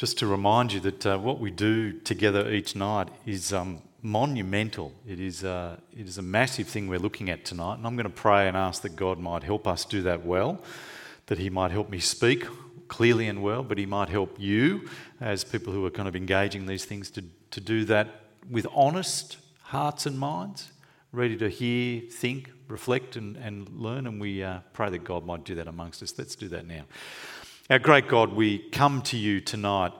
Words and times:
just 0.00 0.16
to 0.16 0.26
remind 0.26 0.72
you 0.72 0.80
that 0.80 1.04
uh, 1.04 1.18
what 1.18 1.38
we 1.40 1.50
do 1.50 1.92
together 1.92 2.50
each 2.50 2.74
night 2.74 3.06
is 3.26 3.52
um, 3.52 3.82
monumental. 4.00 4.94
It 5.06 5.20
is, 5.20 5.44
uh, 5.44 5.76
it 5.94 6.08
is 6.08 6.16
a 6.16 6.22
massive 6.22 6.68
thing 6.68 6.88
we're 6.88 6.98
looking 6.98 7.28
at 7.28 7.44
tonight, 7.44 7.74
and 7.74 7.86
I'm 7.86 7.96
going 7.96 8.04
to 8.04 8.10
pray 8.10 8.48
and 8.48 8.56
ask 8.56 8.80
that 8.80 8.96
God 8.96 9.18
might 9.18 9.42
help 9.42 9.68
us 9.68 9.84
do 9.84 10.00
that 10.04 10.24
well, 10.24 10.64
that 11.26 11.36
He 11.36 11.50
might 11.50 11.70
help 11.70 11.90
me 11.90 11.98
speak 11.98 12.46
clearly 12.88 13.28
and 13.28 13.42
well, 13.42 13.62
but 13.62 13.76
He 13.76 13.84
might 13.84 14.08
help 14.08 14.40
you 14.40 14.88
as 15.20 15.44
people 15.44 15.70
who 15.70 15.84
are 15.84 15.90
kind 15.90 16.08
of 16.08 16.16
engaging 16.16 16.64
these 16.64 16.86
things 16.86 17.10
to, 17.10 17.22
to 17.50 17.60
do 17.60 17.84
that 17.84 18.08
with 18.48 18.66
honest 18.74 19.36
hearts 19.64 20.06
and 20.06 20.18
minds, 20.18 20.72
ready 21.12 21.36
to 21.36 21.50
hear, 21.50 22.00
think, 22.10 22.50
reflect, 22.68 23.16
and, 23.16 23.36
and 23.36 23.68
learn. 23.68 24.06
And 24.06 24.18
we 24.18 24.42
uh, 24.42 24.60
pray 24.72 24.88
that 24.88 25.04
God 25.04 25.26
might 25.26 25.44
do 25.44 25.56
that 25.56 25.68
amongst 25.68 26.02
us. 26.02 26.14
Let's 26.16 26.36
do 26.36 26.48
that 26.48 26.66
now. 26.66 26.84
Our 27.70 27.78
great 27.78 28.08
God, 28.08 28.32
we 28.32 28.58
come 28.58 29.00
to 29.02 29.16
you 29.16 29.40
tonight, 29.40 29.92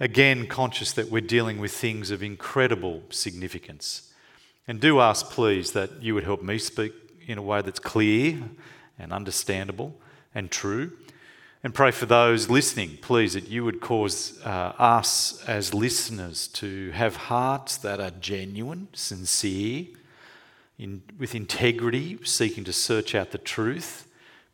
again 0.00 0.46
conscious 0.46 0.92
that 0.92 1.10
we're 1.10 1.20
dealing 1.20 1.58
with 1.58 1.70
things 1.70 2.10
of 2.10 2.22
incredible 2.22 3.02
significance. 3.10 4.10
And 4.66 4.80
do 4.80 5.00
ask, 5.00 5.28
please, 5.28 5.72
that 5.72 6.02
you 6.02 6.14
would 6.14 6.24
help 6.24 6.42
me 6.42 6.56
speak 6.56 6.94
in 7.26 7.36
a 7.36 7.42
way 7.42 7.60
that's 7.60 7.78
clear 7.78 8.38
and 8.98 9.12
understandable 9.12 10.00
and 10.34 10.50
true. 10.50 10.92
And 11.62 11.74
pray 11.74 11.90
for 11.90 12.06
those 12.06 12.48
listening, 12.48 12.96
please, 13.02 13.34
that 13.34 13.48
you 13.48 13.64
would 13.64 13.82
cause 13.82 14.40
uh, 14.42 14.72
us 14.78 15.44
as 15.46 15.74
listeners 15.74 16.48
to 16.48 16.90
have 16.92 17.16
hearts 17.16 17.76
that 17.76 18.00
are 18.00 18.12
genuine, 18.12 18.88
sincere, 18.94 19.88
in, 20.78 21.02
with 21.18 21.34
integrity, 21.34 22.18
seeking 22.24 22.64
to 22.64 22.72
search 22.72 23.14
out 23.14 23.32
the 23.32 23.36
truth 23.36 24.06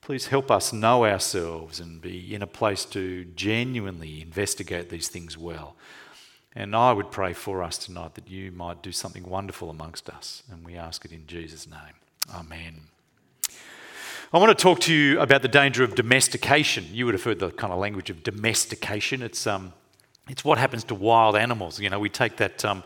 Please 0.07 0.29
help 0.29 0.53
us 0.53 0.73
know 0.73 1.05
ourselves 1.05 1.81
and 1.81 2.01
be 2.01 2.33
in 2.33 2.41
a 2.41 2.47
place 2.47 2.85
to 2.85 3.25
genuinely 3.35 4.23
investigate 4.23 4.89
these 4.89 5.09
things 5.09 5.37
well. 5.37 5.75
And 6.55 6.77
I 6.77 6.93
would 6.93 7.11
pray 7.11 7.33
for 7.33 7.61
us 7.61 7.77
tonight 7.77 8.15
that 8.15 8.31
you 8.31 8.53
might 8.53 8.85
do 8.85 8.93
something 8.93 9.25
wonderful 9.29 9.69
amongst 9.69 10.09
us. 10.09 10.45
And 10.49 10.65
we 10.65 10.77
ask 10.77 11.05
it 11.05 11.11
in 11.11 11.27
Jesus' 11.27 11.67
name. 11.67 11.97
Amen. 12.33 12.83
I 14.33 14.39
want 14.39 14.57
to 14.57 14.63
talk 14.63 14.79
to 14.83 14.95
you 14.95 15.19
about 15.19 15.43
the 15.43 15.49
danger 15.49 15.83
of 15.83 15.97
domestication. 15.97 16.87
You 16.93 17.07
would 17.07 17.15
have 17.15 17.25
heard 17.25 17.41
the 17.41 17.51
kind 17.51 17.73
of 17.73 17.81
language 17.81 18.09
of 18.09 18.23
domestication. 18.23 19.23
It's, 19.23 19.45
um, 19.45 19.73
it's 20.29 20.45
what 20.45 20.59
happens 20.59 20.85
to 20.85 20.95
wild 20.95 21.35
animals. 21.35 21.81
You 21.81 21.91
know, 21.91 21.99
we 21.99 22.11
take 22.11 22.37
that. 22.37 22.65
Um, 22.65 22.85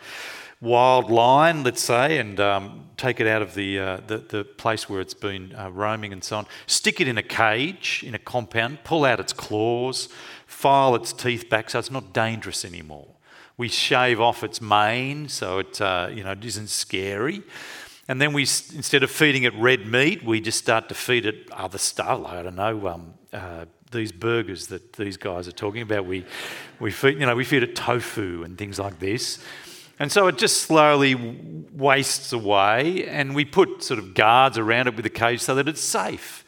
wild 0.60 1.10
lion, 1.10 1.62
let's 1.62 1.82
say, 1.82 2.18
and 2.18 2.38
um, 2.38 2.90
take 2.96 3.18
it 3.18 3.26
out 3.26 3.40
of 3.40 3.54
the, 3.54 3.78
uh, 3.78 4.00
the, 4.06 4.18
the, 4.18 4.44
place 4.44 4.88
where 4.88 5.00
it's 5.00 5.14
been 5.14 5.54
uh, 5.54 5.70
roaming 5.70 6.12
and 6.12 6.22
so 6.22 6.36
on, 6.36 6.46
stick 6.66 7.00
it 7.00 7.08
in 7.08 7.16
a 7.16 7.22
cage, 7.22 8.04
in 8.06 8.14
a 8.14 8.18
compound, 8.18 8.84
pull 8.84 9.04
out 9.04 9.18
its 9.18 9.32
claws, 9.32 10.08
file 10.46 10.94
its 10.94 11.12
teeth 11.12 11.48
back 11.48 11.70
so 11.70 11.78
it's 11.78 11.90
not 11.90 12.12
dangerous 12.12 12.64
anymore. 12.64 13.08
We 13.56 13.68
shave 13.68 14.20
off 14.20 14.44
its 14.44 14.60
mane 14.60 15.28
so 15.28 15.58
it 15.58 15.80
uh, 15.80 16.10
you 16.12 16.24
know, 16.24 16.34
isn't 16.40 16.68
scary. 16.68 17.42
And 18.08 18.20
then 18.20 18.32
we, 18.32 18.42
instead 18.42 19.02
of 19.02 19.10
feeding 19.10 19.44
it 19.44 19.54
red 19.54 19.86
meat, 19.86 20.24
we 20.24 20.40
just 20.40 20.58
start 20.58 20.88
to 20.88 20.94
feed 20.94 21.24
it 21.26 21.50
other 21.52 21.78
stuff. 21.78 22.20
Like, 22.20 22.32
I 22.34 22.42
don't 22.42 22.56
know, 22.56 22.88
um, 22.88 23.14
uh, 23.32 23.66
these 23.92 24.12
burgers 24.12 24.66
that 24.68 24.94
these 24.94 25.16
guys 25.16 25.48
are 25.48 25.52
talking 25.52 25.82
about. 25.82 26.06
We, 26.06 26.24
we 26.80 26.90
feed, 26.90 27.20
you 27.20 27.26
know, 27.26 27.34
we 27.34 27.44
feed 27.44 27.62
it 27.62 27.76
tofu 27.76 28.42
and 28.44 28.58
things 28.58 28.78
like 28.78 28.98
this. 28.98 29.38
And 30.00 30.10
so 30.10 30.28
it 30.28 30.38
just 30.38 30.62
slowly 30.62 31.14
wastes 31.14 32.32
away, 32.32 33.06
and 33.06 33.34
we 33.34 33.44
put 33.44 33.82
sort 33.82 33.98
of 33.98 34.14
guards 34.14 34.56
around 34.56 34.86
it 34.88 34.96
with 34.96 35.04
a 35.04 35.10
cage 35.10 35.40
so 35.42 35.54
that 35.54 35.68
it's 35.68 35.82
safe. 35.82 36.42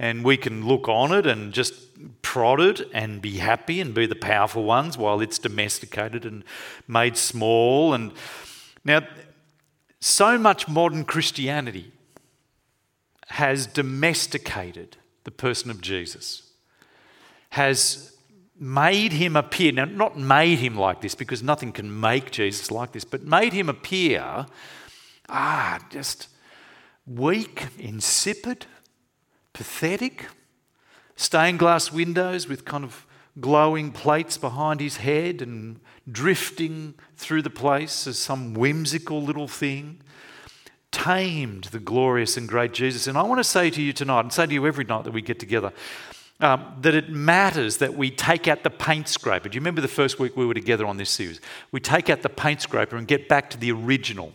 And 0.00 0.24
we 0.24 0.36
can 0.36 0.66
look 0.66 0.88
on 0.88 1.12
it 1.12 1.24
and 1.24 1.52
just 1.52 1.74
prod 2.22 2.60
it 2.60 2.80
and 2.92 3.22
be 3.22 3.36
happy 3.38 3.80
and 3.80 3.94
be 3.94 4.06
the 4.06 4.16
powerful 4.16 4.64
ones 4.64 4.98
while 4.98 5.20
it's 5.20 5.38
domesticated 5.38 6.24
and 6.24 6.42
made 6.88 7.16
small. 7.16 7.94
And 7.94 8.12
now, 8.84 9.06
so 10.00 10.36
much 10.36 10.66
modern 10.66 11.04
Christianity 11.04 11.92
has 13.28 13.68
domesticated 13.68 14.96
the 15.22 15.30
person 15.30 15.70
of 15.70 15.80
Jesus, 15.80 16.50
has 17.50 18.17
made 18.60 19.12
him 19.12 19.36
appear. 19.36 19.72
Now, 19.72 19.84
not 19.84 20.18
made 20.18 20.58
him 20.58 20.76
like 20.76 21.00
this 21.00 21.14
because 21.14 21.42
nothing 21.42 21.72
can 21.72 22.00
make 22.00 22.30
Jesus 22.30 22.70
like 22.70 22.92
this, 22.92 23.04
but 23.04 23.22
made 23.22 23.52
him 23.52 23.68
appear, 23.68 24.46
ah, 25.28 25.78
just 25.90 26.28
weak, 27.06 27.66
insipid, 27.78 28.66
pathetic, 29.52 30.26
stained 31.16 31.58
glass 31.58 31.92
windows 31.92 32.48
with 32.48 32.64
kind 32.64 32.84
of 32.84 33.06
glowing 33.40 33.92
plates 33.92 34.36
behind 34.36 34.80
his 34.80 34.98
head 34.98 35.40
and 35.42 35.80
drifting 36.10 36.94
through 37.16 37.42
the 37.42 37.50
place 37.50 38.06
as 38.06 38.18
some 38.18 38.54
whimsical 38.54 39.22
little 39.22 39.48
thing. 39.48 40.00
Tamed 40.90 41.64
the 41.64 41.78
glorious 41.78 42.36
and 42.36 42.48
great 42.48 42.72
Jesus. 42.72 43.06
And 43.06 43.18
I 43.18 43.22
want 43.22 43.38
to 43.38 43.44
say 43.44 43.68
to 43.70 43.82
you 43.82 43.92
tonight, 43.92 44.20
and 44.20 44.32
say 44.32 44.46
to 44.46 44.52
you 44.52 44.66
every 44.66 44.84
night 44.84 45.04
that 45.04 45.12
we 45.12 45.20
get 45.20 45.38
together, 45.38 45.72
um, 46.40 46.76
that 46.80 46.94
it 46.94 47.10
matters 47.10 47.78
that 47.78 47.94
we 47.94 48.10
take 48.10 48.46
out 48.46 48.62
the 48.62 48.70
paint 48.70 49.08
scraper. 49.08 49.48
Do 49.48 49.56
you 49.56 49.60
remember 49.60 49.80
the 49.80 49.88
first 49.88 50.18
week 50.18 50.36
we 50.36 50.46
were 50.46 50.54
together 50.54 50.86
on 50.86 50.96
this 50.96 51.10
series? 51.10 51.40
We 51.72 51.80
take 51.80 52.08
out 52.08 52.22
the 52.22 52.28
paint 52.28 52.62
scraper 52.62 52.96
and 52.96 53.08
get 53.08 53.28
back 53.28 53.50
to 53.50 53.58
the 53.58 53.72
original. 53.72 54.32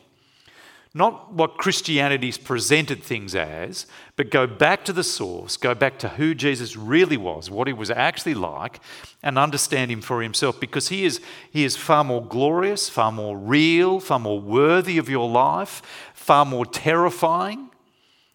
Not 0.96 1.34
what 1.34 1.58
Christianity's 1.58 2.38
presented 2.38 3.02
things 3.02 3.34
as, 3.34 3.88
but 4.16 4.30
go 4.30 4.46
back 4.46 4.86
to 4.86 4.94
the 4.94 5.04
source, 5.04 5.58
go 5.58 5.74
back 5.74 5.98
to 6.00 6.10
who 6.10 6.36
Jesus 6.36 6.78
really 6.78 7.18
was, 7.18 7.50
what 7.50 7.66
he 7.66 7.74
was 7.74 7.90
actually 7.90 8.36
like, 8.36 8.80
and 9.24 9.40
understand 9.40 9.90
him 9.90 10.02
for 10.02 10.22
himself 10.22 10.60
because 10.60 10.90
he 10.90 11.04
is, 11.04 11.20
he 11.50 11.64
is 11.64 11.76
far 11.76 12.04
more 12.04 12.24
glorious, 12.24 12.90
far 12.90 13.12
more 13.12 13.36
real, 13.36 14.00
far 14.00 14.20
more 14.20 14.40
worthy 14.40 15.00
of 15.00 15.10
your 15.10 15.28
life, 15.28 15.82
far 16.14 16.46
more 16.46 16.66
terrifying 16.66 17.72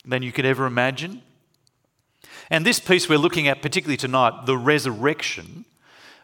than 0.04 0.22
you 0.22 0.32
could 0.32 0.46
ever 0.46 0.66
imagine. 0.66 1.22
And 2.50 2.64
this 2.64 2.80
piece 2.80 3.08
we're 3.08 3.18
looking 3.18 3.48
at, 3.48 3.62
particularly 3.62 3.96
tonight, 3.96 4.46
the 4.46 4.56
resurrection, 4.56 5.64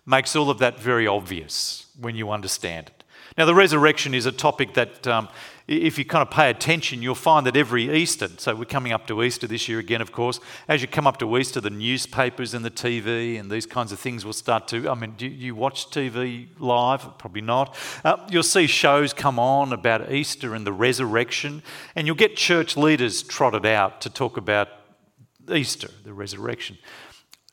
makes 0.07 0.37
all 0.37 0.51
of 0.51 0.59
that 0.59 0.79
very 0.79 1.07
obvious 1.07 1.87
when 1.99 2.15
you 2.17 2.31
understand 2.31 2.89
it. 2.89 3.05
Now, 3.37 3.47
the 3.47 3.55
resurrection 3.55 4.15
is 4.15 4.27
a 4.27 4.33
topic 4.33 4.75
that, 4.75 5.07
um, 5.09 5.29
if 5.67 5.99
you 5.99 6.05
kind 6.05 6.23
of 6.23 6.31
pay 6.31 6.51
attention, 6.51 7.03
you'll 7.03 7.17
find 7.17 7.45
that 7.47 7.57
every 7.57 7.93
Easter, 7.93 8.29
so 8.37 8.55
we're 8.55 8.65
coming 8.65 8.93
up 8.93 9.09
to 9.09 9.25
Easter 9.25 9.49
this 9.49 9.69
year 9.69 9.81
again, 9.81 10.01
of 10.01 10.13
course, 10.13 10.39
as 10.69 10.83
you 10.83 10.87
come 10.87 11.07
up 11.07 11.17
to 11.19 11.37
Easter, 11.37 11.61
the 11.61 11.71
newspapers 11.71 12.55
and 12.55 12.65
the 12.65 12.71
TV 12.71 13.41
and 13.41 13.51
these 13.51 13.67
kinds 13.67 13.91
of 13.91 13.99
things 13.99 14.25
will 14.25 14.35
start 14.35 14.69
to. 14.69 14.89
I 14.89 14.95
mean, 14.95 15.15
do 15.17 15.27
you 15.27 15.57
watch 15.57 15.91
TV 15.91 16.47
live? 16.61 17.19
Probably 17.19 17.41
not. 17.41 17.75
Uh, 18.05 18.19
you'll 18.31 18.45
see 18.45 18.69
shows 18.69 19.13
come 19.13 19.41
on 19.41 19.73
about 19.73 20.13
Easter 20.13 20.55
and 20.55 20.65
the 20.65 20.73
resurrection, 20.73 21.63
and 21.97 22.07
you'll 22.07 22.15
get 22.15 22.37
church 22.37 22.77
leaders 22.77 23.23
trotted 23.23 23.67
out 23.67 24.01
to 24.03 24.11
talk 24.11 24.37
about 24.37 24.69
Easter, 25.53 25.91
the 26.05 26.13
resurrection. 26.13 26.79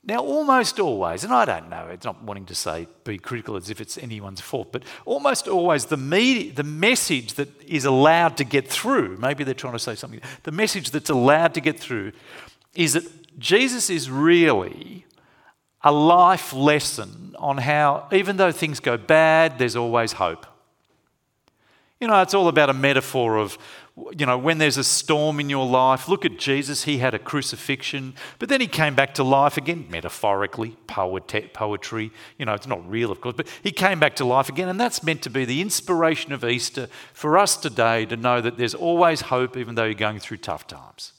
Now, 0.03 0.17
almost 0.17 0.79
always, 0.79 1.23
and 1.23 1.31
I 1.31 1.45
don't 1.45 1.69
know, 1.69 1.87
it's 1.87 2.05
not 2.05 2.23
wanting 2.23 2.47
to 2.47 2.55
say 2.55 2.87
be 3.03 3.19
critical 3.19 3.55
as 3.55 3.69
if 3.69 3.79
it's 3.79 3.99
anyone's 3.99 4.41
fault, 4.41 4.71
but 4.71 4.83
almost 5.05 5.47
always 5.47 5.85
the, 5.85 5.97
media, 5.97 6.51
the 6.53 6.63
message 6.63 7.35
that 7.35 7.49
is 7.61 7.85
allowed 7.85 8.35
to 8.37 8.43
get 8.43 8.67
through, 8.67 9.17
maybe 9.17 9.43
they're 9.43 9.53
trying 9.53 9.73
to 9.73 9.79
say 9.79 9.93
something, 9.93 10.19
the 10.41 10.51
message 10.51 10.89
that's 10.89 11.11
allowed 11.11 11.53
to 11.53 11.61
get 11.61 11.79
through 11.79 12.13
is 12.73 12.93
that 12.93 13.37
Jesus 13.37 13.91
is 13.91 14.09
really 14.09 15.05
a 15.83 15.91
life 15.91 16.51
lesson 16.51 17.35
on 17.37 17.59
how, 17.59 18.07
even 18.11 18.37
though 18.37 18.51
things 18.51 18.79
go 18.79 18.97
bad, 18.97 19.59
there's 19.59 19.75
always 19.75 20.13
hope. 20.13 20.47
You 21.99 22.07
know, 22.07 22.21
it's 22.23 22.33
all 22.33 22.47
about 22.47 22.71
a 22.71 22.73
metaphor 22.73 23.37
of 23.37 23.59
you 23.95 24.25
know, 24.25 24.37
when 24.37 24.57
there's 24.57 24.77
a 24.77 24.83
storm 24.83 25.39
in 25.39 25.49
your 25.49 25.65
life, 25.65 26.07
look 26.07 26.23
at 26.23 26.37
Jesus. 26.37 26.83
He 26.83 26.99
had 26.99 27.13
a 27.13 27.19
crucifixion, 27.19 28.15
but 28.39 28.47
then 28.47 28.61
he 28.61 28.67
came 28.67 28.95
back 28.95 29.13
to 29.15 29.23
life 29.23 29.57
again, 29.57 29.85
metaphorically, 29.89 30.77
poet- 30.87 31.53
poetry. 31.53 32.11
You 32.37 32.45
know, 32.45 32.53
it's 32.53 32.67
not 32.67 32.89
real, 32.89 33.11
of 33.11 33.19
course, 33.19 33.35
but 33.35 33.47
he 33.61 33.71
came 33.71 33.99
back 33.99 34.15
to 34.17 34.25
life 34.25 34.47
again. 34.47 34.69
And 34.69 34.79
that's 34.79 35.03
meant 35.03 35.21
to 35.23 35.29
be 35.29 35.43
the 35.43 35.61
inspiration 35.61 36.31
of 36.31 36.45
Easter 36.45 36.87
for 37.13 37.37
us 37.37 37.57
today 37.57 38.05
to 38.05 38.15
know 38.15 38.39
that 38.39 38.57
there's 38.57 38.73
always 38.73 39.21
hope, 39.21 39.57
even 39.57 39.75
though 39.75 39.85
you're 39.85 39.93
going 39.93 40.19
through 40.19 40.37
tough 40.37 40.67
times. 40.67 41.11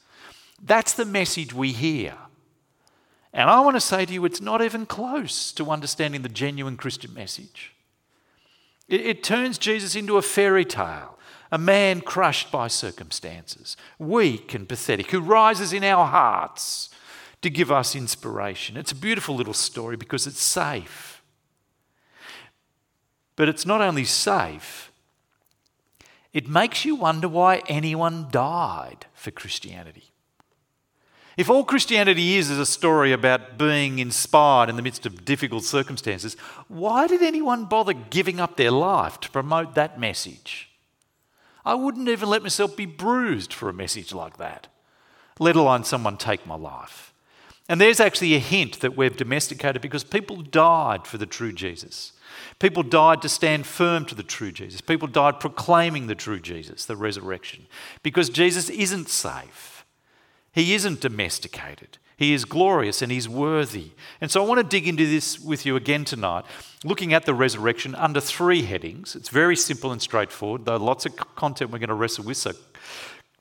That's 0.62 0.94
the 0.94 1.04
message 1.04 1.52
we 1.52 1.72
hear. 1.72 2.14
And 3.34 3.50
I 3.50 3.60
want 3.60 3.76
to 3.76 3.80
say 3.80 4.06
to 4.06 4.12
you, 4.12 4.24
it's 4.24 4.40
not 4.40 4.62
even 4.62 4.86
close 4.86 5.52
to 5.52 5.70
understanding 5.70 6.22
the 6.22 6.28
genuine 6.28 6.76
Christian 6.76 7.12
message. 7.12 7.74
It, 8.88 9.00
it 9.00 9.22
turns 9.22 9.58
Jesus 9.58 9.94
into 9.94 10.16
a 10.16 10.22
fairy 10.22 10.64
tale 10.64 11.18
a 11.52 11.58
man 11.58 12.00
crushed 12.00 12.50
by 12.50 12.66
circumstances, 12.66 13.76
weak 13.98 14.54
and 14.54 14.66
pathetic, 14.66 15.10
who 15.10 15.20
rises 15.20 15.74
in 15.74 15.84
our 15.84 16.06
hearts 16.06 16.88
to 17.42 17.50
give 17.50 17.70
us 17.70 17.94
inspiration. 17.94 18.78
It's 18.78 18.92
a 18.92 18.96
beautiful 18.96 19.34
little 19.34 19.52
story 19.52 19.96
because 19.96 20.26
it's 20.26 20.40
safe. 20.40 21.22
But 23.36 23.50
it's 23.50 23.66
not 23.66 23.82
only 23.82 24.04
safe, 24.04 24.90
it 26.32 26.48
makes 26.48 26.86
you 26.86 26.94
wonder 26.94 27.28
why 27.28 27.62
anyone 27.68 28.28
died 28.30 29.04
for 29.12 29.30
Christianity. 29.30 30.04
If 31.36 31.50
all 31.50 31.64
Christianity 31.64 32.36
is 32.36 32.50
is 32.50 32.58
a 32.58 32.66
story 32.66 33.12
about 33.12 33.58
being 33.58 33.98
inspired 33.98 34.70
in 34.70 34.76
the 34.76 34.82
midst 34.82 35.04
of 35.04 35.24
difficult 35.24 35.64
circumstances, 35.64 36.34
why 36.68 37.06
did 37.06 37.22
anyone 37.22 37.66
bother 37.66 37.92
giving 37.92 38.40
up 38.40 38.56
their 38.56 38.70
life 38.70 39.20
to 39.20 39.30
promote 39.30 39.74
that 39.74 40.00
message? 40.00 40.71
I 41.64 41.74
wouldn't 41.74 42.08
even 42.08 42.28
let 42.28 42.42
myself 42.42 42.76
be 42.76 42.86
bruised 42.86 43.52
for 43.52 43.68
a 43.68 43.74
message 43.74 44.12
like 44.12 44.36
that, 44.38 44.68
let 45.38 45.56
alone 45.56 45.84
someone 45.84 46.16
take 46.16 46.46
my 46.46 46.56
life. 46.56 47.12
And 47.68 47.80
there's 47.80 48.00
actually 48.00 48.34
a 48.34 48.40
hint 48.40 48.80
that 48.80 48.96
we've 48.96 49.16
domesticated 49.16 49.80
because 49.80 50.04
people 50.04 50.42
died 50.42 51.06
for 51.06 51.18
the 51.18 51.26
true 51.26 51.52
Jesus. 51.52 52.12
People 52.58 52.82
died 52.82 53.22
to 53.22 53.28
stand 53.28 53.66
firm 53.66 54.04
to 54.06 54.14
the 54.14 54.22
true 54.22 54.50
Jesus. 54.52 54.80
People 54.80 55.08
died 55.08 55.38
proclaiming 55.38 56.06
the 56.06 56.14
true 56.14 56.40
Jesus, 56.40 56.84
the 56.84 56.96
resurrection, 56.96 57.66
because 58.02 58.30
Jesus 58.30 58.68
isn't 58.68 59.08
safe. 59.08 59.84
He 60.52 60.74
isn't 60.74 61.00
domesticated. 61.00 61.98
He 62.22 62.34
is 62.34 62.44
glorious 62.44 63.02
and 63.02 63.10
he's 63.10 63.28
worthy. 63.28 63.90
And 64.20 64.30
so 64.30 64.44
I 64.44 64.46
want 64.46 64.60
to 64.60 64.64
dig 64.64 64.86
into 64.86 65.08
this 65.08 65.40
with 65.40 65.66
you 65.66 65.74
again 65.74 66.04
tonight, 66.04 66.44
looking 66.84 67.12
at 67.12 67.26
the 67.26 67.34
resurrection 67.34 67.96
under 67.96 68.20
three 68.20 68.62
headings. 68.62 69.16
It's 69.16 69.28
very 69.28 69.56
simple 69.56 69.90
and 69.90 70.00
straightforward, 70.00 70.64
though 70.64 70.76
lots 70.76 71.04
of 71.04 71.16
content 71.16 71.72
we're 71.72 71.80
going 71.80 71.88
to 71.88 71.94
wrestle 71.94 72.24
with, 72.24 72.36
so 72.36 72.52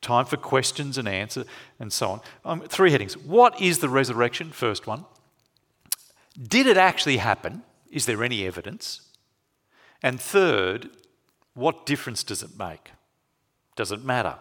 time 0.01 0.25
for 0.25 0.35
questions 0.35 0.97
and 0.97 1.07
answer 1.07 1.45
and 1.79 1.93
so 1.93 2.09
on. 2.09 2.21
Um, 2.43 2.61
three 2.61 2.89
headings. 2.89 3.15
What 3.15 3.61
is 3.61 3.77
the 3.77 3.87
resurrection? 3.87 4.49
First 4.49 4.87
one. 4.87 5.05
Did 6.41 6.65
it 6.65 6.75
actually 6.75 7.17
happen? 7.17 7.61
Is 7.91 8.07
there 8.07 8.23
any 8.23 8.47
evidence? 8.47 9.01
And 10.01 10.19
third, 10.19 10.89
what 11.53 11.85
difference 11.85 12.23
does 12.23 12.41
it 12.41 12.57
make? 12.57 12.89
Does 13.75 13.91
it 13.91 14.03
matter? 14.03 14.37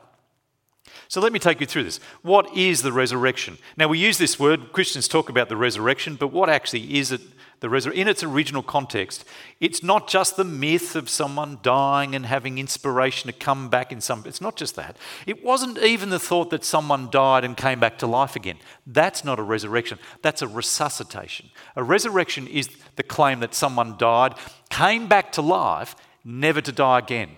So 1.09 1.21
let 1.21 1.33
me 1.33 1.39
take 1.39 1.61
you 1.61 1.67
through 1.67 1.85
this. 1.85 1.99
What 2.23 2.57
is 2.57 2.83
the 2.83 2.93
resurrection? 2.93 3.59
Now 3.77 3.89
we 3.89 3.99
use 3.99 4.19
this 4.19 4.39
word, 4.39 4.73
Christians 4.73 5.09
talk 5.09 5.29
about 5.29 5.49
the 5.49 5.57
resurrection, 5.57 6.17
but 6.17 6.29
what 6.29 6.49
actually 6.49 6.99
is 6.99 7.13
it? 7.13 7.21
The 7.61 7.69
resur- 7.69 7.93
in 7.93 8.09
its 8.09 8.23
original 8.23 8.63
context, 8.63 9.25
it's 9.61 9.83
not 9.83 10.09
just 10.09 10.37
the 10.37 10.45
myth 10.45 10.97
of 10.97 11.11
someone 11.11 11.59
dying 11.63 12.15
and 12.15 12.25
having 12.25 12.57
inspiration 12.57 13.31
to 13.31 13.37
come 13.37 13.69
back 13.69 13.93
in 13.93 14.01
some. 14.01 14.23
It's 14.25 14.41
not 14.41 14.57
just 14.57 14.77
that. 14.77 14.97
It 15.27 15.45
wasn't 15.45 15.77
even 15.79 16.09
the 16.09 16.19
thought 16.19 16.49
that 16.51 16.65
someone 16.65 17.11
died 17.11 17.45
and 17.45 17.57
came 17.57 17.79
back 17.79 17.99
to 17.99 18.07
life 18.07 18.35
again. 18.35 18.57
That's 18.87 19.25
not 19.25 19.39
a 19.39 19.43
resurrection. 19.43 19.99
That's 20.23 20.41
a 20.41 20.49
resuscitation. 20.49 21.51
A 21.77 21.83
resurrection 21.83 22.47
is 22.47 22.71
the 22.97 23.03
claim 23.03 23.41
that 23.41 23.55
someone 23.55 23.99
died, 23.99 24.37
came 24.71 25.07
back 25.07 25.31
to 25.33 25.43
life, 25.43 25.95
never 26.25 26.63
to 26.63 26.73
die 26.73 26.99
again. 26.99 27.37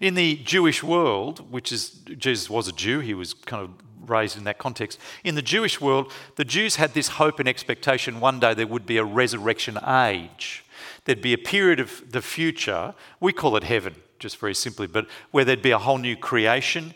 In 0.00 0.14
the 0.14 0.36
Jewish 0.36 0.82
world, 0.82 1.50
which 1.50 1.72
is, 1.72 1.90
Jesus 2.18 2.50
was 2.50 2.68
a 2.68 2.72
Jew, 2.72 3.00
he 3.00 3.14
was 3.14 3.34
kind 3.34 3.62
of 3.62 3.70
raised 4.08 4.36
in 4.36 4.44
that 4.44 4.58
context. 4.58 5.00
In 5.24 5.34
the 5.34 5.42
Jewish 5.42 5.80
world, 5.80 6.12
the 6.36 6.44
Jews 6.44 6.76
had 6.76 6.94
this 6.94 7.08
hope 7.08 7.40
and 7.40 7.48
expectation 7.48 8.20
one 8.20 8.40
day 8.40 8.54
there 8.54 8.66
would 8.66 8.86
be 8.86 8.98
a 8.98 9.04
resurrection 9.04 9.78
age. 9.86 10.64
There'd 11.04 11.22
be 11.22 11.32
a 11.32 11.38
period 11.38 11.80
of 11.80 12.12
the 12.12 12.22
future, 12.22 12.94
we 13.20 13.32
call 13.32 13.56
it 13.56 13.64
heaven, 13.64 13.96
just 14.18 14.38
very 14.38 14.54
simply, 14.54 14.86
but 14.86 15.06
where 15.30 15.44
there'd 15.44 15.62
be 15.62 15.70
a 15.70 15.78
whole 15.78 15.98
new 15.98 16.16
creation 16.16 16.94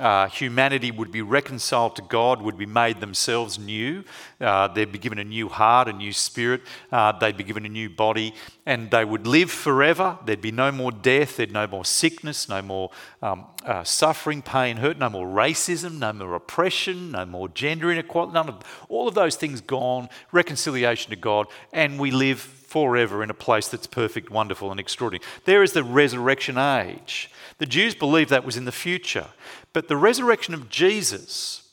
uh, 0.00 0.26
humanity 0.28 0.90
would 0.90 1.12
be 1.12 1.20
reconciled 1.20 1.96
to 1.96 2.02
God, 2.02 2.40
would 2.40 2.56
be 2.56 2.66
made 2.66 3.00
themselves 3.00 3.58
new. 3.58 4.04
Uh, 4.40 4.66
they'd 4.68 4.90
be 4.90 4.98
given 4.98 5.18
a 5.18 5.24
new 5.24 5.48
heart, 5.48 5.86
a 5.86 5.92
new 5.92 6.12
spirit. 6.12 6.62
Uh, 6.90 7.12
they'd 7.12 7.36
be 7.36 7.44
given 7.44 7.66
a 7.66 7.68
new 7.68 7.90
body, 7.90 8.34
and 8.64 8.90
they 8.90 9.04
would 9.04 9.26
live 9.26 9.50
forever. 9.50 10.18
There'd 10.24 10.40
be 10.40 10.50
no 10.50 10.72
more 10.72 10.92
death, 10.92 11.36
there'd 11.36 11.52
no 11.52 11.66
more 11.66 11.84
sickness, 11.84 12.48
no 12.48 12.62
more 12.62 12.90
um, 13.20 13.44
uh, 13.66 13.84
suffering, 13.84 14.40
pain, 14.40 14.78
hurt, 14.78 14.98
no 14.98 15.10
more 15.10 15.26
racism, 15.26 15.98
no 15.98 16.12
more 16.14 16.34
oppression, 16.34 17.12
no 17.12 17.26
more 17.26 17.48
gender 17.50 17.92
inequality. 17.92 18.32
None 18.32 18.48
of 18.48 18.62
all 18.88 19.08
of 19.08 19.14
those 19.14 19.36
things 19.36 19.60
gone. 19.60 20.08
Reconciliation 20.32 21.10
to 21.10 21.16
God, 21.16 21.48
and 21.72 22.00
we 22.00 22.10
live 22.10 22.40
forever 22.40 23.22
in 23.22 23.28
a 23.28 23.34
place 23.34 23.68
that's 23.68 23.86
perfect, 23.86 24.30
wonderful, 24.30 24.70
and 24.70 24.80
extraordinary. 24.80 25.22
There 25.44 25.62
is 25.62 25.74
the 25.74 25.84
resurrection 25.84 26.56
age. 26.56 27.30
The 27.62 27.66
Jews 27.66 27.94
believed 27.94 28.30
that 28.30 28.44
was 28.44 28.56
in 28.56 28.64
the 28.64 28.72
future. 28.72 29.28
But 29.72 29.86
the 29.86 29.96
resurrection 29.96 30.52
of 30.52 30.68
Jesus 30.68 31.68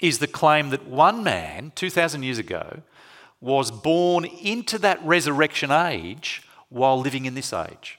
is 0.00 0.20
the 0.20 0.28
claim 0.28 0.70
that 0.70 0.86
one 0.86 1.24
man, 1.24 1.72
2,000 1.74 2.22
years 2.22 2.38
ago, 2.38 2.82
was 3.40 3.72
born 3.72 4.24
into 4.24 4.78
that 4.78 5.04
resurrection 5.04 5.72
age 5.72 6.44
while 6.68 7.00
living 7.00 7.24
in 7.24 7.34
this 7.34 7.52
age. 7.52 7.98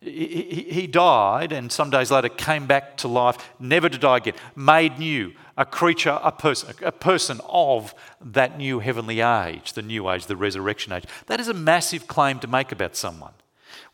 He 0.00 0.88
died 0.88 1.52
and 1.52 1.70
some 1.70 1.90
days 1.90 2.10
later 2.10 2.28
came 2.28 2.66
back 2.66 2.96
to 2.96 3.06
life, 3.06 3.52
never 3.60 3.88
to 3.88 3.98
die 3.98 4.16
again, 4.16 4.34
made 4.56 4.98
new, 4.98 5.32
a 5.56 5.64
creature, 5.64 6.18
a 6.24 6.32
person, 6.32 6.74
a 6.82 6.90
person 6.90 7.40
of 7.48 7.94
that 8.20 8.58
new 8.58 8.80
heavenly 8.80 9.20
age, 9.20 9.74
the 9.74 9.82
new 9.82 10.10
age, 10.10 10.26
the 10.26 10.34
resurrection 10.34 10.92
age. 10.92 11.04
That 11.26 11.38
is 11.38 11.46
a 11.46 11.54
massive 11.54 12.08
claim 12.08 12.40
to 12.40 12.48
make 12.48 12.72
about 12.72 12.96
someone. 12.96 13.34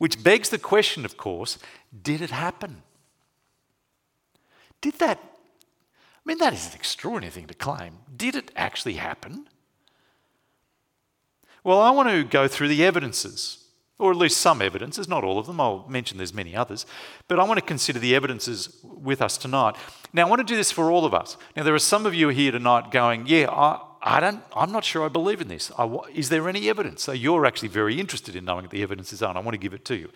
Which 0.04 0.22
begs 0.22 0.50
the 0.50 0.58
question, 0.58 1.06
of 1.06 1.16
course 1.16 1.56
did 2.02 2.20
it 2.20 2.28
happen? 2.28 2.82
Did 4.82 4.98
that? 4.98 5.18
I 5.18 6.20
mean, 6.26 6.36
that 6.40 6.52
is 6.52 6.66
an 6.66 6.74
extraordinary 6.74 7.30
thing 7.30 7.46
to 7.46 7.54
claim. 7.54 8.00
Did 8.14 8.34
it 8.34 8.50
actually 8.54 8.96
happen? 8.96 9.48
Well, 11.62 11.80
I 11.80 11.90
want 11.90 12.10
to 12.10 12.22
go 12.22 12.46
through 12.46 12.68
the 12.68 12.84
evidences, 12.84 13.64
or 13.98 14.10
at 14.10 14.18
least 14.18 14.36
some 14.36 14.60
evidences, 14.60 15.08
not 15.08 15.24
all 15.24 15.38
of 15.38 15.46
them. 15.46 15.58
I'll 15.58 15.86
mention 15.88 16.18
there's 16.18 16.34
many 16.34 16.54
others, 16.54 16.84
but 17.26 17.40
I 17.40 17.44
want 17.44 17.58
to 17.60 17.64
consider 17.64 17.98
the 17.98 18.14
evidences 18.14 18.80
with 18.82 19.22
us 19.22 19.38
tonight. 19.38 19.74
Now, 20.12 20.26
I 20.26 20.28
want 20.28 20.40
to 20.40 20.52
do 20.52 20.56
this 20.56 20.70
for 20.70 20.90
all 20.90 21.06
of 21.06 21.14
us. 21.14 21.38
Now, 21.56 21.62
there 21.62 21.74
are 21.74 21.78
some 21.78 22.04
of 22.04 22.14
you 22.14 22.28
here 22.28 22.52
tonight 22.52 22.90
going, 22.90 23.26
"Yeah, 23.26 23.48
I, 23.50 23.80
I 24.04 24.20
don't. 24.20 24.42
I'm 24.54 24.70
not 24.70 24.84
sure 24.84 25.04
I 25.04 25.08
believe 25.08 25.40
in 25.40 25.48
this. 25.48 25.72
I, 25.78 25.88
is 26.14 26.28
there 26.28 26.48
any 26.48 26.68
evidence?" 26.68 27.02
So 27.02 27.12
you're 27.12 27.46
actually 27.46 27.68
very 27.68 27.98
interested 27.98 28.36
in 28.36 28.44
knowing 28.44 28.64
what 28.64 28.70
the 28.70 28.82
evidence 28.82 29.12
is 29.12 29.22
and 29.22 29.36
I 29.36 29.40
want 29.40 29.54
to 29.54 29.58
give 29.58 29.74
it 29.74 29.84
to 29.86 29.96
you. 29.96 30.10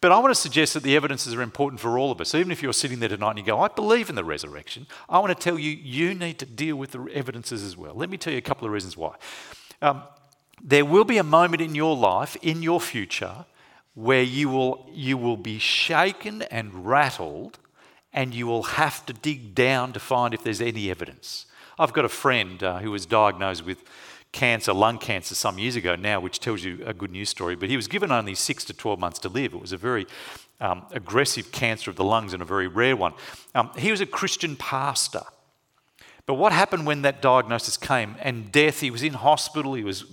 But 0.00 0.12
I 0.12 0.18
want 0.18 0.30
to 0.30 0.40
suggest 0.40 0.74
that 0.74 0.84
the 0.84 0.94
evidences 0.94 1.34
are 1.34 1.42
important 1.42 1.80
for 1.80 1.98
all 1.98 2.12
of 2.12 2.20
us. 2.20 2.34
Even 2.34 2.52
if 2.52 2.62
you're 2.62 2.72
sitting 2.72 3.00
there 3.00 3.08
tonight 3.08 3.30
and 3.30 3.38
you 3.40 3.44
go, 3.44 3.60
I 3.60 3.66
believe 3.66 4.08
in 4.08 4.14
the 4.14 4.22
resurrection, 4.22 4.86
I 5.08 5.18
want 5.18 5.36
to 5.36 5.42
tell 5.42 5.58
you, 5.58 5.72
you 5.72 6.14
need 6.14 6.38
to 6.38 6.46
deal 6.46 6.76
with 6.76 6.92
the 6.92 7.04
evidences 7.12 7.64
as 7.64 7.76
well. 7.76 7.94
Let 7.94 8.08
me 8.08 8.16
tell 8.16 8.32
you 8.32 8.38
a 8.38 8.42
couple 8.42 8.66
of 8.66 8.72
reasons 8.72 8.96
why. 8.96 9.16
Um, 9.82 10.04
there 10.62 10.84
will 10.84 11.04
be 11.04 11.18
a 11.18 11.24
moment 11.24 11.62
in 11.62 11.74
your 11.74 11.96
life, 11.96 12.36
in 12.42 12.62
your 12.62 12.80
future, 12.80 13.44
where 13.94 14.22
you 14.22 14.48
will, 14.48 14.88
you 14.92 15.16
will 15.16 15.36
be 15.36 15.58
shaken 15.58 16.42
and 16.42 16.86
rattled, 16.86 17.58
and 18.12 18.32
you 18.32 18.46
will 18.46 18.62
have 18.62 19.04
to 19.06 19.12
dig 19.12 19.52
down 19.54 19.92
to 19.94 20.00
find 20.00 20.32
if 20.32 20.44
there's 20.44 20.60
any 20.60 20.90
evidence. 20.90 21.46
I've 21.78 21.92
got 21.92 22.04
a 22.04 22.08
friend 22.08 22.62
uh, 22.62 22.78
who 22.78 22.90
was 22.90 23.06
diagnosed 23.06 23.64
with 23.64 23.84
cancer, 24.32 24.72
lung 24.72 24.98
cancer, 24.98 25.34
some 25.34 25.58
years 25.58 25.76
ago 25.76 25.96
now, 25.96 26.20
which 26.20 26.40
tells 26.40 26.64
you 26.64 26.82
a 26.84 26.92
good 26.92 27.10
news 27.10 27.28
story. 27.28 27.54
But 27.54 27.68
he 27.68 27.76
was 27.76 27.88
given 27.88 28.10
only 28.10 28.34
six 28.34 28.64
to 28.64 28.74
12 28.74 28.98
months 28.98 29.18
to 29.20 29.28
live. 29.28 29.54
It 29.54 29.60
was 29.60 29.72
a 29.72 29.76
very 29.76 30.06
um, 30.60 30.84
aggressive 30.92 31.52
cancer 31.52 31.90
of 31.90 31.96
the 31.96 32.04
lungs 32.04 32.32
and 32.32 32.42
a 32.42 32.44
very 32.44 32.66
rare 32.66 32.96
one. 32.96 33.14
Um, 33.54 33.70
he 33.76 33.90
was 33.90 34.00
a 34.00 34.06
Christian 34.06 34.56
pastor. 34.56 35.22
But 36.26 36.34
what 36.34 36.52
happened 36.52 36.84
when 36.84 37.02
that 37.02 37.22
diagnosis 37.22 37.76
came 37.76 38.16
and 38.20 38.52
death? 38.52 38.80
He 38.80 38.90
was 38.90 39.02
in 39.02 39.14
hospital. 39.14 39.74
He 39.74 39.84
was, 39.84 40.04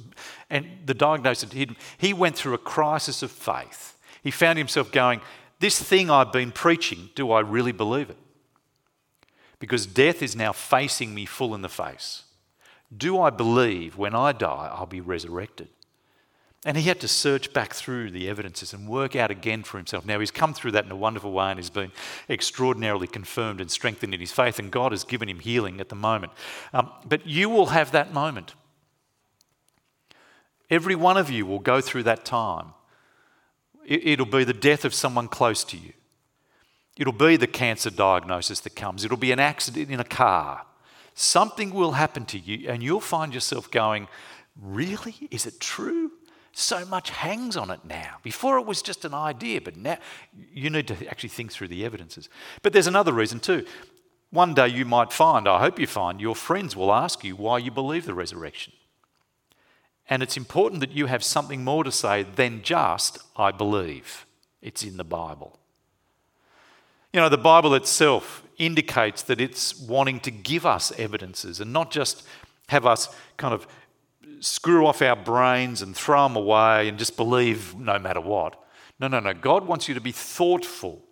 and 0.49 0.65
the 0.85 0.93
diagnosis 0.93 1.51
hit 1.51 1.69
him. 1.69 1.75
He 1.97 2.13
went 2.13 2.37
through 2.37 2.53
a 2.53 2.59
crisis 2.59 3.21
of 3.21 3.31
faith. 3.31 3.97
He 4.23 4.31
found 4.31 4.57
himself 4.57 4.93
going, 4.93 5.19
"This 5.59 5.81
thing 5.81 6.09
I've 6.09 6.31
been 6.31 6.53
preaching, 6.53 7.09
do 7.15 7.31
I 7.33 7.41
really 7.41 7.73
believe 7.73 8.09
it?" 8.09 8.17
Because 9.65 9.87
death 9.87 10.21
is 10.21 10.35
now 10.35 10.51
facing 10.51 11.15
me 11.15 11.25
full 11.25 11.55
in 11.55 11.63
the 11.63 11.69
face. 11.69 12.25
Do 12.95 13.19
I 13.19 13.31
believe 13.31 13.97
when 13.97 14.13
I 14.13 14.31
die 14.31 14.69
I'll 14.71 14.85
be 14.85 15.01
resurrected? 15.01 15.69
And 16.63 16.77
he 16.77 16.83
had 16.83 16.99
to 16.99 17.07
search 17.07 17.51
back 17.51 17.73
through 17.73 18.11
the 18.11 18.29
evidences 18.29 18.73
and 18.73 18.87
work 18.87 19.15
out 19.15 19.31
again 19.31 19.63
for 19.63 19.77
himself. 19.77 20.05
Now, 20.05 20.19
he's 20.19 20.29
come 20.29 20.53
through 20.53 20.73
that 20.73 20.85
in 20.85 20.91
a 20.91 20.95
wonderful 20.95 21.31
way 21.31 21.49
and 21.49 21.57
he's 21.57 21.71
been 21.71 21.91
extraordinarily 22.29 23.07
confirmed 23.07 23.59
and 23.59 23.71
strengthened 23.71 24.13
in 24.13 24.19
his 24.19 24.31
faith, 24.31 24.59
and 24.59 24.69
God 24.69 24.91
has 24.91 25.03
given 25.03 25.27
him 25.27 25.39
healing 25.39 25.81
at 25.81 25.89
the 25.89 25.95
moment. 25.95 26.31
Um, 26.71 26.91
but 27.03 27.25
you 27.25 27.49
will 27.49 27.67
have 27.67 27.91
that 27.91 28.13
moment. 28.13 28.53
Every 30.69 30.95
one 30.95 31.17
of 31.17 31.31
you 31.31 31.47
will 31.47 31.57
go 31.57 31.81
through 31.81 32.03
that 32.03 32.23
time. 32.23 32.75
It'll 33.83 34.27
be 34.27 34.43
the 34.43 34.53
death 34.53 34.85
of 34.85 34.93
someone 34.93 35.27
close 35.27 35.63
to 35.63 35.77
you, 35.77 35.93
it'll 36.97 37.13
be 37.13 37.37
the 37.37 37.47
cancer 37.47 37.89
diagnosis 37.89 38.59
that 38.61 38.75
comes, 38.75 39.05
it'll 39.05 39.17
be 39.17 39.31
an 39.31 39.39
accident 39.39 39.91
in 39.91 39.99
a 39.99 40.05
car. 40.05 40.65
Something 41.13 41.73
will 41.73 41.93
happen 41.93 42.25
to 42.25 42.39
you, 42.39 42.69
and 42.69 42.83
you'll 42.83 42.99
find 42.99 43.33
yourself 43.33 43.71
going, 43.71 44.07
Really? 44.61 45.15
Is 45.31 45.45
it 45.45 45.59
true? 45.59 46.11
So 46.53 46.85
much 46.85 47.09
hangs 47.09 47.57
on 47.57 47.69
it 47.69 47.81
now. 47.83 48.17
Before 48.23 48.57
it 48.57 48.65
was 48.65 48.81
just 48.81 49.03
an 49.03 49.13
idea, 49.13 49.59
but 49.59 49.75
now 49.75 49.97
you 50.53 50.69
need 50.69 50.87
to 50.87 51.07
actually 51.07 51.29
think 51.29 51.51
through 51.51 51.67
the 51.67 51.83
evidences. 51.83 52.29
But 52.61 52.71
there's 52.71 52.87
another 52.87 53.11
reason 53.11 53.41
too. 53.41 53.65
One 54.31 54.53
day 54.53 54.69
you 54.69 54.85
might 54.85 55.11
find, 55.11 55.47
I 55.47 55.59
hope 55.59 55.79
you 55.79 55.87
find, 55.87 56.21
your 56.21 56.35
friends 56.35 56.75
will 56.75 56.93
ask 56.93 57.23
you 57.23 57.35
why 57.35 57.57
you 57.57 57.71
believe 57.71 58.05
the 58.05 58.13
resurrection. 58.13 58.71
And 60.09 60.23
it's 60.23 60.37
important 60.37 60.79
that 60.79 60.91
you 60.91 61.07
have 61.07 61.23
something 61.23 61.63
more 61.63 61.83
to 61.83 61.91
say 61.91 62.23
than 62.23 62.61
just, 62.61 63.17
I 63.35 63.51
believe. 63.51 64.25
It's 64.61 64.83
in 64.83 64.97
the 64.97 65.03
Bible. 65.03 65.59
You 67.15 67.21
know, 67.21 67.29
the 67.29 67.37
Bible 67.37 67.75
itself 67.75 68.43
indicates 68.57 69.21
that 69.21 69.39
it's 69.39 69.79
wanting 69.79 70.19
to 70.19 70.31
give 70.31 70.65
us 70.65 70.91
evidences 70.97 71.61
and 71.61 71.71
not 71.71 71.89
just 71.89 72.27
have 72.67 72.85
us 72.85 73.07
kind 73.37 73.53
of 73.53 73.65
screw 74.41 74.85
off 74.85 75.01
our 75.01 75.15
brains 75.15 75.81
and 75.81 75.95
throw 75.95 76.27
them 76.27 76.35
away 76.35 76.89
and 76.89 76.99
just 76.99 77.15
believe 77.15 77.73
no 77.73 77.97
matter 77.97 78.19
what. 78.19 78.61
No, 78.99 79.07
no, 79.07 79.21
no. 79.21 79.33
God 79.33 79.65
wants 79.65 79.87
you 79.87 79.93
to 79.93 80.01
be 80.01 80.11
thoughtful 80.11 81.05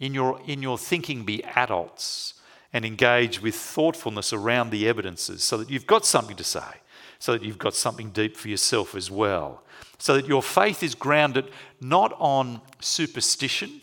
in 0.00 0.14
your, 0.14 0.40
in 0.48 0.62
your 0.62 0.78
thinking, 0.78 1.24
be 1.24 1.44
adults 1.44 2.34
and 2.72 2.84
engage 2.84 3.40
with 3.40 3.54
thoughtfulness 3.54 4.32
around 4.32 4.70
the 4.70 4.88
evidences 4.88 5.44
so 5.44 5.56
that 5.58 5.70
you've 5.70 5.86
got 5.86 6.04
something 6.04 6.34
to 6.34 6.42
say, 6.42 6.80
so 7.20 7.30
that 7.30 7.44
you've 7.44 7.56
got 7.56 7.76
something 7.76 8.10
deep 8.10 8.36
for 8.36 8.48
yourself 8.48 8.96
as 8.96 9.12
well, 9.12 9.62
so 9.96 10.16
that 10.16 10.26
your 10.26 10.42
faith 10.42 10.82
is 10.82 10.96
grounded 10.96 11.52
not 11.80 12.12
on 12.18 12.60
superstition. 12.80 13.82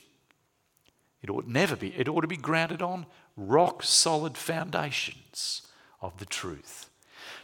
It 1.23 1.29
ought 1.29 1.47
never 1.47 1.75
be. 1.75 1.93
It 1.97 2.07
ought 2.07 2.21
to 2.21 2.27
be 2.27 2.37
grounded 2.37 2.81
on 2.81 3.05
rock 3.37 3.81
solid 3.81 4.37
foundations 4.37 5.63
of 6.01 6.17
the 6.19 6.25
truth. 6.25 6.89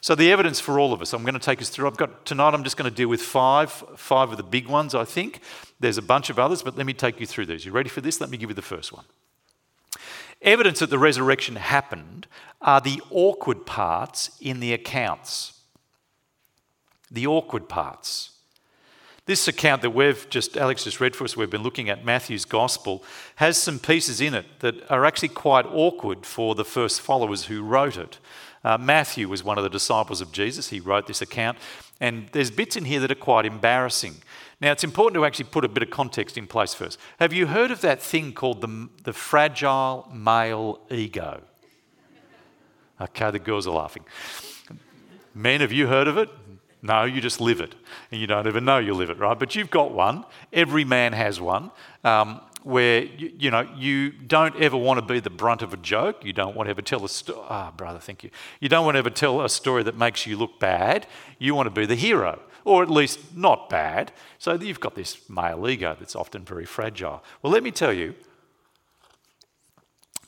So 0.01 0.15
the 0.15 0.31
evidence 0.31 0.59
for 0.59 0.79
all 0.79 0.93
of 0.93 1.01
us, 1.01 1.13
I'm 1.13 1.23
going 1.23 1.33
to 1.33 1.39
take 1.39 1.61
us 1.61 1.69
through. 1.69 1.87
I've 1.87 1.97
got 1.97 2.25
tonight. 2.25 2.53
I'm 2.53 2.63
just 2.63 2.77
going 2.77 2.89
to 2.89 2.95
deal 2.95 3.07
with 3.07 3.21
five, 3.21 3.71
five 3.71 4.31
of 4.31 4.37
the 4.37 4.43
big 4.43 4.67
ones. 4.67 4.93
I 4.93 5.05
think 5.05 5.41
there's 5.79 5.97
a 5.97 6.01
bunch 6.01 6.29
of 6.29 6.37
others, 6.37 6.61
but 6.61 6.77
let 6.77 6.85
me 6.85 6.93
take 6.93 7.19
you 7.19 7.25
through 7.25 7.47
these. 7.47 7.65
You 7.65 7.71
ready 7.71 7.89
for 7.89 8.01
this? 8.01 8.21
Let 8.21 8.29
me 8.29 8.37
give 8.37 8.49
you 8.49 8.53
the 8.53 8.61
first 8.61 8.93
one. 8.93 9.05
Evidence 10.41 10.79
that 10.79 10.89
the 10.89 10.99
resurrection 10.99 11.57
happened 11.57 12.27
are 12.61 12.79
the 12.79 13.01
awkward 13.11 13.65
parts 13.65 14.31
in 14.39 14.59
the 14.61 14.73
accounts. 14.73 15.59
The 17.11 17.27
awkward 17.27 17.67
parts. 17.67 18.31
This 19.29 19.47
account 19.47 19.83
that 19.83 19.91
we've 19.91 20.27
just, 20.31 20.57
Alex 20.57 20.85
just 20.85 20.99
read 20.99 21.15
for 21.15 21.23
us, 21.23 21.37
we've 21.37 21.51
been 21.51 21.61
looking 21.61 21.87
at 21.87 22.03
Matthew's 22.03 22.45
gospel, 22.45 23.03
has 23.35 23.57
some 23.59 23.77
pieces 23.77 24.21
in 24.21 24.33
it 24.33 24.47
that 24.61 24.89
are 24.89 25.05
actually 25.05 25.27
quite 25.27 25.67
awkward 25.67 26.25
for 26.25 26.55
the 26.55 26.65
first 26.65 26.99
followers 26.99 27.45
who 27.45 27.61
wrote 27.61 27.95
it. 27.95 28.17
Uh, 28.63 28.79
Matthew 28.79 29.29
was 29.29 29.43
one 29.43 29.59
of 29.59 29.63
the 29.63 29.69
disciples 29.69 30.19
of 30.19 30.31
Jesus. 30.31 30.69
He 30.69 30.79
wrote 30.79 31.05
this 31.05 31.21
account. 31.21 31.59
And 32.01 32.27
there's 32.31 32.49
bits 32.49 32.75
in 32.75 32.85
here 32.85 32.99
that 33.01 33.11
are 33.11 33.15
quite 33.29 33.45
embarrassing. 33.45 34.15
Now, 34.61 34.71
it's 34.71 34.83
important 34.83 35.13
to 35.21 35.25
actually 35.25 35.45
put 35.45 35.63
a 35.63 35.69
bit 35.69 35.83
of 35.83 35.91
context 35.91 36.35
in 36.35 36.47
place 36.47 36.73
first. 36.73 36.97
Have 37.19 37.31
you 37.31 37.45
heard 37.45 37.69
of 37.69 37.81
that 37.81 38.01
thing 38.01 38.33
called 38.33 38.61
the, 38.61 38.89
the 39.03 39.13
fragile 39.13 40.09
male 40.11 40.79
ego? 40.89 41.43
Okay, 42.99 43.29
the 43.29 43.37
girls 43.37 43.67
are 43.67 43.75
laughing. 43.75 44.05
Men, 45.35 45.61
have 45.61 45.71
you 45.71 45.85
heard 45.85 46.07
of 46.07 46.17
it? 46.17 46.29
No, 46.81 47.03
you 47.03 47.19
just 47.19 47.41
live 47.41 47.59
it. 47.59 47.75
And 48.11 48.21
you 48.21 48.27
don't 48.27 48.47
even 48.47 48.65
know 48.65 48.77
you 48.77 48.93
live 48.93 49.09
it, 49.09 49.17
right? 49.17 49.37
But 49.37 49.55
you've 49.55 49.69
got 49.69 49.91
one. 49.91 50.25
Every 50.53 50.85
man 50.85 51.13
has 51.13 51.41
one. 51.41 51.71
Um, 52.03 52.41
where 52.63 53.03
you, 53.03 53.31
you, 53.37 53.51
know 53.51 53.67
you 53.75 54.11
don't 54.11 54.55
ever 54.57 54.77
want 54.77 54.99
to 54.99 55.05
be 55.05 55.19
the 55.19 55.29
brunt 55.29 55.61
of 55.61 55.73
a 55.73 55.77
joke. 55.77 56.23
You 56.25 56.33
don't 56.33 56.55
want 56.55 56.67
to 56.67 56.71
ever 56.71 56.81
tell 56.81 57.03
a 57.05 57.09
story. 57.09 57.45
Ah, 57.49 57.69
oh, 57.69 57.75
brother, 57.75 57.99
thank 57.99 58.23
you. 58.23 58.29
You 58.59 58.69
don't 58.69 58.85
want 58.85 58.95
to 58.95 58.99
ever 58.99 59.09
tell 59.09 59.41
a 59.41 59.49
story 59.49 59.83
that 59.83 59.97
makes 59.97 60.25
you 60.27 60.37
look 60.37 60.59
bad. 60.59 61.07
You 61.37 61.55
want 61.55 61.67
to 61.67 61.71
be 61.71 61.85
the 61.85 61.95
hero, 61.95 62.41
or 62.65 62.83
at 62.83 62.89
least 62.89 63.35
not 63.35 63.69
bad. 63.69 64.11
So 64.37 64.53
you've 64.53 64.79
got 64.79 64.95
this 64.95 65.29
male 65.29 65.67
ego 65.67 65.95
that's 65.97 66.15
often 66.15 66.43
very 66.43 66.65
fragile. 66.65 67.23
Well, 67.41 67.51
let 67.51 67.63
me 67.63 67.71
tell 67.71 67.93
you. 67.93 68.15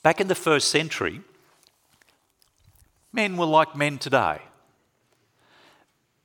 Back 0.04 0.20
in 0.20 0.28
the 0.28 0.36
first 0.36 0.70
century, 0.70 1.22
men 3.14 3.38
were 3.38 3.46
like 3.46 3.76
men 3.76 4.00
today. 4.00 4.42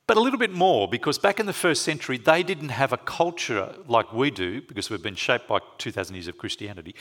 But 0.06 0.16
a 0.16 0.20
little 0.20 0.38
bit 0.38 0.52
more, 0.52 0.86
because 0.86 1.18
back 1.18 1.40
in 1.40 1.46
the 1.46 1.52
first 1.52 1.82
century, 1.82 2.16
they 2.16 2.44
didn't 2.44 2.68
have 2.68 2.92
a 2.92 2.96
culture 2.96 3.74
like 3.88 4.12
we 4.12 4.30
do, 4.30 4.62
because 4.62 4.88
we've 4.88 5.02
been 5.02 5.16
shaped 5.16 5.48
by 5.48 5.58
2,000 5.78 6.14
years 6.14 6.28
of 6.28 6.38
Christianity. 6.38 6.94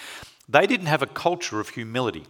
They 0.49 0.65
didn't 0.65 0.87
have 0.87 1.03
a 1.03 1.07
culture 1.07 1.59
of 1.59 1.69
humility, 1.69 2.25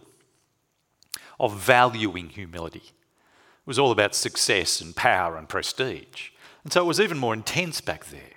of 1.40 1.56
valuing 1.56 2.28
humility. 2.28 2.82
It 2.82 3.66
was 3.66 3.78
all 3.78 3.90
about 3.90 4.14
success 4.14 4.82
and 4.82 4.94
power 4.94 5.36
and 5.36 5.48
prestige. 5.48 6.30
And 6.62 6.72
so 6.72 6.82
it 6.82 6.86
was 6.86 7.00
even 7.00 7.16
more 7.16 7.32
intense 7.32 7.80
back 7.80 8.06
there. 8.06 8.34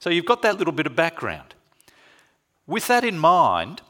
So 0.00 0.10
you've 0.10 0.26
got 0.26 0.42
that 0.42 0.58
little 0.58 0.72
bit 0.72 0.86
of 0.86 0.94
background. 0.94 1.54
With 2.66 2.88
that 2.88 3.04
in 3.04 3.18
mind, 3.18 3.80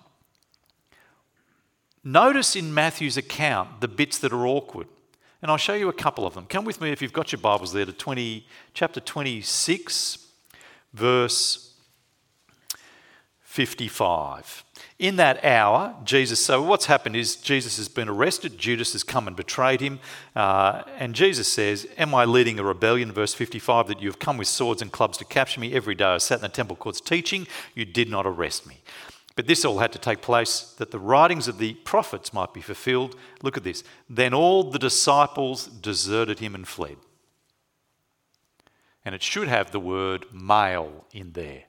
notice 2.05 2.55
in 2.55 2.73
Matthew's 2.73 3.17
account 3.17 3.81
the 3.81 3.89
bits 3.89 4.19
that 4.19 4.33
are 4.33 4.47
awkward. 4.47 4.87
And 5.43 5.51
I'll 5.51 5.57
show 5.57 5.75
you 5.75 5.89
a 5.89 5.93
couple 5.95 6.27
of 6.27 6.35
them. 6.35 6.47
Come 6.47 6.65
with 6.65 6.81
me 6.81 6.91
if 6.91 7.01
you've 7.01 7.13
got 7.13 7.33
your 7.33 7.41
Bibles 7.41 7.73
there 7.73 7.87
to 7.87 7.93
20, 7.93 8.47
chapter 8.75 9.01
26, 9.01 10.27
verse 10.93 11.75
55. 13.41 14.65
In 14.99 15.17
that 15.17 15.43
hour, 15.45 15.97
Jesus, 16.05 16.39
so 16.45 16.63
what's 16.63 16.87
happened 16.87 17.17
is 17.17 17.37
Jesus 17.37 17.79
has 17.79 17.89
been 17.89 18.09
arrested, 18.09 18.59
Judas 18.59 18.93
has 18.93 19.03
come 19.03 19.27
and 19.27 19.35
betrayed 19.35 19.81
him, 19.81 19.99
uh, 20.37 20.83
and 20.99 21.15
Jesus 21.15 21.51
says, 21.51 21.87
Am 21.97 22.15
I 22.15 22.27
leading 22.27 22.59
a 22.59 22.63
rebellion? 22.63 23.11
Verse 23.11 23.33
55 23.33 23.89
that 23.89 24.03
you 24.03 24.09
have 24.09 24.19
come 24.19 24.37
with 24.37 24.47
swords 24.47 24.83
and 24.83 24.93
clubs 24.93 25.17
to 25.19 25.25
capture 25.25 25.59
me. 25.59 25.73
Every 25.73 25.95
day 25.95 26.05
I 26.05 26.19
sat 26.19 26.39
in 26.39 26.43
the 26.43 26.49
temple 26.49 26.77
courts 26.77 27.01
teaching, 27.01 27.47
you 27.75 27.87
did 27.87 28.11
not 28.11 28.27
arrest 28.27 28.67
me. 28.67 28.83
But 29.41 29.47
this 29.47 29.65
all 29.65 29.79
had 29.79 29.93
to 29.93 29.99
take 29.99 30.21
place 30.21 30.75
that 30.77 30.91
the 30.91 30.99
writings 30.99 31.49
of 31.49 31.57
the 31.57 31.73
prophets 31.73 32.35
might 32.35 32.53
be 32.53 32.61
fulfilled. 32.61 33.17
Look 33.43 33.57
at 33.57 33.65
this. 33.65 33.83
Then 34.07 34.35
all 34.35 34.65
the 34.65 34.79
disciples 34.79 35.65
deserted 35.65 36.41
him 36.41 36.55
and 36.55 36.69
fled. 36.69 36.99
And 39.03 39.15
it 39.15 39.23
should 39.23 39.49
have 39.49 39.71
the 39.71 39.81
word 39.81 40.27
male 40.31 41.07
in 41.15 41.33
there. 41.33 41.63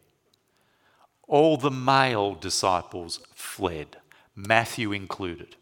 All 1.30 1.56
the 1.56 1.72
male 1.72 2.36
disciples 2.36 3.22
fled, 3.34 3.96
Matthew 4.36 4.92
included. 4.92 5.56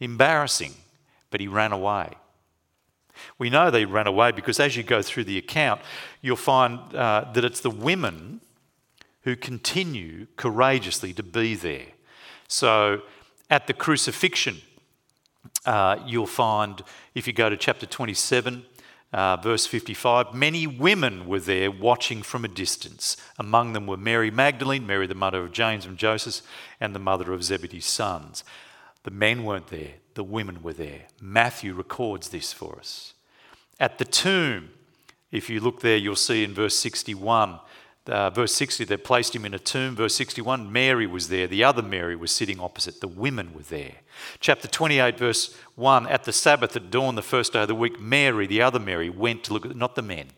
Embarrassing, 0.00 0.74
but 1.30 1.40
he 1.40 1.48
ran 1.48 1.72
away. 1.72 2.10
We 3.38 3.48
know 3.48 3.70
they 3.70 3.86
ran 3.86 4.06
away 4.06 4.32
because 4.32 4.60
as 4.60 4.76
you 4.76 4.82
go 4.82 5.00
through 5.00 5.24
the 5.24 5.38
account, 5.38 5.80
you'll 6.20 6.36
find 6.36 6.94
uh, 6.94 7.24
that 7.32 7.46
it's 7.46 7.60
the 7.60 7.70
women 7.70 8.42
who 9.22 9.36
continue 9.36 10.26
courageously 10.36 11.12
to 11.14 11.22
be 11.22 11.54
there. 11.54 11.86
So 12.48 13.02
at 13.48 13.66
the 13.66 13.72
crucifixion, 13.72 14.58
uh, 15.66 15.98
you'll 16.06 16.26
find, 16.26 16.82
if 17.14 17.26
you 17.26 17.32
go 17.32 17.50
to 17.50 17.56
chapter 17.56 17.86
27, 17.86 18.64
uh, 19.12 19.36
verse 19.36 19.66
55, 19.66 20.32
many 20.34 20.66
women 20.66 21.26
were 21.26 21.40
there 21.40 21.70
watching 21.70 22.22
from 22.22 22.44
a 22.44 22.48
distance. 22.48 23.16
Among 23.38 23.72
them 23.72 23.86
were 23.86 23.96
Mary 23.96 24.30
Magdalene, 24.30 24.86
Mary 24.86 25.06
the 25.06 25.14
mother 25.14 25.42
of 25.42 25.52
James 25.52 25.84
and 25.84 25.98
Joseph, 25.98 26.46
and 26.80 26.94
the 26.94 27.00
mother 27.00 27.32
of 27.32 27.42
Zebedee's 27.42 27.86
sons. 27.86 28.44
The 29.02 29.10
men 29.10 29.44
weren't 29.44 29.68
there, 29.68 29.94
the 30.14 30.24
women 30.24 30.62
were 30.62 30.72
there. 30.72 31.06
Matthew 31.20 31.74
records 31.74 32.28
this 32.28 32.52
for 32.52 32.78
us. 32.78 33.14
At 33.78 33.98
the 33.98 34.04
tomb, 34.04 34.70
if 35.32 35.48
you 35.48 35.60
look 35.60 35.80
there, 35.80 35.96
you'll 35.96 36.16
see 36.16 36.44
in 36.44 36.54
verse 36.54 36.76
61 36.78 37.58
uh, 38.10 38.30
verse 38.30 38.52
60, 38.54 38.84
they 38.84 38.96
placed 38.96 39.34
him 39.34 39.44
in 39.44 39.54
a 39.54 39.58
tomb. 39.58 39.96
Verse 39.96 40.14
61, 40.14 40.72
Mary 40.72 41.06
was 41.06 41.28
there. 41.28 41.46
The 41.46 41.64
other 41.64 41.82
Mary 41.82 42.16
was 42.16 42.32
sitting 42.32 42.60
opposite. 42.60 43.00
The 43.00 43.08
women 43.08 43.54
were 43.54 43.62
there. 43.62 43.94
Chapter 44.40 44.68
28, 44.68 45.18
verse 45.18 45.56
1, 45.76 46.06
at 46.08 46.24
the 46.24 46.32
Sabbath 46.32 46.76
at 46.76 46.90
dawn, 46.90 47.14
the 47.14 47.22
first 47.22 47.52
day 47.52 47.62
of 47.62 47.68
the 47.68 47.74
week, 47.74 48.00
Mary, 48.00 48.46
the 48.46 48.60
other 48.60 48.78
Mary, 48.78 49.08
went 49.08 49.44
to 49.44 49.52
look 49.52 49.64
at, 49.64 49.76
not 49.76 49.94
the 49.94 50.02
men. 50.02 50.28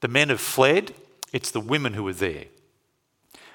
The 0.00 0.08
men 0.08 0.28
have 0.28 0.40
fled, 0.40 0.92
it's 1.32 1.50
the 1.50 1.60
women 1.60 1.94
who 1.94 2.06
are 2.08 2.12
there. 2.12 2.46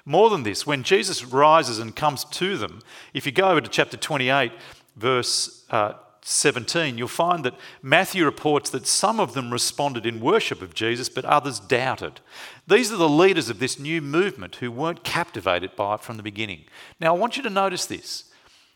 More 0.05 0.29
than 0.29 0.43
this, 0.43 0.65
when 0.65 0.83
Jesus 0.83 1.25
rises 1.25 1.79
and 1.79 1.95
comes 1.95 2.23
to 2.25 2.57
them, 2.57 2.81
if 3.13 3.25
you 3.25 3.31
go 3.31 3.49
over 3.49 3.61
to 3.61 3.69
chapter 3.69 3.97
28, 3.97 4.51
verse 4.95 5.65
uh, 5.69 5.93
17, 6.27 6.97
you'll 6.97 7.07
find 7.07 7.45
that 7.45 7.53
Matthew 7.83 8.25
reports 8.25 8.71
that 8.71 8.87
some 8.87 9.19
of 9.19 9.35
them 9.35 9.53
responded 9.53 10.07
in 10.07 10.19
worship 10.19 10.63
of 10.63 10.73
Jesus, 10.73 11.07
but 11.07 11.23
others 11.23 11.59
doubted. 11.59 12.19
These 12.67 12.91
are 12.91 12.97
the 12.97 13.07
leaders 13.07 13.47
of 13.47 13.59
this 13.59 13.77
new 13.77 14.01
movement 14.01 14.55
who 14.55 14.71
weren't 14.71 15.03
captivated 15.03 15.75
by 15.75 15.93
it 15.93 16.01
from 16.01 16.17
the 16.17 16.23
beginning. 16.23 16.61
Now, 16.99 17.13
I 17.13 17.19
want 17.19 17.37
you 17.37 17.43
to 17.43 17.49
notice 17.51 17.85
this. 17.85 18.23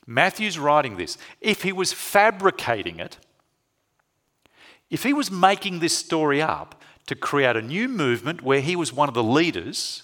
Matthew's 0.05 0.59
writing 0.59 0.97
this. 0.97 1.17
If 1.41 1.63
he 1.63 1.71
was 1.71 1.91
fabricating 1.91 2.99
it, 2.99 3.17
if 4.91 5.01
he 5.01 5.11
was 5.11 5.31
making 5.31 5.79
this 5.79 5.97
story 5.97 6.43
up 6.43 6.79
to 7.07 7.15
create 7.15 7.55
a 7.55 7.63
new 7.63 7.87
movement 7.87 8.43
where 8.43 8.61
he 8.61 8.75
was 8.75 8.93
one 8.93 9.09
of 9.09 9.15
the 9.15 9.23
leaders, 9.23 10.03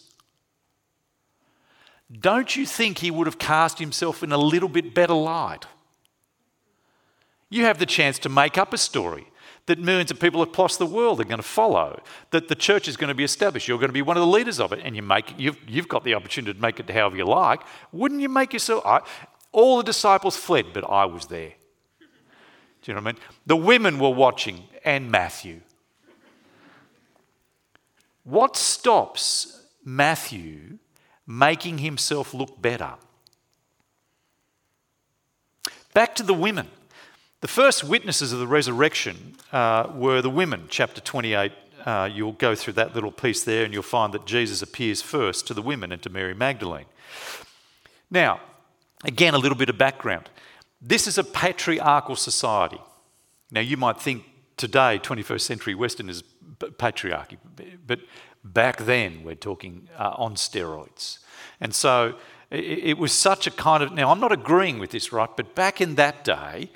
don't 2.12 2.56
you 2.56 2.66
think 2.66 2.98
he 2.98 3.12
would 3.12 3.28
have 3.28 3.38
cast 3.38 3.78
himself 3.78 4.24
in 4.24 4.32
a 4.32 4.38
little 4.40 4.70
bit 4.70 4.96
better 4.96 5.14
light? 5.14 5.68
You 7.56 7.64
have 7.64 7.80
the 7.80 7.86
chance 7.86 8.20
to 8.20 8.28
make 8.28 8.58
up 8.58 8.74
a 8.74 8.78
story 8.78 9.28
that 9.68 9.80
millions 9.80 10.12
of 10.12 10.20
people 10.20 10.42
across 10.42 10.76
the 10.76 10.86
world 10.86 11.22
are 11.22 11.24
going 11.24 11.38
to 11.38 11.42
follow, 11.42 12.02
that 12.32 12.50
the 12.50 12.56
church 12.56 12.90
is 12.90 12.98
going 12.98 13.08
to 13.08 13.16
be 13.16 13.24
established. 13.24 13.70
You're 13.70 13.78
going 13.78 13.88
to 13.88 13.94
be 13.94 14.02
one 14.02 14.18
of 14.18 14.22
the 14.22 14.28
leaders 14.28 14.60
of 14.60 14.74
it, 14.74 14.82
and 14.84 14.94
you 14.94 15.02
make, 15.02 15.34
you've, 15.38 15.58
you've 15.66 15.88
got 15.88 16.04
the 16.04 16.16
opportunity 16.16 16.54
to 16.54 16.62
make 16.62 16.82
it 16.82 16.90
however 16.90 17.16
you 17.16 17.24
like. 17.24 17.62
Wouldn't 17.94 18.20
you 18.20 18.28
make 18.28 18.52
yourself? 18.52 18.86
I, 18.86 19.00
all 19.54 19.78
the 19.78 19.84
disciples 19.84 20.36
fled, 20.36 20.74
but 20.74 20.84
I 20.84 21.06
was 21.06 21.28
there. 21.28 21.54
Do 22.82 22.92
you 22.92 22.94
know 22.94 23.00
what 23.00 23.08
I 23.08 23.12
mean? 23.14 23.22
The 23.46 23.56
women 23.56 24.00
were 24.00 24.10
watching, 24.10 24.64
and 24.84 25.10
Matthew. 25.10 25.62
What 28.26 28.58
stops 28.58 29.62
Matthew 29.86 30.80
making 31.26 31.78
himself 31.78 32.34
look 32.34 32.62
better. 32.62 32.96
Back 35.94 36.16
to 36.16 36.24
the 36.24 36.34
women. 36.34 36.68
The 37.46 37.52
first 37.52 37.84
witnesses 37.84 38.34
of 38.34 38.40
the 38.40 38.48
resurrection 38.48 39.36
uh, 39.54 39.92
were 39.94 40.20
the 40.24 40.32
women, 40.32 40.66
chapter 40.68 41.00
28. 41.00 41.52
Uh, 41.86 42.10
you'll 42.12 42.32
go 42.32 42.56
through 42.56 42.74
that 42.74 42.96
little 42.96 43.12
piece 43.12 43.44
there 43.44 43.64
and 43.64 43.72
you'll 43.72 43.84
find 43.84 44.12
that 44.16 44.25
Jesus 44.25 44.64
appears 44.64 45.04
first 45.04 45.46
to 45.46 45.54
the 45.54 45.62
women 45.62 45.92
and 45.92 46.02
to 46.02 46.10
Mary 46.10 46.34
Magdalene. 46.34 46.88
Now, 48.10 48.40
again, 49.04 49.36
a 49.36 49.38
little 49.38 49.60
bit 49.60 49.70
of 49.70 49.78
background. 49.78 50.32
This 50.82 51.06
is 51.06 51.20
a 51.20 51.24
patriarchal 51.24 52.16
society. 52.16 52.82
Now, 53.52 53.62
you 53.62 53.78
might 53.78 54.02
think 54.02 54.24
today, 54.58 54.98
21st 54.98 55.42
century 55.42 55.75
Western 55.75 56.10
is 56.10 56.24
patriarchy, 56.58 57.38
but 57.86 58.00
back 58.44 58.78
then 58.78 59.24
we're 59.24 59.36
talking 59.36 59.88
uh, 60.00 60.16
on 60.16 60.34
steroids. 60.34 61.20
And 61.62 61.75
so 61.75 62.16
it, 62.50 62.64
it 62.64 62.98
was 62.98 63.12
such 63.12 63.46
a 63.46 63.52
kind 63.52 63.84
of. 63.84 63.92
Now, 63.94 64.10
I'm 64.10 64.20
not 64.20 64.32
agreeing 64.32 64.80
with 64.80 64.90
this, 64.90 65.14
right? 65.14 65.30
But 65.38 65.54
back 65.54 65.80
in 65.80 65.94
that 65.94 66.24
day, 66.24 66.72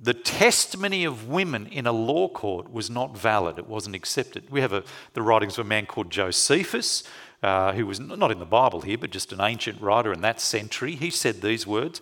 the 0.00 0.14
testimony 0.14 1.04
of 1.04 1.28
women 1.28 1.66
in 1.66 1.86
a 1.86 1.92
law 1.92 2.28
court 2.28 2.72
was 2.72 2.88
not 2.88 3.16
valid. 3.16 3.58
It 3.58 3.66
wasn't 3.66 3.96
accepted. 3.96 4.48
We 4.50 4.60
have 4.60 4.72
a, 4.72 4.84
the 5.14 5.22
writings 5.22 5.58
of 5.58 5.66
a 5.66 5.68
man 5.68 5.86
called 5.86 6.10
Josephus, 6.10 7.02
uh, 7.42 7.72
who 7.72 7.86
was 7.86 7.98
not 7.98 8.30
in 8.30 8.38
the 8.38 8.46
Bible 8.46 8.82
here, 8.82 8.98
but 8.98 9.10
just 9.10 9.32
an 9.32 9.40
ancient 9.40 9.80
writer 9.80 10.12
in 10.12 10.20
that 10.20 10.40
century. 10.40 10.94
He 10.94 11.10
said 11.10 11.40
these 11.40 11.66
words 11.66 12.00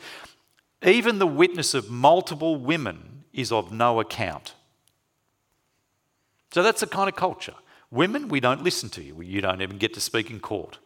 Even 0.84 1.18
the 1.18 1.26
witness 1.26 1.74
of 1.74 1.90
multiple 1.90 2.56
women 2.56 3.24
is 3.32 3.50
of 3.50 3.72
no 3.72 4.00
account. 4.00 4.54
So 6.52 6.62
that's 6.62 6.80
the 6.80 6.86
kind 6.86 7.08
of 7.08 7.16
culture. 7.16 7.54
Women, 7.90 8.28
we 8.28 8.40
don't 8.40 8.62
listen 8.62 8.88
to 8.90 9.02
you. 9.02 9.20
You 9.20 9.40
don't 9.40 9.62
even 9.62 9.78
get 9.78 9.94
to 9.94 10.00
speak 10.00 10.30
in 10.30 10.40
court. 10.40 10.78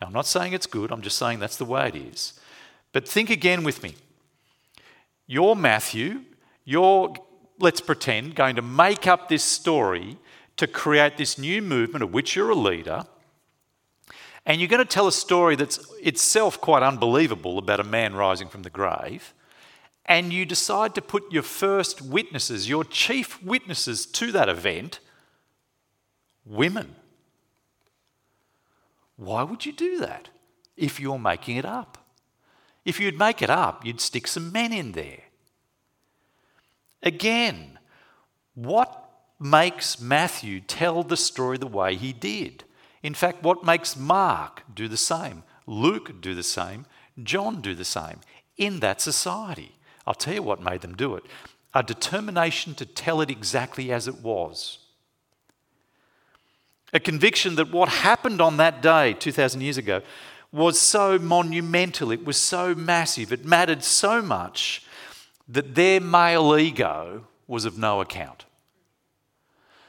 Now, 0.00 0.08
I'm 0.08 0.12
not 0.12 0.26
saying 0.26 0.52
it's 0.52 0.66
good, 0.66 0.90
I'm 0.90 1.02
just 1.02 1.16
saying 1.16 1.38
that's 1.38 1.56
the 1.56 1.64
way 1.64 1.88
it 1.88 1.96
is. 1.96 2.34
But 2.92 3.08
think 3.08 3.30
again 3.30 3.64
with 3.64 3.82
me. 3.82 3.94
You're 5.32 5.56
Matthew, 5.56 6.24
you're, 6.62 7.14
let's 7.58 7.80
pretend, 7.80 8.34
going 8.34 8.56
to 8.56 8.60
make 8.60 9.06
up 9.06 9.30
this 9.30 9.42
story 9.42 10.18
to 10.58 10.66
create 10.66 11.16
this 11.16 11.38
new 11.38 11.62
movement 11.62 12.02
of 12.02 12.12
which 12.12 12.36
you're 12.36 12.50
a 12.50 12.54
leader. 12.54 13.04
And 14.44 14.60
you're 14.60 14.68
going 14.68 14.84
to 14.86 14.94
tell 14.94 15.08
a 15.08 15.12
story 15.12 15.56
that's 15.56 15.90
itself 16.02 16.60
quite 16.60 16.82
unbelievable 16.82 17.56
about 17.56 17.80
a 17.80 17.82
man 17.82 18.14
rising 18.14 18.46
from 18.46 18.62
the 18.62 18.68
grave. 18.68 19.32
And 20.04 20.34
you 20.34 20.44
decide 20.44 20.94
to 20.96 21.00
put 21.00 21.32
your 21.32 21.42
first 21.42 22.02
witnesses, 22.02 22.68
your 22.68 22.84
chief 22.84 23.42
witnesses 23.42 24.04
to 24.04 24.32
that 24.32 24.50
event, 24.50 25.00
women. 26.44 26.94
Why 29.16 29.44
would 29.44 29.64
you 29.64 29.72
do 29.72 29.96
that 30.00 30.28
if 30.76 31.00
you're 31.00 31.18
making 31.18 31.56
it 31.56 31.64
up? 31.64 32.01
If 32.84 32.98
you'd 32.98 33.18
make 33.18 33.42
it 33.42 33.50
up, 33.50 33.84
you'd 33.84 34.00
stick 34.00 34.26
some 34.26 34.50
men 34.52 34.72
in 34.72 34.92
there. 34.92 35.20
Again, 37.02 37.78
what 38.54 39.10
makes 39.38 40.00
Matthew 40.00 40.60
tell 40.60 41.02
the 41.02 41.16
story 41.16 41.58
the 41.58 41.66
way 41.66 41.96
he 41.96 42.12
did? 42.12 42.64
In 43.02 43.14
fact, 43.14 43.42
what 43.42 43.64
makes 43.64 43.96
Mark 43.96 44.62
do 44.72 44.88
the 44.88 44.96
same, 44.96 45.42
Luke 45.66 46.20
do 46.20 46.34
the 46.34 46.42
same, 46.42 46.86
John 47.22 47.60
do 47.60 47.74
the 47.74 47.84
same 47.84 48.20
in 48.56 48.80
that 48.80 49.00
society? 49.00 49.72
I'll 50.06 50.14
tell 50.14 50.34
you 50.34 50.42
what 50.42 50.62
made 50.62 50.80
them 50.80 50.94
do 50.94 51.14
it 51.16 51.24
a 51.74 51.82
determination 51.82 52.74
to 52.74 52.84
tell 52.84 53.20
it 53.20 53.30
exactly 53.30 53.92
as 53.92 54.06
it 54.06 54.20
was. 54.20 54.78
A 56.92 57.00
conviction 57.00 57.54
that 57.54 57.72
what 57.72 57.88
happened 57.88 58.40
on 58.40 58.58
that 58.58 58.82
day 58.82 59.14
2,000 59.14 59.62
years 59.62 59.78
ago 59.78 60.02
was 60.52 60.78
so 60.78 61.18
monumental, 61.18 62.12
it 62.12 62.24
was 62.24 62.36
so 62.36 62.74
massive, 62.74 63.32
it 63.32 63.44
mattered 63.44 63.82
so 63.82 64.20
much 64.20 64.84
that 65.48 65.74
their 65.74 66.00
male 66.00 66.56
ego 66.56 67.26
was 67.46 67.64
of 67.64 67.78
no 67.78 68.00
account. 68.00 68.44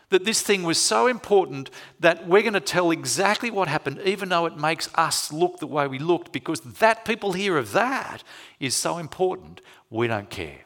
That 0.09 0.25
this 0.25 0.41
thing 0.41 0.63
was 0.63 0.77
so 0.77 1.07
important 1.07 1.69
that 1.99 2.27
we're 2.27 2.41
going 2.41 2.53
to 2.53 2.59
tell 2.59 2.91
exactly 2.91 3.51
what 3.51 3.67
happened, 3.67 3.99
even 4.05 4.29
though 4.29 4.45
it 4.45 4.57
makes 4.57 4.87
us 4.95 5.33
look 5.33 5.59
the 5.59 5.67
way 5.67 5.87
we 5.87 5.99
looked, 5.99 6.31
because 6.31 6.61
that 6.61 7.03
people 7.03 7.33
hear 7.33 7.57
of 7.57 7.71
that 7.73 8.23
is 8.59 8.75
so 8.75 8.99
important, 8.99 9.59
we 9.89 10.07
don't 10.07 10.29
care. 10.29 10.59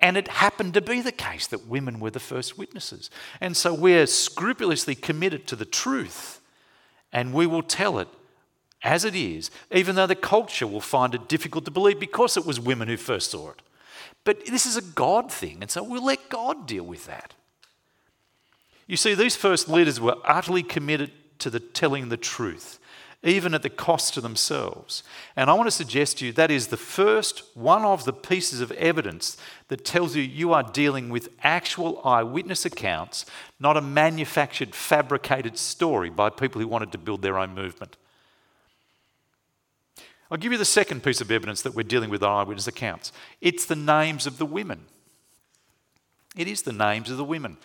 And 0.00 0.16
it 0.16 0.28
happened 0.28 0.74
to 0.74 0.80
be 0.80 1.00
the 1.00 1.12
case 1.12 1.46
that 1.46 1.66
women 1.66 2.00
were 2.00 2.10
the 2.10 2.20
first 2.20 2.58
witnesses. 2.58 3.10
And 3.40 3.56
so 3.56 3.72
we're 3.72 4.06
scrupulously 4.06 4.94
committed 4.94 5.46
to 5.48 5.56
the 5.56 5.64
truth, 5.64 6.40
and 7.12 7.32
we 7.32 7.46
will 7.46 7.62
tell 7.62 7.98
it 7.98 8.08
as 8.82 9.04
it 9.04 9.14
is, 9.14 9.50
even 9.70 9.94
though 9.94 10.06
the 10.06 10.14
culture 10.14 10.66
will 10.66 10.80
find 10.80 11.14
it 11.14 11.28
difficult 11.28 11.64
to 11.64 11.70
believe 11.70 12.00
because 12.00 12.36
it 12.36 12.44
was 12.44 12.58
women 12.58 12.88
who 12.88 12.96
first 12.96 13.30
saw 13.30 13.50
it. 13.50 13.62
But 14.24 14.46
this 14.46 14.66
is 14.66 14.76
a 14.76 14.82
God 14.82 15.30
thing, 15.30 15.58
and 15.60 15.70
so 15.70 15.82
we'll 15.82 16.04
let 16.04 16.28
God 16.28 16.66
deal 16.66 16.84
with 16.84 17.06
that. 17.06 17.34
You 18.86 18.96
see, 18.96 19.14
these 19.14 19.36
first 19.36 19.68
leaders 19.68 20.00
were 20.00 20.16
utterly 20.24 20.62
committed 20.62 21.10
to 21.38 21.50
the 21.50 21.60
telling 21.60 22.08
the 22.08 22.16
truth, 22.16 22.78
even 23.22 23.54
at 23.54 23.62
the 23.62 23.70
cost 23.70 24.14
to 24.14 24.20
themselves. 24.20 25.02
And 25.36 25.48
I 25.48 25.54
want 25.54 25.68
to 25.68 25.72
suggest 25.72 26.18
to 26.18 26.26
you 26.26 26.32
that 26.32 26.50
is 26.50 26.68
the 26.68 26.76
first 26.76 27.42
one 27.54 27.84
of 27.84 28.04
the 28.04 28.12
pieces 28.12 28.60
of 28.60 28.72
evidence 28.72 29.36
that 29.68 29.84
tells 29.84 30.14
you 30.14 30.22
you 30.22 30.52
are 30.52 30.62
dealing 30.62 31.08
with 31.08 31.30
actual 31.42 32.00
eyewitness 32.04 32.64
accounts, 32.64 33.26
not 33.58 33.76
a 33.76 33.80
manufactured, 33.80 34.74
fabricated 34.74 35.56
story 35.56 36.10
by 36.10 36.30
people 36.30 36.60
who 36.60 36.68
wanted 36.68 36.92
to 36.92 36.98
build 36.98 37.22
their 37.22 37.38
own 37.38 37.54
movement. 37.54 37.96
I'll 40.32 40.38
give 40.38 40.50
you 40.50 40.56
the 40.56 40.64
second 40.64 41.02
piece 41.02 41.20
of 41.20 41.30
evidence 41.30 41.60
that 41.60 41.74
we're 41.74 41.82
dealing 41.82 42.08
with 42.08 42.22
eyewitness 42.22 42.66
accounts. 42.66 43.12
It's 43.42 43.66
the 43.66 43.76
names 43.76 44.26
of 44.26 44.38
the 44.38 44.46
women. 44.46 44.86
It 46.34 46.48
is 46.48 46.62
the 46.62 46.72
names 46.72 47.10
of 47.10 47.18
the 47.18 47.24
women. 47.24 47.58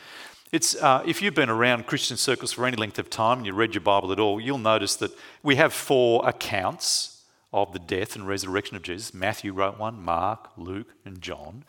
It's, 0.52 0.76
uh, 0.76 1.02
if 1.06 1.22
you've 1.22 1.34
been 1.34 1.50
around 1.50 1.88
Christian 1.88 2.18
circles 2.18 2.52
for 2.52 2.66
any 2.66 2.76
length 2.76 3.00
of 3.00 3.10
time 3.10 3.38
and 3.38 3.46
you 3.46 3.54
read 3.54 3.74
your 3.74 3.84
Bible 3.84 4.12
at 4.12 4.20
all, 4.20 4.42
you'll 4.42 4.58
notice 4.58 4.98
that 4.98 5.12
we 5.44 5.56
have 5.56 5.72
four 5.72 6.28
accounts 6.28 7.24
of 7.54 7.72
the 7.72 7.80
death 7.80 8.18
and 8.18 8.28
resurrection 8.28 8.76
of 8.76 8.84
Jesus. 8.84 9.14
Matthew 9.14 9.54
wrote 9.54 9.80
one, 9.80 10.02
Mark, 10.02 10.50
Luke, 10.58 10.94
and 11.06 11.22
John. 11.22 11.64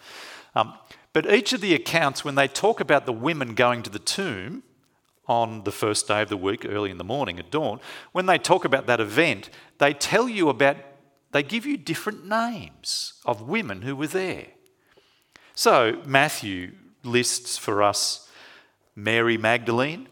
Um, 0.57 0.75
but 1.13 1.33
each 1.33 1.53
of 1.53 1.61
the 1.61 1.75
accounts, 1.75 2.25
when 2.25 2.35
they 2.35 2.49
talk 2.49 2.81
about 2.81 3.07
the 3.07 3.13
women 3.13 3.55
going 3.55 3.85
to 3.85 3.91
the 3.91 4.01
tomb, 4.01 4.65
on 5.29 5.63
the 5.65 5.71
first 5.71 6.09
day 6.09 6.23
of 6.23 6.31
the 6.31 6.37
week, 6.37 6.65
early 6.65 6.91
in 6.91 6.99
the 6.99 7.05
morning 7.05 7.39
at 7.39 7.51
dawn, 7.51 7.79
when 8.13 8.27
they 8.27 8.39
talk 8.39 8.65
about 8.65 8.87
that 8.87 8.99
event, 8.99 9.51
they 9.77 9.93
tell 9.93 10.29
you 10.29 10.49
about, 10.49 10.77
they 11.33 11.43
give 11.43 11.67
you 11.67 11.77
different 11.77 12.27
names 12.27 13.15
of 13.25 13.43
women 13.43 13.83
who 13.83 13.95
were 13.95 14.07
there. 14.07 14.47
So 15.55 16.03
Matthew 16.07 16.73
lists 17.03 17.59
for 17.59 17.83
us 17.83 18.29
Mary 18.95 19.37
Magdalene 19.37 20.09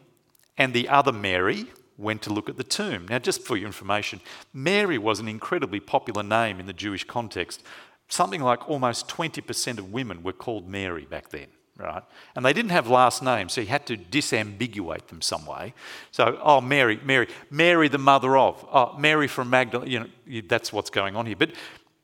and 0.56 0.72
the 0.72 0.88
other 0.88 1.12
Mary 1.12 1.66
went 1.98 2.22
to 2.22 2.32
look 2.32 2.48
at 2.48 2.56
the 2.56 2.64
tomb. 2.64 3.08
Now, 3.08 3.18
just 3.18 3.42
for 3.42 3.56
your 3.56 3.66
information, 3.66 4.20
Mary 4.52 4.98
was 4.98 5.18
an 5.18 5.28
incredibly 5.28 5.80
popular 5.80 6.22
name 6.22 6.60
in 6.60 6.66
the 6.66 6.72
Jewish 6.72 7.04
context. 7.04 7.62
Something 8.08 8.42
like 8.42 8.68
almost 8.68 9.08
20% 9.08 9.78
of 9.78 9.92
women 9.92 10.22
were 10.22 10.32
called 10.32 10.68
Mary 10.68 11.04
back 11.04 11.30
then 11.30 11.48
right? 11.78 12.02
And 12.34 12.44
they 12.44 12.52
didn't 12.52 12.70
have 12.70 12.88
last 12.88 13.22
names, 13.22 13.52
so 13.52 13.60
he 13.60 13.66
had 13.66 13.86
to 13.86 13.96
disambiguate 13.96 15.08
them 15.08 15.20
some 15.20 15.46
way. 15.46 15.74
So, 16.10 16.38
oh, 16.42 16.60
Mary, 16.60 17.00
Mary, 17.04 17.28
Mary, 17.50 17.88
the 17.88 17.98
mother 17.98 18.36
of, 18.36 18.64
oh, 18.72 18.96
Mary 18.98 19.28
from 19.28 19.50
Magdalene, 19.50 19.90
you 19.90 20.00
know, 20.00 20.42
that's 20.48 20.72
what's 20.72 20.90
going 20.90 21.16
on 21.16 21.26
here. 21.26 21.36
But 21.36 21.52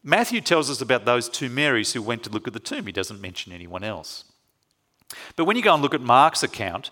Matthew 0.02 0.40
tells 0.40 0.68
us 0.70 0.80
about 0.80 1.04
those 1.04 1.28
two 1.28 1.48
Marys 1.48 1.92
who 1.92 2.02
went 2.02 2.22
to 2.24 2.30
look 2.30 2.46
at 2.46 2.52
the 2.52 2.60
tomb. 2.60 2.86
He 2.86 2.92
doesn't 2.92 3.20
mention 3.20 3.52
anyone 3.52 3.84
else. 3.84 4.24
But 5.36 5.44
when 5.44 5.56
you 5.56 5.62
go 5.62 5.74
and 5.74 5.82
look 5.82 5.94
at 5.94 6.00
Mark's 6.00 6.42
account, 6.42 6.90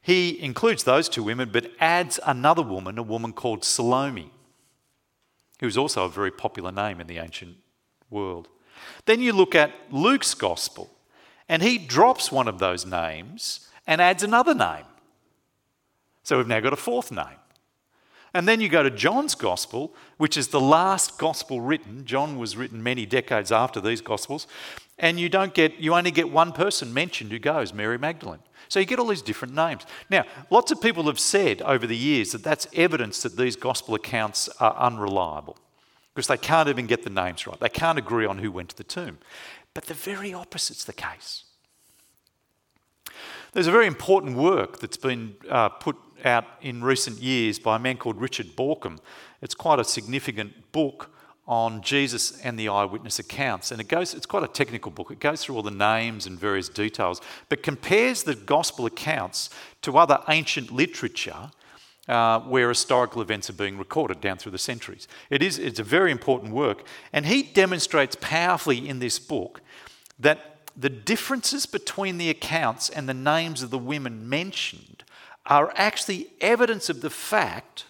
he 0.00 0.40
includes 0.40 0.84
those 0.84 1.08
two 1.08 1.22
women, 1.22 1.50
but 1.52 1.70
adds 1.80 2.18
another 2.26 2.62
woman, 2.62 2.98
a 2.98 3.02
woman 3.02 3.32
called 3.32 3.64
Salome, 3.64 4.30
who 5.60 5.66
was 5.66 5.78
also 5.78 6.04
a 6.04 6.08
very 6.08 6.30
popular 6.30 6.72
name 6.72 7.00
in 7.00 7.06
the 7.06 7.18
ancient 7.18 7.56
world. 8.10 8.48
Then 9.06 9.20
you 9.20 9.32
look 9.32 9.54
at 9.54 9.72
Luke's 9.90 10.34
gospel, 10.34 10.90
and 11.48 11.62
he 11.62 11.78
drops 11.78 12.30
one 12.30 12.48
of 12.48 12.58
those 12.58 12.86
names 12.86 13.68
and 13.86 14.00
adds 14.00 14.22
another 14.22 14.54
name. 14.54 14.84
So 16.22 16.36
we've 16.36 16.46
now 16.46 16.60
got 16.60 16.72
a 16.72 16.76
fourth 16.76 17.10
name. 17.10 17.38
And 18.34 18.48
then 18.48 18.60
you 18.60 18.68
go 18.68 18.82
to 18.82 18.90
John's 18.90 19.34
gospel, 19.34 19.94
which 20.16 20.36
is 20.36 20.48
the 20.48 20.60
last 20.60 21.18
gospel 21.18 21.60
written. 21.60 22.06
John 22.06 22.38
was 22.38 22.56
written 22.56 22.82
many 22.82 23.04
decades 23.04 23.52
after 23.52 23.80
these 23.80 24.00
gospels. 24.00 24.46
And 24.98 25.20
you 25.20 25.28
don't 25.28 25.52
get, 25.52 25.78
you 25.78 25.94
only 25.94 26.10
get 26.10 26.30
one 26.30 26.52
person 26.52 26.94
mentioned 26.94 27.30
who 27.30 27.38
goes, 27.38 27.74
Mary 27.74 27.98
Magdalene. 27.98 28.38
So 28.68 28.80
you 28.80 28.86
get 28.86 28.98
all 28.98 29.08
these 29.08 29.20
different 29.20 29.54
names. 29.54 29.82
Now, 30.08 30.24
lots 30.48 30.72
of 30.72 30.80
people 30.80 31.04
have 31.04 31.18
said 31.18 31.60
over 31.62 31.86
the 31.86 31.96
years 31.96 32.32
that 32.32 32.42
that's 32.42 32.66
evidence 32.74 33.22
that 33.22 33.36
these 33.36 33.54
gospel 33.54 33.94
accounts 33.94 34.48
are 34.60 34.74
unreliable 34.76 35.58
because 36.14 36.28
they 36.28 36.38
can't 36.38 36.68
even 36.68 36.86
get 36.86 37.02
the 37.02 37.10
names 37.10 37.46
right. 37.46 37.58
They 37.60 37.68
can't 37.68 37.98
agree 37.98 38.24
on 38.24 38.38
who 38.38 38.50
went 38.50 38.70
to 38.70 38.76
the 38.76 38.84
tomb. 38.84 39.18
But 39.74 39.86
the 39.86 39.94
very 39.94 40.32
opposite's 40.34 40.84
the 40.84 40.92
case. 40.92 41.44
There's 43.52 43.66
a 43.66 43.72
very 43.72 43.86
important 43.86 44.36
work 44.36 44.80
that's 44.80 44.96
been 44.96 45.36
uh, 45.48 45.68
put 45.68 45.96
out 46.24 46.44
in 46.62 46.82
recent 46.82 47.18
years 47.18 47.58
by 47.58 47.76
a 47.76 47.78
man 47.78 47.96
called 47.96 48.20
Richard 48.20 48.56
Bauckham. 48.56 48.98
It's 49.42 49.54
quite 49.54 49.78
a 49.78 49.84
significant 49.84 50.72
book 50.72 51.10
on 51.46 51.82
Jesus 51.82 52.40
and 52.40 52.58
the 52.58 52.68
eyewitness 52.68 53.18
accounts. 53.18 53.70
And 53.72 53.80
it 53.80 53.88
goes, 53.88 54.14
it's 54.14 54.26
quite 54.26 54.44
a 54.44 54.48
technical 54.48 54.90
book. 54.90 55.10
It 55.10 55.20
goes 55.20 55.42
through 55.42 55.56
all 55.56 55.62
the 55.62 55.70
names 55.70 56.26
and 56.26 56.38
various 56.38 56.68
details, 56.68 57.20
but 57.48 57.62
compares 57.62 58.22
the 58.22 58.34
gospel 58.34 58.86
accounts 58.86 59.50
to 59.82 59.98
other 59.98 60.20
ancient 60.28 60.70
literature 60.70 61.50
uh, 62.08 62.40
where 62.40 62.68
historical 62.68 63.22
events 63.22 63.48
are 63.48 63.54
being 63.54 63.78
recorded 63.78 64.20
down 64.20 64.36
through 64.36 64.52
the 64.52 64.58
centuries. 64.58 65.06
It 65.30 65.42
is, 65.42 65.58
it's 65.58 65.78
a 65.78 65.84
very 65.84 66.10
important 66.10 66.52
work. 66.52 66.84
And 67.12 67.26
he 67.26 67.42
demonstrates 67.42 68.16
powerfully 68.20 68.88
in 68.88 68.98
this 68.98 69.18
book 69.18 69.60
that 70.18 70.68
the 70.76 70.90
differences 70.90 71.66
between 71.66 72.18
the 72.18 72.30
accounts 72.30 72.88
and 72.88 73.08
the 73.08 73.14
names 73.14 73.62
of 73.62 73.70
the 73.70 73.78
women 73.78 74.28
mentioned 74.28 75.04
are 75.46 75.72
actually 75.76 76.28
evidence 76.40 76.88
of 76.88 77.00
the 77.00 77.10
fact 77.10 77.84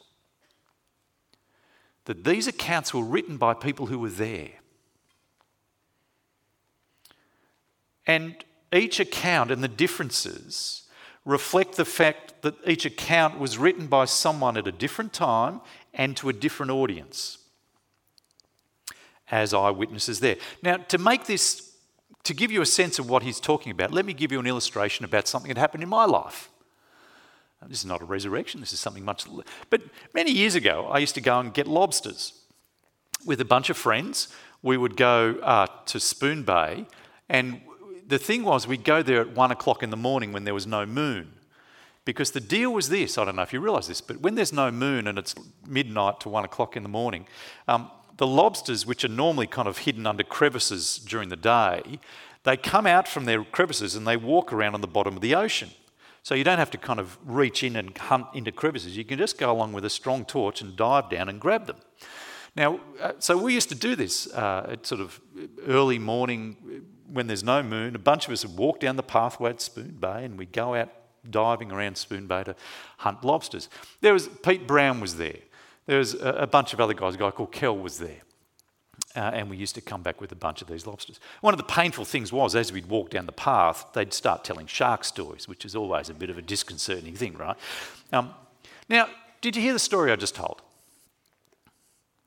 that 2.07 2.25
these 2.25 2.46
accounts 2.46 2.92
were 2.92 3.05
written 3.05 3.37
by 3.37 3.55
people 3.55 3.87
who 3.87 3.98
were 3.98 4.11
there. 4.11 4.51
And 8.07 8.44
each 8.72 8.98
account 8.98 9.51
and 9.51 9.62
the 9.62 9.68
differences 9.68 10.82
reflect 11.25 11.77
the 11.77 11.85
fact 11.85 12.43
that 12.43 12.55
each 12.67 12.85
account 12.85 13.39
was 13.39 13.59
written 13.59 13.87
by 13.87 14.05
someone 14.05 14.57
at 14.57 14.67
a 14.67 14.73
different 14.73 15.13
time 15.13 15.61
and 15.95 16.17
to 16.17 16.29
a 16.29 16.33
different 16.33 16.73
audience 16.73 17.39
as 19.31 19.55
eyewitnesses 19.55 20.21
there. 20.21 20.37
Now, 20.63 20.77
to 20.77 20.99
make 20.99 21.27
this, 21.27 21.73
to 22.25 22.35
give 22.35 22.51
you 22.51 22.61
a 22.61 22.67
sense 22.67 22.99
of 22.99 23.09
what 23.09 23.23
he's 23.23 23.41
talking 23.41 23.73
about, 23.73 23.93
let 23.93 24.05
me 24.05 24.13
give 24.13 24.33
you 24.33 24.41
an 24.41 24.47
illustration 24.47 25.05
about 25.05 25.27
something 25.29 25.49
that 25.49 25.59
happened 25.59 25.83
in 25.83 25.89
my 25.89 26.05
life. 26.05 26.51
This 27.69 27.79
is 27.79 27.87
not 27.87 28.03
a 28.03 28.05
resurrection, 28.05 28.61
this 28.61 28.73
is 28.73 28.81
something 28.81 29.05
much. 29.05 29.25
But 29.71 29.83
many 30.15 30.33
years 30.33 30.57
ago, 30.57 30.89
I 30.91 30.99
used 30.99 31.15
to 31.15 31.21
go 31.21 31.39
and 31.39 31.55
get 31.55 31.69
lobsters 31.69 32.33
with 33.25 33.41
a 33.41 33.45
bunch 33.45 33.71
of 33.71 33.77
friends. 33.77 34.29
We 34.63 34.77
would 34.77 34.97
go 34.97 35.37
uh, 35.43 35.69
to 35.87 36.01
Spoon 36.01 36.43
Bay, 36.43 36.87
and 37.29 37.61
the 38.12 38.18
thing 38.18 38.44
was, 38.44 38.66
we'd 38.66 38.85
go 38.85 39.03
there 39.03 39.22
at 39.22 39.35
one 39.35 39.51
o'clock 39.51 39.83
in 39.83 39.88
the 39.88 39.96
morning 39.96 40.33
when 40.33 40.44
there 40.44 40.53
was 40.53 40.66
no 40.66 40.85
moon. 40.85 41.33
Because 42.05 42.33
the 42.33 42.40
deal 42.40 42.70
was 42.70 42.90
this 42.90 43.16
I 43.16 43.25
don't 43.25 43.37
know 43.37 43.42
if 43.42 43.55
you 43.55 43.61
realise 43.61 43.87
this, 43.87 44.03
but 44.03 44.20
when 44.20 44.35
there's 44.35 44.53
no 44.53 44.70
moon 44.70 45.07
and 45.07 45.18
it's 45.18 45.35
midnight 45.66 46.20
to 46.20 46.29
one 46.29 46.44
o'clock 46.44 46.77
in 46.77 46.83
the 46.83 46.90
morning, 46.90 47.27
um, 47.68 47.90
the 48.18 48.27
lobsters, 48.27 48.85
which 48.85 49.03
are 49.03 49.09
normally 49.09 49.46
kind 49.46 49.66
of 49.66 49.79
hidden 49.79 50.07
under 50.07 50.22
crevices 50.22 50.98
during 50.98 51.31
the 51.31 51.37
day, 51.37 51.98
they 52.44 52.55
come 52.55 52.87
out 52.87 53.09
from 53.09 53.25
their 53.25 53.44
crevices 53.44 53.96
and 53.96 54.07
they 54.07 54.18
walk 54.18 54.53
around 54.53 54.75
on 54.75 54.83
the 54.83 54.87
bottom 54.87 55.16
of 55.16 55.22
the 55.22 55.35
ocean. 55.35 55.70
So 56.22 56.35
you 56.35 56.44
don't 56.44 56.59
have 56.59 56.70
to 56.72 56.79
kind 56.79 57.01
of 57.01 57.16
reach 57.25 57.64
in 57.64 57.77
and 57.77 57.96
hunt 57.96 58.27
into 58.35 58.53
crevices. 58.53 58.94
You 58.94 59.07
can 59.07 59.18
just 59.18 59.38
go 59.38 59.51
along 59.51 59.72
with 59.72 59.87
a 59.87 59.90
strong 59.90 60.27
torch 60.27 60.61
and 60.61 60.77
dive 60.77 61.09
down 61.09 61.31
and 61.31 61.40
grab 61.40 61.66
them. 61.66 61.79
Now, 62.55 62.81
uh, 63.01 63.12
so 63.18 63.38
we 63.38 63.55
used 63.55 63.70
to 63.70 63.75
do 63.75 63.96
this 63.96 64.31
uh, 64.35 64.66
at 64.72 64.87
sort 64.87 65.01
of 65.01 65.18
early 65.66 65.98
morning 65.98 66.85
when 67.12 67.27
there's 67.27 67.44
no 67.44 67.62
moon. 67.62 67.94
A 67.94 67.98
bunch 67.98 68.27
of 68.27 68.33
us 68.33 68.44
would 68.44 68.57
walk 68.57 68.81
down 68.81 68.96
the 68.96 69.03
pathway 69.03 69.51
at 69.51 69.61
Spoon 69.61 69.96
Bay 70.01 70.25
and 70.25 70.38
we'd 70.38 70.53
go 70.53 70.75
out 70.75 70.90
diving 71.29 71.70
around 71.70 71.96
Spoon 71.96 72.27
Bay 72.27 72.44
to 72.44 72.57
hunt 72.98 73.25
lobsters. 73.25 73.68
There 74.01 74.12
was 74.12 74.29
Pete 74.29 74.66
Brown 74.66 75.01
was 75.01 75.16
there. 75.16 75.38
There 75.87 75.98
was 75.98 76.14
a, 76.14 76.31
a 76.31 76.46
bunch 76.46 76.72
of 76.72 76.81
other 76.81 76.94
guys. 76.94 77.14
A 77.14 77.18
guy 77.18 77.31
called 77.31 77.53
Kel 77.53 77.77
was 77.77 77.98
there. 77.98 78.22
Uh, 79.14 79.31
and 79.35 79.51
we 79.51 79.57
used 79.57 79.75
to 79.75 79.81
come 79.81 80.03
back 80.03 80.20
with 80.20 80.33
a 80.33 80.37
bunch 80.37 80.62
of 80.62 80.68
these 80.68 80.87
lobsters. 80.87 81.20
One 81.42 81.53
of 81.53 81.59
the 81.59 81.64
painful 81.64 82.05
things 82.05 82.33
was, 82.33 82.55
as 82.57 82.72
we'd 82.72 82.87
walk 82.87 83.11
down 83.11 83.27
the 83.27 83.33
path, 83.33 83.87
they'd 83.92 84.12
start 84.12 84.42
telling 84.42 84.66
shark 84.66 85.05
stories, 85.05 85.46
which 85.46 85.64
is 85.64 85.77
always 85.77 86.09
a 86.09 86.14
bit 86.14 86.31
of 86.31 86.38
a 86.38 86.42
disconcerting 86.42 87.14
thing, 87.14 87.35
right? 87.37 87.57
Um, 88.12 88.33
now, 88.88 89.09
did 89.42 89.55
you 89.55 89.62
hear 89.62 89.75
the 89.75 89.79
story 89.79 90.12
I 90.12 90.16
just 90.16 90.35
told? 90.35 90.62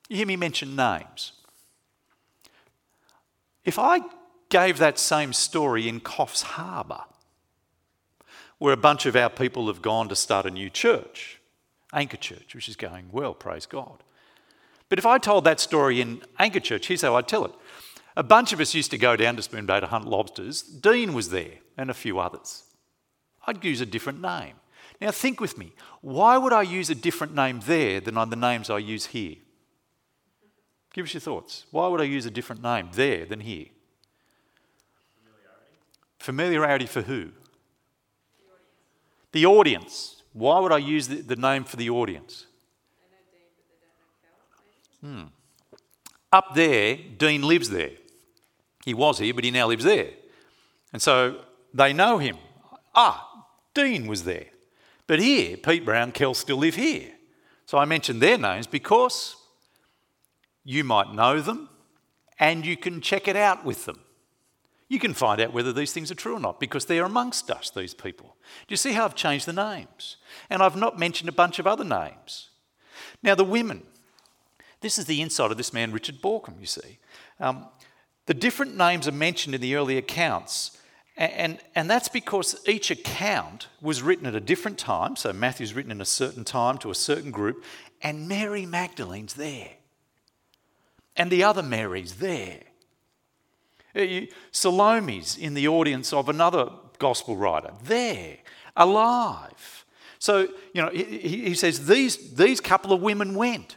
You 0.08 0.16
hear 0.16 0.26
me 0.26 0.36
mention 0.36 0.76
names. 0.76 1.32
If 3.64 3.80
I 3.80 4.00
gave 4.48 4.78
that 4.78 4.98
same 4.98 5.32
story 5.32 5.88
in 5.88 6.00
Coffs 6.00 6.42
Harbour, 6.42 7.04
where 8.58 8.72
a 8.72 8.78
bunch 8.78 9.06
of 9.06 9.16
our 9.16 9.30
people 9.30 9.66
have 9.66 9.82
gone 9.82 10.08
to 10.08 10.16
start 10.16 10.46
a 10.46 10.50
new 10.50 10.70
church, 10.70 11.40
Anchor 11.92 12.16
Church, 12.16 12.54
which 12.54 12.68
is 12.68 12.76
going 12.76 13.08
well, 13.12 13.34
praise 13.34 13.66
God. 13.66 14.02
But 14.88 14.98
if 14.98 15.06
I 15.06 15.18
told 15.18 15.44
that 15.44 15.60
story 15.60 16.00
in 16.00 16.22
Anchor 16.38 16.60
Church, 16.60 16.86
here's 16.86 17.02
how 17.02 17.16
I'd 17.16 17.28
tell 17.28 17.44
it. 17.44 17.52
A 18.16 18.22
bunch 18.22 18.52
of 18.52 18.60
us 18.60 18.74
used 18.74 18.90
to 18.92 18.98
go 18.98 19.14
down 19.16 19.36
to 19.36 19.42
Spoon 19.42 19.66
Bay 19.66 19.80
to 19.80 19.86
hunt 19.86 20.06
lobsters. 20.06 20.62
Dean 20.62 21.12
was 21.12 21.30
there 21.30 21.58
and 21.76 21.90
a 21.90 21.94
few 21.94 22.18
others. 22.18 22.64
I'd 23.46 23.62
use 23.64 23.80
a 23.80 23.86
different 23.86 24.22
name. 24.22 24.54
Now 25.00 25.10
think 25.10 25.40
with 25.40 25.58
me. 25.58 25.72
Why 26.00 26.38
would 26.38 26.52
I 26.52 26.62
use 26.62 26.88
a 26.88 26.94
different 26.94 27.34
name 27.34 27.60
there 27.66 28.00
than 28.00 28.16
on 28.16 28.30
the 28.30 28.36
names 28.36 28.70
I 28.70 28.78
use 28.78 29.06
here? 29.06 29.36
Give 30.94 31.04
us 31.04 31.12
your 31.12 31.20
thoughts. 31.20 31.66
Why 31.70 31.88
would 31.88 32.00
I 32.00 32.04
use 32.04 32.24
a 32.24 32.30
different 32.30 32.62
name 32.62 32.88
there 32.92 33.26
than 33.26 33.40
here? 33.40 33.66
Familiarity. 36.26 36.86
For 36.86 37.02
who? 37.02 37.30
The 37.30 37.46
audience. 38.50 39.30
The 39.30 39.46
audience. 39.46 40.22
Why 40.32 40.58
would 40.58 40.72
I 40.72 40.78
use 40.78 41.06
the, 41.06 41.22
the 41.22 41.36
name 41.36 41.62
for 41.62 41.76
the 41.76 41.88
audience? 41.88 42.46
Hmm. 45.00 45.26
Up 46.32 46.52
there, 46.56 46.98
Dean 47.16 47.42
lives 47.42 47.70
there. 47.70 47.92
He 48.84 48.92
was 48.92 49.20
here, 49.20 49.32
but 49.34 49.44
he 49.44 49.52
now 49.52 49.68
lives 49.68 49.84
there. 49.84 50.10
And 50.92 51.00
so 51.00 51.44
they 51.72 51.92
know 51.92 52.18
him. 52.18 52.38
Ah, 52.92 53.46
Dean 53.72 54.08
was 54.08 54.24
there. 54.24 54.46
But 55.06 55.20
here, 55.20 55.56
Pete 55.56 55.84
Brown, 55.84 56.10
Kel 56.10 56.34
still 56.34 56.56
live 56.56 56.74
here. 56.74 57.12
So 57.66 57.78
I 57.78 57.84
mentioned 57.84 58.20
their 58.20 58.36
names 58.36 58.66
because 58.66 59.36
you 60.64 60.82
might 60.82 61.14
know 61.14 61.40
them 61.40 61.68
and 62.40 62.66
you 62.66 62.76
can 62.76 63.00
check 63.00 63.28
it 63.28 63.36
out 63.36 63.64
with 63.64 63.84
them. 63.84 64.00
You 64.88 64.98
can 65.00 65.14
find 65.14 65.40
out 65.40 65.52
whether 65.52 65.72
these 65.72 65.92
things 65.92 66.10
are 66.10 66.16
true 66.16 66.36
or 66.36 66.40
not 66.40 66.60
because 66.60 66.84
they're 66.84 67.04
amongst 67.04 67.50
us, 67.50 67.70
these 67.70 67.94
people. 67.94 68.36
Do 68.66 68.72
you 68.72 68.76
see 68.76 68.92
how 68.92 69.04
I've 69.04 69.16
changed 69.16 69.46
the 69.46 69.52
names? 69.52 70.16
And 70.48 70.62
I've 70.62 70.76
not 70.76 70.98
mentioned 70.98 71.28
a 71.28 71.32
bunch 71.32 71.58
of 71.58 71.66
other 71.66 71.84
names. 71.84 72.50
Now, 73.22 73.34
the 73.34 73.44
women. 73.44 73.82
This 74.80 74.98
is 74.98 75.06
the 75.06 75.22
insight 75.22 75.50
of 75.50 75.56
this 75.56 75.72
man, 75.72 75.90
Richard 75.90 76.20
Bauckham, 76.22 76.60
you 76.60 76.66
see. 76.66 76.98
Um, 77.40 77.66
the 78.26 78.34
different 78.34 78.76
names 78.76 79.08
are 79.08 79.12
mentioned 79.12 79.54
in 79.54 79.60
the 79.60 79.74
early 79.74 79.96
accounts, 79.96 80.78
and, 81.16 81.32
and, 81.32 81.58
and 81.74 81.90
that's 81.90 82.08
because 82.08 82.56
each 82.68 82.90
account 82.90 83.68
was 83.80 84.02
written 84.02 84.26
at 84.26 84.34
a 84.34 84.40
different 84.40 84.78
time. 84.78 85.16
So 85.16 85.32
Matthew's 85.32 85.74
written 85.74 85.90
in 85.90 86.00
a 86.00 86.06
certain 86.06 86.44
time 86.44 86.78
to 86.78 86.90
a 86.90 86.94
certain 86.94 87.30
group, 87.30 87.64
and 88.02 88.28
Mary 88.28 88.66
Magdalene's 88.66 89.34
there. 89.34 89.70
And 91.16 91.30
the 91.30 91.42
other 91.42 91.62
Mary's 91.62 92.16
there. 92.16 92.60
Uh, 93.96 94.26
Salome's 94.50 95.38
in 95.38 95.54
the 95.54 95.66
audience 95.68 96.12
of 96.12 96.28
another 96.28 96.68
gospel 96.98 97.36
writer, 97.36 97.72
there, 97.84 98.38
alive. 98.76 99.84
So, 100.18 100.48
you 100.72 100.82
know, 100.82 100.90
he, 100.90 101.04
he 101.04 101.54
says 101.54 101.86
these, 101.86 102.34
these 102.34 102.60
couple 102.60 102.92
of 102.92 103.00
women 103.00 103.34
went. 103.34 103.76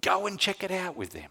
Go 0.00 0.26
and 0.26 0.38
check 0.38 0.62
it 0.62 0.70
out 0.70 0.96
with 0.96 1.10
them. 1.10 1.30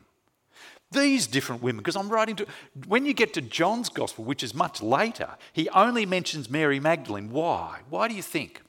These 0.91 1.27
different 1.27 1.61
women, 1.61 1.79
because 1.79 1.95
I'm 1.95 2.09
writing 2.09 2.35
to, 2.37 2.47
when 2.87 3.05
you 3.05 3.13
get 3.13 3.33
to 3.33 3.41
John's 3.41 3.89
gospel, 3.89 4.23
which 4.23 4.41
is 4.41 4.53
much 4.53 4.81
later, 4.81 5.31
he 5.51 5.67
only 5.69 6.05
mentions 6.05 6.49
Mary 6.49 6.79
Magdalene. 6.79 7.29
Why? 7.29 7.79
Why 7.89 8.07
do 8.07 8.15
you 8.15 8.21
think? 8.21 8.61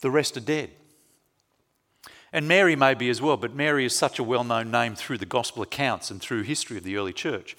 The 0.00 0.10
rest 0.10 0.36
are 0.36 0.40
dead. 0.40 0.70
And 2.32 2.46
Mary 2.46 2.76
may 2.76 2.94
be 2.94 3.10
as 3.10 3.20
well, 3.20 3.36
but 3.36 3.54
Mary 3.54 3.84
is 3.84 3.94
such 3.94 4.18
a 4.18 4.24
well 4.24 4.44
known 4.44 4.70
name 4.70 4.94
through 4.94 5.18
the 5.18 5.26
gospel 5.26 5.62
accounts 5.62 6.10
and 6.10 6.20
through 6.20 6.42
history 6.42 6.76
of 6.76 6.84
the 6.84 6.96
early 6.96 7.12
church. 7.12 7.56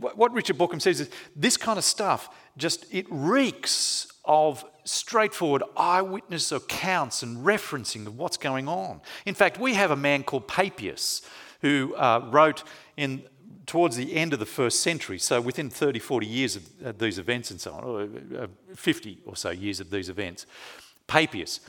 What 0.00 0.32
Richard 0.32 0.58
Bauckham 0.58 0.80
says 0.80 1.00
is 1.00 1.10
this 1.34 1.56
kind 1.56 1.78
of 1.78 1.84
stuff 1.84 2.28
just 2.56 2.86
it 2.92 3.06
reeks 3.08 4.06
of 4.24 4.64
straightforward 4.84 5.62
eyewitness 5.76 6.52
accounts 6.52 7.22
and 7.22 7.44
referencing 7.44 8.06
of 8.06 8.16
what's 8.16 8.36
going 8.36 8.68
on. 8.68 9.00
In 9.26 9.34
fact, 9.34 9.58
we 9.58 9.74
have 9.74 9.90
a 9.90 9.96
man 9.96 10.22
called 10.22 10.46
Papias 10.46 11.22
who 11.62 11.94
uh, 11.96 12.28
wrote 12.30 12.62
in 12.96 13.24
towards 13.66 13.96
the 13.96 14.16
end 14.16 14.32
of 14.32 14.38
the 14.38 14.46
first 14.46 14.80
century, 14.80 15.18
so 15.18 15.40
within 15.40 15.70
30, 15.70 16.00
40 16.00 16.26
years 16.26 16.56
of 16.56 16.98
these 16.98 17.18
events 17.18 17.50
and 17.50 17.60
so 17.60 17.72
on, 17.72 17.84
or 17.84 18.42
uh, 18.42 18.46
50 18.74 19.18
or 19.26 19.36
so 19.36 19.50
years 19.50 19.78
of 19.78 19.90
these 19.90 20.08
events, 20.08 20.46
Papias, 21.06 21.60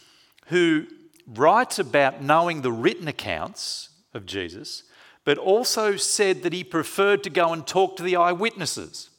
who 0.52 0.86
writes 1.26 1.80
about 1.80 2.22
knowing 2.22 2.62
the 2.62 2.72
written 2.74 3.08
accounts 3.08 3.90
of 4.14 4.26
Jesus, 4.26 4.84
but 5.24 5.38
also 5.38 5.96
said 5.96 6.44
that 6.44 6.52
he 6.52 6.64
preferred 6.64 7.24
to 7.24 7.30
go 7.30 7.54
and 7.54 7.66
talk 7.66 7.96
to 7.96 8.04
the 8.04 8.18
eyewitnesses 8.18 9.10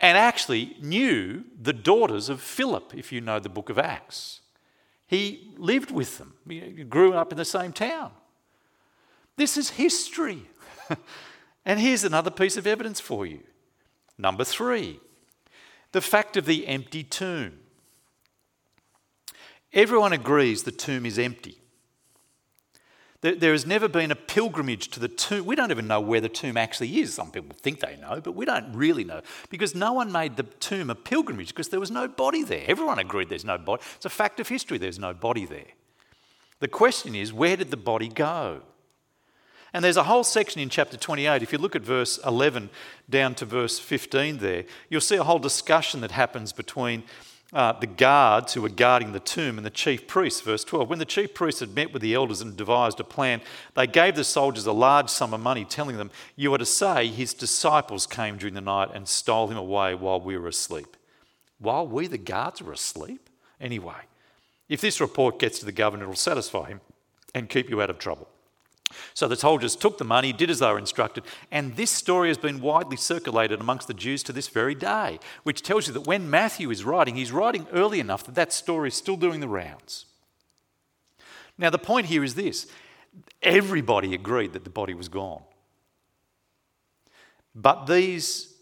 and 0.00 0.18
actually 0.18 0.76
knew 0.82 1.44
the 1.60 1.72
daughters 1.72 2.28
of 2.28 2.40
Philip, 2.40 2.92
if 2.96 3.12
you 3.12 3.20
know 3.20 3.38
the 3.38 3.48
book 3.48 3.70
of 3.70 3.78
Acts. 3.78 4.40
He 5.06 5.52
lived 5.56 5.92
with 5.92 6.18
them, 6.18 6.34
he 6.48 6.82
grew 6.82 7.14
up 7.14 7.30
in 7.30 7.38
the 7.38 7.44
same 7.44 7.72
town. 7.72 8.10
This 9.36 9.56
is 9.56 9.70
history. 9.70 10.42
and 11.64 11.78
here's 11.78 12.02
another 12.02 12.32
piece 12.32 12.56
of 12.56 12.66
evidence 12.66 12.98
for 12.98 13.26
you. 13.26 13.40
Number 14.18 14.42
three, 14.42 14.98
the 15.92 16.00
fact 16.00 16.36
of 16.36 16.46
the 16.46 16.66
empty 16.66 17.04
tomb. 17.04 17.60
Everyone 19.74 20.12
agrees 20.12 20.62
the 20.62 20.72
tomb 20.72 21.04
is 21.04 21.18
empty. 21.18 21.58
There 23.20 23.52
has 23.52 23.64
never 23.64 23.88
been 23.88 24.10
a 24.10 24.16
pilgrimage 24.16 24.88
to 24.88 25.00
the 25.00 25.08
tomb. 25.08 25.46
We 25.46 25.56
don't 25.56 25.70
even 25.70 25.86
know 25.86 26.00
where 26.00 26.20
the 26.20 26.28
tomb 26.28 26.58
actually 26.58 27.00
is. 27.00 27.14
Some 27.14 27.30
people 27.30 27.56
think 27.58 27.80
they 27.80 27.96
know, 27.96 28.20
but 28.20 28.32
we 28.32 28.44
don't 28.44 28.74
really 28.74 29.02
know 29.02 29.22
because 29.48 29.74
no 29.74 29.94
one 29.94 30.12
made 30.12 30.36
the 30.36 30.42
tomb 30.42 30.90
a 30.90 30.94
pilgrimage 30.94 31.48
because 31.48 31.70
there 31.70 31.80
was 31.80 31.90
no 31.90 32.06
body 32.06 32.42
there. 32.42 32.64
Everyone 32.66 32.98
agreed 32.98 33.30
there's 33.30 33.44
no 33.44 33.56
body. 33.56 33.82
It's 33.96 34.04
a 34.04 34.10
fact 34.10 34.40
of 34.40 34.48
history, 34.48 34.76
there's 34.76 34.98
no 34.98 35.14
body 35.14 35.46
there. 35.46 35.72
The 36.60 36.68
question 36.68 37.14
is, 37.14 37.32
where 37.32 37.56
did 37.56 37.70
the 37.70 37.78
body 37.78 38.08
go? 38.08 38.60
And 39.72 39.82
there's 39.82 39.96
a 39.96 40.04
whole 40.04 40.22
section 40.22 40.60
in 40.60 40.68
chapter 40.68 40.98
28. 40.98 41.42
If 41.42 41.50
you 41.50 41.58
look 41.58 41.74
at 41.74 41.82
verse 41.82 42.20
11 42.26 42.68
down 43.08 43.34
to 43.36 43.46
verse 43.46 43.78
15 43.78 44.36
there, 44.36 44.64
you'll 44.90 45.00
see 45.00 45.16
a 45.16 45.24
whole 45.24 45.38
discussion 45.38 46.02
that 46.02 46.10
happens 46.10 46.52
between 46.52 47.04
uh, 47.54 47.72
the 47.72 47.86
guards 47.86 48.52
who 48.52 48.62
were 48.62 48.68
guarding 48.68 49.12
the 49.12 49.20
tomb 49.20 49.56
and 49.56 49.64
the 49.64 49.70
chief 49.70 50.08
priests. 50.08 50.40
Verse 50.40 50.64
12 50.64 50.90
When 50.90 50.98
the 50.98 51.04
chief 51.04 51.34
priests 51.34 51.60
had 51.60 51.74
met 51.74 51.92
with 51.92 52.02
the 52.02 52.12
elders 52.12 52.40
and 52.40 52.56
devised 52.56 52.98
a 52.98 53.04
plan, 53.04 53.40
they 53.74 53.86
gave 53.86 54.16
the 54.16 54.24
soldiers 54.24 54.66
a 54.66 54.72
large 54.72 55.08
sum 55.08 55.32
of 55.32 55.40
money, 55.40 55.64
telling 55.64 55.96
them, 55.96 56.10
You 56.34 56.52
are 56.52 56.58
to 56.58 56.66
say 56.66 57.06
his 57.06 57.32
disciples 57.32 58.06
came 58.06 58.36
during 58.36 58.54
the 58.54 58.60
night 58.60 58.90
and 58.92 59.06
stole 59.06 59.46
him 59.46 59.56
away 59.56 59.94
while 59.94 60.20
we 60.20 60.36
were 60.36 60.48
asleep. 60.48 60.96
While 61.58 61.86
we, 61.86 62.08
the 62.08 62.18
guards, 62.18 62.60
were 62.60 62.72
asleep? 62.72 63.30
Anyway, 63.60 64.02
if 64.68 64.80
this 64.80 65.00
report 65.00 65.38
gets 65.38 65.60
to 65.60 65.64
the 65.64 65.72
governor, 65.72 66.02
it'll 66.02 66.16
satisfy 66.16 66.66
him 66.66 66.80
and 67.34 67.48
keep 67.48 67.70
you 67.70 67.80
out 67.80 67.90
of 67.90 67.98
trouble. 67.98 68.28
So 69.14 69.28
the 69.28 69.36
soldiers 69.36 69.76
took 69.76 69.98
the 69.98 70.04
money, 70.04 70.32
did 70.32 70.50
as 70.50 70.58
they 70.58 70.70
were 70.70 70.78
instructed, 70.78 71.24
and 71.50 71.76
this 71.76 71.90
story 71.90 72.28
has 72.28 72.38
been 72.38 72.60
widely 72.60 72.96
circulated 72.96 73.60
amongst 73.60 73.88
the 73.88 73.94
Jews 73.94 74.22
to 74.24 74.32
this 74.32 74.48
very 74.48 74.74
day, 74.74 75.18
which 75.42 75.62
tells 75.62 75.86
you 75.86 75.92
that 75.94 76.06
when 76.06 76.30
Matthew 76.30 76.70
is 76.70 76.84
writing, 76.84 77.16
he's 77.16 77.32
writing 77.32 77.66
early 77.72 78.00
enough 78.00 78.24
that 78.24 78.34
that 78.34 78.52
story 78.52 78.88
is 78.88 78.94
still 78.94 79.16
doing 79.16 79.40
the 79.40 79.48
rounds. 79.48 80.06
Now, 81.56 81.70
the 81.70 81.78
point 81.78 82.06
here 82.06 82.24
is 82.24 82.34
this 82.34 82.66
everybody 83.42 84.14
agreed 84.14 84.52
that 84.54 84.64
the 84.64 84.70
body 84.70 84.94
was 84.94 85.08
gone. 85.08 85.42
But 87.54 87.86
these 87.86 88.54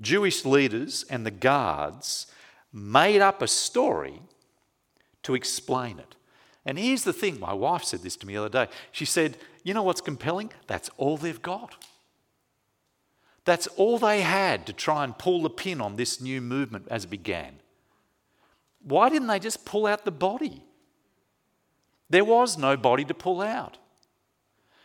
Jewish 0.00 0.44
leaders 0.44 1.04
and 1.10 1.26
the 1.26 1.30
guards 1.30 2.26
made 2.72 3.20
up 3.20 3.42
a 3.42 3.48
story 3.48 4.22
to 5.24 5.34
explain 5.34 5.98
it. 5.98 6.14
And 6.66 6.78
here's 6.78 7.04
the 7.04 7.12
thing 7.12 7.40
my 7.40 7.52
wife 7.52 7.84
said 7.84 8.02
this 8.02 8.16
to 8.16 8.26
me 8.26 8.34
the 8.34 8.44
other 8.44 8.66
day. 8.66 8.72
She 8.92 9.04
said, 9.04 9.36
You 9.64 9.74
know 9.74 9.82
what's 9.82 10.00
compelling? 10.00 10.52
That's 10.66 10.90
all 10.96 11.16
they've 11.16 11.40
got. 11.40 11.76
That's 13.44 13.66
all 13.68 13.98
they 13.98 14.20
had 14.20 14.66
to 14.66 14.72
try 14.72 15.02
and 15.02 15.16
pull 15.16 15.42
the 15.42 15.50
pin 15.50 15.80
on 15.80 15.96
this 15.96 16.20
new 16.20 16.40
movement 16.40 16.86
as 16.90 17.04
it 17.04 17.10
began. 17.10 17.60
Why 18.82 19.08
didn't 19.08 19.28
they 19.28 19.38
just 19.38 19.64
pull 19.64 19.86
out 19.86 20.04
the 20.04 20.10
body? 20.10 20.62
There 22.08 22.24
was 22.24 22.58
no 22.58 22.76
body 22.76 23.04
to 23.04 23.14
pull 23.14 23.40
out. 23.40 23.78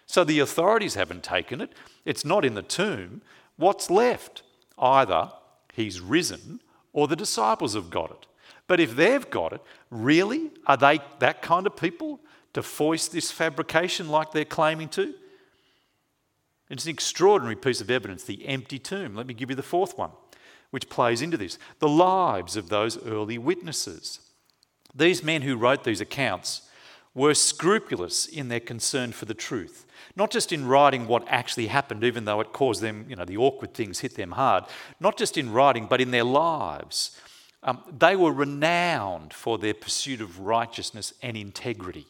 So 0.05 0.23
the 0.23 0.39
authorities 0.39 0.95
haven't 0.95 1.23
taken 1.23 1.59
it. 1.59 1.73
It's 2.05 2.23
not 2.23 2.45
in 2.45 2.53
the 2.53 2.61
tomb. 2.61 3.21
What's 3.57 3.89
left? 3.89 4.43
Either 4.77 5.31
he's 5.73 5.99
risen 5.99 6.61
or 6.93 7.07
the 7.07 7.15
disciples 7.15 7.73
have 7.73 7.89
got 7.89 8.11
it. 8.11 8.25
But 8.67 8.79
if 8.79 8.95
they've 8.95 9.29
got 9.29 9.53
it, 9.53 9.61
really? 9.89 10.51
Are 10.65 10.77
they 10.77 10.99
that 11.19 11.41
kind 11.41 11.67
of 11.67 11.75
people 11.75 12.19
to 12.53 12.63
foist 12.63 13.11
this 13.11 13.31
fabrication 13.31 14.09
like 14.09 14.31
they're 14.31 14.45
claiming 14.45 14.89
to? 14.89 15.13
It's 16.69 16.85
an 16.85 16.91
extraordinary 16.91 17.55
piece 17.55 17.79
of 17.79 17.91
evidence, 17.91 18.23
the 18.23 18.47
empty 18.47 18.79
tomb. 18.79 19.15
Let 19.15 19.27
me 19.27 19.35
give 19.35 19.49
you 19.49 19.55
the 19.55 19.61
fourth 19.61 19.97
one, 19.97 20.11
which 20.71 20.89
plays 20.89 21.21
into 21.21 21.37
this 21.37 21.59
the 21.79 21.87
lives 21.87 22.55
of 22.57 22.69
those 22.69 22.97
early 23.05 23.37
witnesses. 23.37 24.19
These 24.95 25.23
men 25.23 25.43
who 25.43 25.57
wrote 25.57 25.83
these 25.83 26.01
accounts 26.01 26.63
were 27.13 27.33
scrupulous 27.33 28.25
in 28.25 28.49
their 28.49 28.59
concern 28.59 29.11
for 29.11 29.25
the 29.25 29.33
truth, 29.33 29.85
not 30.15 30.31
just 30.31 30.51
in 30.51 30.67
writing 30.67 31.07
what 31.07 31.25
actually 31.27 31.67
happened, 31.67 32.03
even 32.03 32.25
though 32.25 32.41
it 32.41 32.51
caused 32.51 32.81
them, 32.81 33.05
you 33.07 33.15
know, 33.15 33.25
the 33.25 33.37
awkward 33.37 33.73
things 33.73 33.99
hit 33.99 34.15
them 34.15 34.31
hard, 34.31 34.65
not 34.99 35.17
just 35.17 35.37
in 35.37 35.51
writing, 35.51 35.87
but 35.89 36.01
in 36.01 36.11
their 36.11 36.23
lives. 36.23 37.17
Um, 37.65 37.81
they 37.97 38.15
were 38.15 38.31
renowned 38.31 39.33
for 39.33 39.57
their 39.57 39.73
pursuit 39.73 40.21
of 40.21 40.39
righteousness 40.39 41.13
and 41.23 41.35
integrity. 41.35 42.05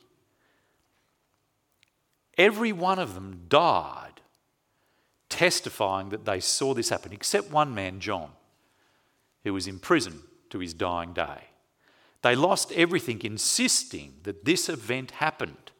Every 2.38 2.74
one 2.74 3.00
of 3.00 3.16
them 3.16 3.46
died 3.48 4.20
testifying 5.30 6.10
that 6.10 6.26
they 6.26 6.40
saw 6.40 6.74
this 6.74 6.90
happen, 6.90 7.14
except 7.14 7.52
one 7.52 7.74
man, 7.74 8.00
John, 8.00 8.32
who 9.44 9.54
was 9.54 9.66
in 9.66 9.80
prison 9.80 10.22
to 10.50 10.60
his 10.60 10.74
dying 10.74 11.14
day. 11.14 11.50
They 12.22 12.36
lost 12.36 12.72
everything 12.74 13.22
insisting 13.24 14.16
that 14.24 14.46
this 14.46 14.70
event 14.70 15.12
happened. 15.12 15.72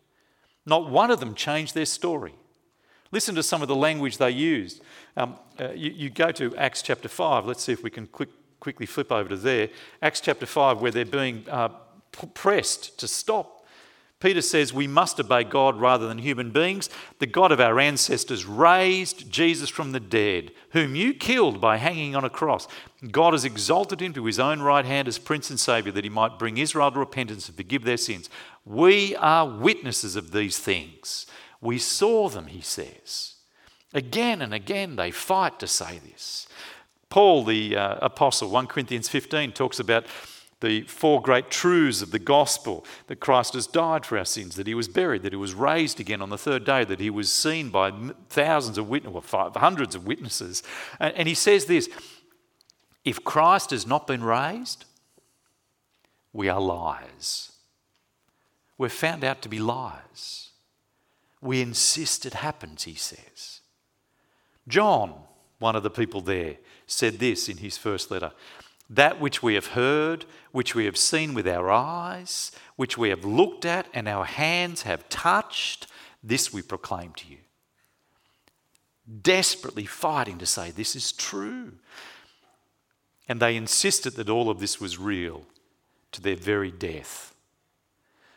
Not 0.66 0.90
one 0.90 1.12
of 1.12 1.20
them 1.20 1.36
changed 1.36 1.74
their 1.74 1.86
story. 1.86 2.34
Listen 3.12 3.36
to 3.36 3.44
some 3.44 3.62
of 3.62 3.68
the 3.68 3.76
language 3.76 4.18
they 4.18 4.32
used. 4.32 4.82
Um, 5.16 5.38
uh, 5.60 5.70
you, 5.72 5.92
you, 5.92 6.10
go 6.10 6.32
to 6.32 6.56
Acts 6.56 6.82
chapter 6.82 7.08
5. 7.08 7.46
Let's 7.46 7.64
see 7.64 7.72
if 7.72 7.84
we 7.84 7.90
can 7.90 8.08
quick, 8.08 8.30
quickly 8.60 8.86
flip 8.86 9.12
over 9.12 9.30
to 9.30 9.38
there. 9.38 9.70
Acts 10.02 10.22
chapter 10.22 10.46
5, 10.46 10.82
where 10.82 10.92
they're 10.92 11.06
being 11.06 11.46
uh, 11.50 11.70
pressed 12.34 13.00
to 13.00 13.08
stop. 13.08 13.56
Peter 14.22 14.42
says 14.42 14.74
we 14.74 14.88
must 14.88 15.20
obey 15.20 15.44
God 15.44 15.80
rather 15.80 16.08
than 16.08 16.18
human 16.18 16.50
beings. 16.50 16.90
The 17.20 17.28
God 17.28 17.52
of 17.52 17.60
our 17.60 17.80
ancestors 17.80 18.46
raised 18.46 19.30
Jesus 19.30 19.70
from 19.70 19.92
the 19.92 20.00
dead, 20.00 20.52
whom 20.72 20.96
you 20.96 21.14
killed 21.14 21.60
by 21.60 21.78
hanging 21.78 22.16
on 22.16 22.24
a 22.24 22.30
cross. 22.30 22.68
God 23.12 23.34
has 23.34 23.46
exalted 23.46 24.02
him 24.02 24.14
to 24.14 24.26
his 24.26 24.40
own 24.40 24.62
right 24.62 24.86
hand 24.86 25.08
as 25.08 25.20
Prince 25.20 25.50
and 25.50 25.60
Saviour 25.60 25.94
that 25.94 26.06
he 26.06 26.10
might 26.10 26.40
bring 26.40 26.58
Israel 26.58 26.92
to 26.92 27.00
repentance 27.00 27.48
and 27.48 27.58
forgive 27.58 27.84
their 27.84 27.98
sins. 27.98 28.30
We 28.66 29.16
are 29.18 29.48
witnesses 29.48 30.16
of 30.16 30.32
these 30.32 30.58
things. 30.58 31.28
We 31.62 31.78
saw 31.78 32.30
them, 32.30 32.48
he 32.48 32.62
says. 32.62 33.36
Again 33.94 34.42
and 34.42 34.54
again 34.54 34.96
they 34.96 35.12
fight 35.12 35.60
to 35.60 35.68
say 35.68 36.00
this. 36.00 36.48
Paul, 37.16 37.46
the 37.46 37.78
uh, 37.78 37.96
apostle, 38.02 38.50
1 38.50 38.68
Corinthians 38.68 39.08
15, 39.08 39.54
talks 39.54 39.80
about 39.80 40.06
the 40.60 40.82
four 40.82 41.22
great 41.22 41.50
truths 41.50 42.02
of 42.02 42.12
the 42.12 42.20
gospel 42.20 42.86
that 43.08 43.22
Christ 43.22 43.54
has 43.54 43.68
died 43.68 44.06
for 44.06 44.18
our 44.18 44.26
sins, 44.26 44.58
that 44.58 44.68
he 44.68 44.74
was 44.74 44.90
buried, 44.90 45.24
that 45.24 45.32
he 45.32 45.38
was 45.38 45.54
raised 45.54 46.02
again 46.02 46.22
on 46.22 46.30
the 46.30 46.38
third 46.38 46.66
day, 46.66 46.84
that 46.84 47.00
he 47.00 47.10
was 47.10 47.32
seen 47.32 47.70
by 47.70 47.94
thousands 48.28 48.78
of 48.78 48.90
witnesses, 48.90 49.32
well, 49.32 49.50
hundreds 49.56 49.96
of 49.96 50.06
witnesses. 50.06 50.62
And, 51.00 51.16
and 51.16 51.28
he 51.30 51.36
says 51.36 51.68
this 51.68 51.88
if 53.06 53.24
Christ 53.24 53.70
has 53.70 53.88
not 53.88 54.08
been 54.08 54.22
raised, 54.22 54.84
we 56.34 56.50
are 56.50 56.60
liars. 56.60 57.54
We're 58.78 58.90
found 58.90 59.24
out 59.24 59.42
to 59.44 59.48
be 59.48 59.60
liars. 59.60 60.50
We 61.40 61.62
insist 61.62 62.26
it 62.26 62.34
happens, 62.34 62.84
he 62.84 62.96
says. 62.96 63.62
John, 64.68 65.14
one 65.60 65.78
of 65.78 65.84
the 65.84 65.90
people 65.90 66.20
there, 66.20 66.58
said 66.88 67.20
this 67.20 67.50
in 67.50 67.58
his 67.58 67.78
first 67.78 68.12
letter 68.12 68.32
That 68.90 69.20
which 69.20 69.42
we 69.42 69.56
have 69.56 69.68
heard, 69.68 70.26
which 70.52 70.76
we 70.76 70.86
have 70.86 70.98
seen 70.98 71.34
with 71.34 71.48
our 71.48 71.72
eyes, 71.72 72.52
which 72.76 72.98
we 72.98 73.10
have 73.10 73.26
looked 73.26 73.66
at 73.66 73.88
and 73.94 74.08
our 74.08 74.26
hands 74.26 74.84
have 74.84 75.10
touched, 75.10 75.88
this 76.24 76.52
we 76.52 76.62
proclaim 76.62 77.14
to 77.14 77.28
you. 77.28 77.38
Desperately 79.22 79.86
fighting 79.86 80.38
to 80.40 80.46
say 80.46 80.72
this 80.72 80.96
is 80.96 81.12
true. 81.12 81.74
And 83.28 83.40
they 83.40 83.56
insisted 83.56 84.14
that 84.14 84.30
all 84.30 84.50
of 84.50 84.60
this 84.60 84.80
was 84.80 84.98
real 84.98 85.44
to 86.12 86.22
their 86.22 86.36
very 86.36 86.72
death. 86.72 87.36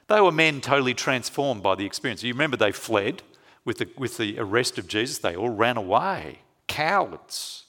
They 0.08 0.20
were 0.20 0.32
men 0.32 0.60
totally 0.60 0.94
transformed 0.94 1.62
by 1.62 1.74
the 1.74 1.84
experience. 1.84 2.22
You 2.22 2.32
remember 2.32 2.56
they 2.56 2.72
fled 2.72 3.22
with 3.64 3.78
the, 3.78 3.88
with 3.98 4.16
the 4.16 4.38
arrest 4.38 4.78
of 4.78 4.88
Jesus, 4.88 5.18
they 5.18 5.36
all 5.36 5.50
ran 5.50 5.76
away, 5.76 6.38
cowards. 6.66 7.64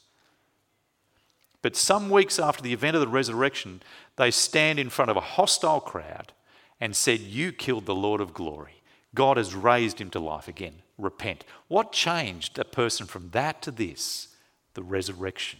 But 1.61 1.75
some 1.75 2.09
weeks 2.09 2.39
after 2.39 2.63
the 2.63 2.73
event 2.73 2.95
of 2.95 3.01
the 3.01 3.07
resurrection, 3.07 3.81
they 4.15 4.31
stand 4.31 4.79
in 4.79 4.89
front 4.89 5.11
of 5.11 5.17
a 5.17 5.21
hostile 5.21 5.81
crowd 5.81 6.31
and 6.79 6.95
said, 6.95 7.19
You 7.19 7.51
killed 7.51 7.85
the 7.85 7.95
Lord 7.95 8.21
of 8.21 8.33
glory. 8.33 8.81
God 9.13 9.37
has 9.37 9.55
raised 9.55 9.99
him 9.99 10.09
to 10.11 10.19
life 10.19 10.47
again. 10.47 10.75
Repent. 10.97 11.43
What 11.67 11.91
changed 11.91 12.59
a 12.59 12.65
person 12.65 13.07
from 13.07 13.29
that 13.31 13.61
to 13.63 13.71
this? 13.71 14.29
The 14.75 14.83
resurrection. 14.83 15.59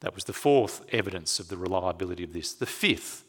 That 0.00 0.14
was 0.14 0.24
the 0.24 0.32
fourth 0.32 0.84
evidence 0.92 1.38
of 1.38 1.48
the 1.48 1.56
reliability 1.56 2.24
of 2.24 2.32
this. 2.32 2.52
The 2.52 2.66
fifth. 2.66 3.24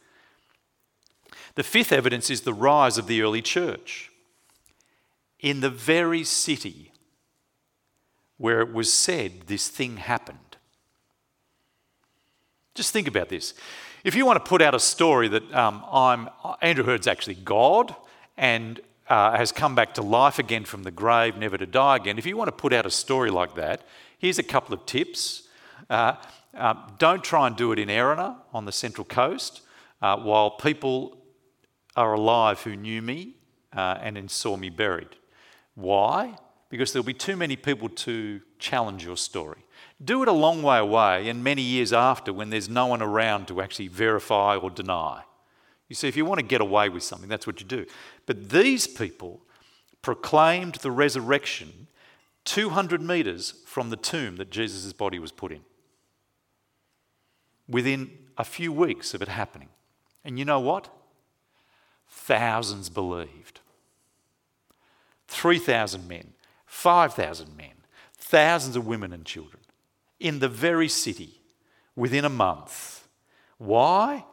The 1.55 1.63
fifth 1.63 1.91
evidence 1.91 2.29
is 2.29 2.41
the 2.41 2.53
rise 2.53 2.97
of 2.97 3.05
the 3.05 3.21
early 3.21 3.41
church. 3.41 4.09
In 5.39 5.59
the 5.59 5.69
very 5.69 6.23
city 6.23 6.91
where 8.37 8.61
it 8.61 8.73
was 8.73 8.91
said 8.91 9.41
this 9.47 9.67
thing 9.67 9.97
happened, 9.97 10.52
just 12.75 12.91
think 12.91 13.07
about 13.07 13.29
this. 13.29 13.53
If 14.03 14.15
you 14.15 14.25
want 14.25 14.43
to 14.43 14.49
put 14.49 14.61
out 14.61 14.73
a 14.73 14.79
story 14.79 15.27
that 15.27 15.53
um, 15.53 15.83
I'm 15.91 16.29
Andrew 16.61 16.83
Hurd's 16.83 17.07
actually 17.07 17.35
God 17.35 17.95
and 18.35 18.79
uh, 19.07 19.37
has 19.37 19.51
come 19.51 19.75
back 19.75 19.93
to 19.95 20.01
life 20.01 20.39
again 20.39 20.65
from 20.65 20.83
the 20.83 20.91
grave, 20.91 21.37
never 21.37 21.57
to 21.57 21.65
die 21.65 21.97
again, 21.97 22.17
if 22.17 22.25
you 22.25 22.35
want 22.35 22.47
to 22.47 22.51
put 22.51 22.73
out 22.73 22.85
a 22.85 22.91
story 22.91 23.29
like 23.29 23.55
that, 23.55 23.81
here's 24.17 24.39
a 24.39 24.43
couple 24.43 24.73
of 24.73 24.85
tips. 24.85 25.47
Uh, 25.89 26.15
uh, 26.55 26.73
don't 26.97 27.23
try 27.23 27.47
and 27.47 27.55
do 27.55 27.71
it 27.71 27.79
in 27.79 27.89
Erina 27.89 28.37
on 28.53 28.65
the 28.65 28.71
Central 28.71 29.05
Coast 29.05 29.61
uh, 30.01 30.17
while 30.17 30.51
people 30.51 31.17
are 31.95 32.13
alive 32.13 32.61
who 32.61 32.75
knew 32.75 33.01
me 33.01 33.35
uh, 33.75 33.97
and 34.01 34.15
then 34.15 34.27
saw 34.27 34.57
me 34.57 34.69
buried. 34.69 35.09
Why? 35.75 36.35
Because 36.69 36.91
there'll 36.91 37.05
be 37.05 37.13
too 37.13 37.35
many 37.35 37.55
people 37.55 37.89
to 37.89 38.41
challenge 38.57 39.05
your 39.05 39.17
story. 39.17 39.63
Do 40.03 40.21
it 40.21 40.27
a 40.27 40.33
long 40.33 40.63
way 40.63 40.79
away 40.79 41.29
and 41.29 41.43
many 41.43 41.61
years 41.61 41.93
after 41.93 42.33
when 42.33 42.49
there's 42.49 42.69
no 42.69 42.87
one 42.87 43.01
around 43.01 43.47
to 43.47 43.61
actually 43.61 43.87
verify 43.87 44.55
or 44.55 44.69
deny. 44.69 45.23
You 45.87 45.95
see, 45.95 46.07
if 46.07 46.17
you 46.17 46.25
want 46.25 46.39
to 46.39 46.45
get 46.45 46.61
away 46.61 46.89
with 46.89 47.03
something, 47.03 47.29
that's 47.29 47.45
what 47.45 47.59
you 47.59 47.67
do. 47.67 47.85
But 48.25 48.49
these 48.49 48.87
people 48.87 49.41
proclaimed 50.01 50.75
the 50.75 50.91
resurrection 50.91 51.87
200 52.45 53.01
metres 53.01 53.53
from 53.65 53.89
the 53.89 53.95
tomb 53.95 54.35
that 54.37 54.49
Jesus' 54.49 54.91
body 54.93 55.19
was 55.19 55.31
put 55.31 55.51
in 55.51 55.61
within 57.67 58.11
a 58.37 58.43
few 58.43 58.71
weeks 58.71 59.13
of 59.13 59.21
it 59.21 59.27
happening. 59.27 59.69
And 60.25 60.37
you 60.37 60.45
know 60.45 60.59
what? 60.59 60.89
Thousands 62.09 62.89
believed. 62.89 63.61
3,000 65.27 66.07
men, 66.07 66.33
5,000 66.65 67.55
men, 67.55 67.73
thousands 68.17 68.75
of 68.75 68.85
women 68.85 69.13
and 69.13 69.25
children 69.25 69.62
in 70.23 70.39
the 70.39 70.47
very 70.47 70.87
city 70.87 71.41
within 71.95 72.25
a 72.25 72.29
month. 72.29 73.07
Why? 73.57 74.25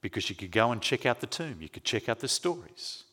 Because 0.00 0.30
you 0.30 0.36
could 0.36 0.52
go 0.52 0.70
and 0.70 0.80
check 0.80 1.06
out 1.06 1.20
the 1.20 1.26
tomb, 1.26 1.56
you 1.60 1.68
could 1.68 1.84
check 1.84 2.08
out 2.08 2.20
the 2.20 2.28
stories. 2.28 3.04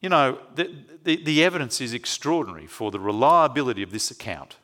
You 0.00 0.08
know, 0.08 0.38
the, 0.54 0.72
the, 1.02 1.22
the 1.24 1.44
evidence 1.44 1.80
is 1.80 1.92
extraordinary 1.92 2.66
for 2.66 2.92
the 2.92 3.00
reliability 3.00 3.82
of 3.82 3.90
this 3.90 4.12
account. 4.12 4.56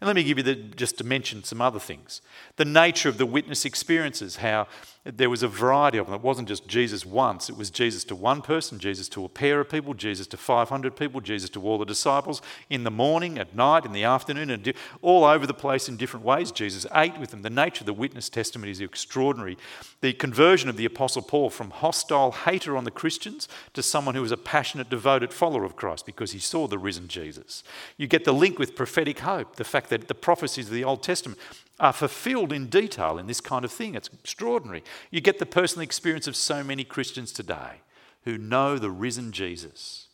And 0.00 0.06
let 0.06 0.14
me 0.14 0.22
give 0.22 0.38
you 0.38 0.44
the, 0.44 0.54
just 0.54 0.96
to 0.98 1.04
mention 1.04 1.42
some 1.42 1.60
other 1.60 1.80
things. 1.80 2.22
The 2.54 2.64
nature 2.64 3.08
of 3.08 3.18
the 3.18 3.26
witness 3.26 3.64
experiences, 3.64 4.36
how 4.36 4.68
there 5.06 5.30
was 5.30 5.42
a 5.42 5.48
variety 5.48 5.98
of 5.98 6.06
them. 6.06 6.14
It 6.16 6.20
wasn't 6.20 6.48
just 6.48 6.66
Jesus 6.66 7.06
once, 7.06 7.48
it 7.48 7.56
was 7.56 7.70
Jesus 7.70 8.02
to 8.04 8.16
one 8.16 8.42
person, 8.42 8.78
Jesus 8.78 9.08
to 9.10 9.24
a 9.24 9.28
pair 9.28 9.60
of 9.60 9.70
people, 9.70 9.94
Jesus 9.94 10.26
to 10.28 10.36
500 10.36 10.96
people, 10.96 11.20
Jesus 11.20 11.48
to 11.50 11.62
all 11.62 11.78
the 11.78 11.84
disciples 11.84 12.42
in 12.68 12.84
the 12.84 12.90
morning, 12.90 13.38
at 13.38 13.54
night, 13.54 13.84
in 13.84 13.92
the 13.92 14.04
afternoon, 14.04 14.50
and 14.50 14.72
all 15.02 15.24
over 15.24 15.46
the 15.46 15.54
place 15.54 15.88
in 15.88 15.96
different 15.96 16.26
ways. 16.26 16.50
Jesus 16.50 16.86
ate 16.94 17.18
with 17.18 17.30
them. 17.30 17.42
The 17.42 17.50
nature 17.50 17.82
of 17.82 17.86
the 17.86 17.92
witness 17.92 18.28
testimony 18.28 18.72
is 18.72 18.80
extraordinary. 18.80 19.56
The 20.00 20.12
conversion 20.12 20.68
of 20.68 20.76
the 20.76 20.84
Apostle 20.84 21.22
Paul 21.22 21.50
from 21.50 21.70
hostile 21.70 22.32
hater 22.32 22.76
on 22.76 22.84
the 22.84 22.90
Christians 22.90 23.48
to 23.74 23.82
someone 23.82 24.14
who 24.14 24.22
was 24.22 24.32
a 24.32 24.36
passionate, 24.36 24.90
devoted 24.90 25.32
follower 25.32 25.64
of 25.64 25.76
Christ 25.76 26.04
because 26.04 26.32
he 26.32 26.38
saw 26.38 26.66
the 26.66 26.78
risen 26.78 27.08
Jesus. 27.08 27.62
You 27.96 28.06
get 28.06 28.24
the 28.24 28.34
link 28.34 28.58
with 28.58 28.74
prophetic 28.74 29.20
hope, 29.20 29.56
the 29.56 29.64
fact 29.64 29.90
that 29.90 30.08
the 30.08 30.14
prophecies 30.14 30.66
of 30.66 30.74
the 30.74 30.84
Old 30.84 31.02
Testament 31.02 31.38
are 31.78 31.92
fulfilled 31.92 32.52
in 32.52 32.66
detail 32.66 33.18
in 33.18 33.26
this 33.26 33.40
kind 33.40 33.64
of 33.64 33.72
thing. 33.72 33.94
It's 33.94 34.08
extraordinary. 34.08 34.82
You 35.10 35.20
get 35.20 35.38
the 35.38 35.46
personal 35.46 35.82
experience 35.82 36.26
of 36.26 36.36
so 36.36 36.64
many 36.64 36.84
Christians 36.84 37.32
today 37.32 37.82
who 38.22 38.38
know 38.38 38.78
the 38.78 38.90
risen 38.90 39.32
Jesus. 39.32 40.08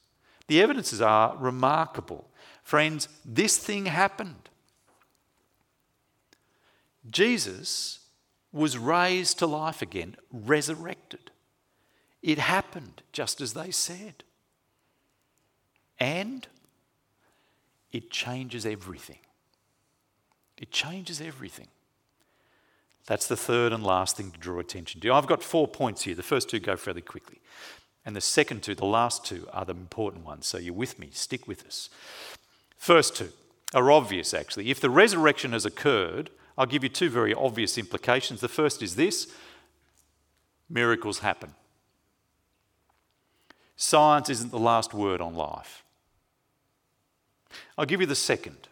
The 0.49 0.61
evidences 0.61 1.01
are 1.01 1.37
remarkable. 1.37 2.29
Friends, 2.63 3.09
this 3.25 3.57
thing 3.57 3.87
happened. 3.87 4.49
Jesus 7.09 8.01
was 8.53 8.77
raised 8.77 9.39
to 9.39 9.47
life 9.47 9.83
again, 9.83 10.17
resurrected. 10.31 11.31
It 12.23 12.39
happened 12.39 13.03
just 13.13 13.41
as 13.41 13.55
they 13.55 13.71
said. 13.71 14.25
And 15.99 16.47
it 17.93 18.11
changes 18.11 18.67
everything. 18.67 19.19
It 20.63 20.71
changes 20.71 21.21
everything. 21.21 21.67
That's 23.07 23.27
the 23.27 23.37
third 23.37 23.73
and 23.73 23.83
last 23.83 24.17
thing 24.17 24.31
to 24.31 24.39
draw 24.39 24.61
attention 24.61 25.01
to. 25.01 25.13
I've 25.13 25.27
got 25.27 25.43
four 25.43 25.67
points 25.67 26.03
here. 26.03 26.15
The 26.15 26.23
first 26.23 26.49
two 26.49 26.61
go 26.61 26.77
fairly 26.77 27.01
quickly. 27.01 27.41
And 28.07 28.15
the 28.15 28.21
second 28.21 28.63
two, 28.63 28.77
the 28.77 28.85
last 28.85 29.25
two, 29.25 29.49
are 29.53 29.65
the 29.65 29.73
important 29.73 30.25
ones. 30.25 30.47
So 30.47 30.59
you're 30.59 30.73
with 30.73 31.01
me, 31.01 31.09
stick 31.11 31.49
with 31.49 31.67
us. 31.67 31.91
First 32.79 33.17
two 33.17 33.31
are 33.75 33.91
obvious, 33.91 34.33
actually. 34.33 34.71
If 34.71 34.81
the 34.81 34.89
resurrection 34.89 35.51
has 35.51 35.67
occurred, 35.67 36.31
I'll 36.57 36.67
give 36.67 36.85
you 36.85 36.89
two 36.89 37.11
very 37.11 37.35
obvious 37.35 37.77
implications. 37.77 38.41
The 38.41 38.49
first 38.49 38.83
is 38.85 38.95
this 38.95 39.35
miracles 40.71 41.19
happen. 41.19 41.55
Science 43.75 44.31
isn't 44.31 44.53
the 44.53 44.61
last 44.61 44.95
word 44.95 45.21
on 45.21 45.35
life. 45.35 45.83
I'll 47.77 47.85
give 47.85 48.01
you 48.01 48.07
the 48.07 48.15
second 48.15 48.69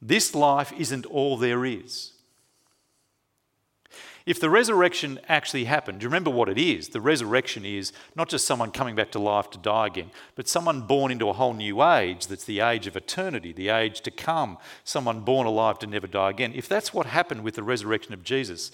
this 0.00 0.34
life 0.34 0.72
isn't 0.78 1.06
all 1.06 1.36
there 1.36 1.64
is. 1.64 2.12
If 4.26 4.40
the 4.40 4.50
resurrection 4.50 5.20
actually 5.28 5.66
happened, 5.66 6.00
do 6.00 6.04
you 6.04 6.08
remember 6.08 6.30
what 6.30 6.48
it 6.48 6.58
is? 6.58 6.88
The 6.88 7.00
resurrection 7.00 7.64
is 7.64 7.92
not 8.16 8.28
just 8.28 8.44
someone 8.44 8.72
coming 8.72 8.96
back 8.96 9.12
to 9.12 9.20
life 9.20 9.50
to 9.50 9.58
die 9.58 9.86
again, 9.86 10.10
but 10.34 10.48
someone 10.48 10.80
born 10.80 11.12
into 11.12 11.28
a 11.28 11.32
whole 11.32 11.54
new 11.54 11.80
age 11.84 12.26
that's 12.26 12.44
the 12.44 12.58
age 12.58 12.88
of 12.88 12.96
eternity, 12.96 13.52
the 13.52 13.68
age 13.68 14.00
to 14.00 14.10
come, 14.10 14.58
someone 14.82 15.20
born 15.20 15.46
alive 15.46 15.78
to 15.78 15.86
never 15.86 16.08
die 16.08 16.30
again. 16.30 16.52
If 16.56 16.68
that's 16.68 16.92
what 16.92 17.06
happened 17.06 17.44
with 17.44 17.54
the 17.54 17.62
resurrection 17.62 18.14
of 18.14 18.24
Jesus, 18.24 18.72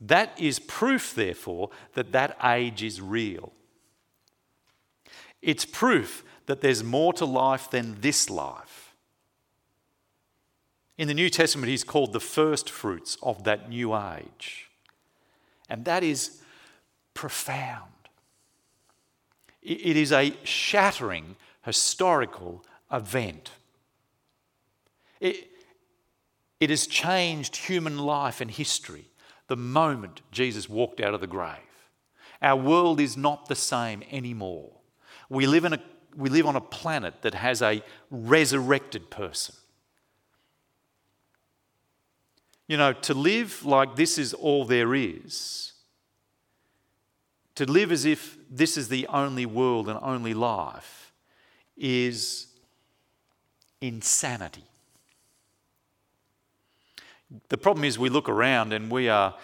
that 0.00 0.32
is 0.40 0.58
proof, 0.58 1.14
therefore, 1.14 1.68
that 1.92 2.12
that 2.12 2.38
age 2.42 2.82
is 2.82 2.98
real. 3.02 3.52
It's 5.42 5.66
proof 5.66 6.24
that 6.46 6.62
there's 6.62 6.82
more 6.82 7.12
to 7.14 7.26
life 7.26 7.70
than 7.70 8.00
this 8.00 8.30
life. 8.30 8.85
In 10.98 11.08
the 11.08 11.14
New 11.14 11.28
Testament, 11.28 11.68
he's 11.68 11.84
called 11.84 12.12
the 12.12 12.20
first 12.20 12.70
fruits 12.70 13.18
of 13.22 13.44
that 13.44 13.68
new 13.68 13.94
age. 13.96 14.70
And 15.68 15.84
that 15.84 16.02
is 16.02 16.40
profound. 17.12 17.90
It 19.62 19.96
is 19.96 20.12
a 20.12 20.32
shattering 20.44 21.36
historical 21.64 22.64
event. 22.92 23.50
It, 25.20 25.48
it 26.60 26.70
has 26.70 26.86
changed 26.86 27.56
human 27.56 27.98
life 27.98 28.40
and 28.40 28.50
history 28.50 29.06
the 29.48 29.56
moment 29.56 30.22
Jesus 30.30 30.68
walked 30.68 31.00
out 31.00 31.14
of 31.14 31.20
the 31.20 31.26
grave. 31.26 31.56
Our 32.40 32.56
world 32.56 33.00
is 33.00 33.16
not 33.16 33.48
the 33.48 33.54
same 33.54 34.02
anymore. 34.10 34.70
We 35.28 35.46
live, 35.46 35.64
in 35.64 35.72
a, 35.72 35.82
we 36.14 36.28
live 36.28 36.46
on 36.46 36.54
a 36.54 36.60
planet 36.60 37.22
that 37.22 37.34
has 37.34 37.60
a 37.60 37.82
resurrected 38.10 39.10
person. 39.10 39.56
You 42.68 42.76
know, 42.76 42.92
to 42.92 43.14
live 43.14 43.64
like 43.64 43.94
this 43.96 44.18
is 44.18 44.34
all 44.34 44.64
there 44.64 44.94
is, 44.94 45.72
to 47.54 47.64
live 47.64 47.92
as 47.92 48.04
if 48.04 48.36
this 48.50 48.76
is 48.76 48.88
the 48.88 49.06
only 49.06 49.46
world 49.46 49.88
and 49.88 49.98
only 50.02 50.34
life, 50.34 51.12
is 51.76 52.48
insanity. 53.80 54.64
The 57.48 57.58
problem 57.58 57.84
is, 57.84 57.98
we 57.98 58.08
look 58.08 58.28
around 58.28 58.72
and 58.72 58.90
we 58.90 59.08
are, 59.08 59.34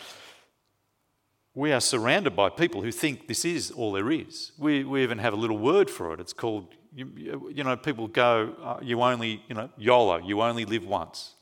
we 1.54 1.72
are 1.72 1.80
surrounded 1.80 2.34
by 2.34 2.48
people 2.48 2.82
who 2.82 2.92
think 2.92 3.28
this 3.28 3.44
is 3.44 3.70
all 3.70 3.92
there 3.92 4.10
is. 4.10 4.52
We, 4.58 4.84
we 4.84 5.02
even 5.02 5.18
have 5.18 5.32
a 5.32 5.36
little 5.36 5.58
word 5.58 5.90
for 5.90 6.14
it. 6.14 6.20
It's 6.20 6.32
called, 6.32 6.68
you, 6.94 7.50
you 7.54 7.64
know, 7.64 7.76
people 7.76 8.08
go, 8.08 8.54
uh, 8.62 8.78
you 8.82 9.02
only, 9.02 9.42
you 9.48 9.54
know, 9.54 9.68
YOLO, 9.76 10.18
you 10.18 10.42
only 10.42 10.64
live 10.64 10.84
once. 10.84 11.34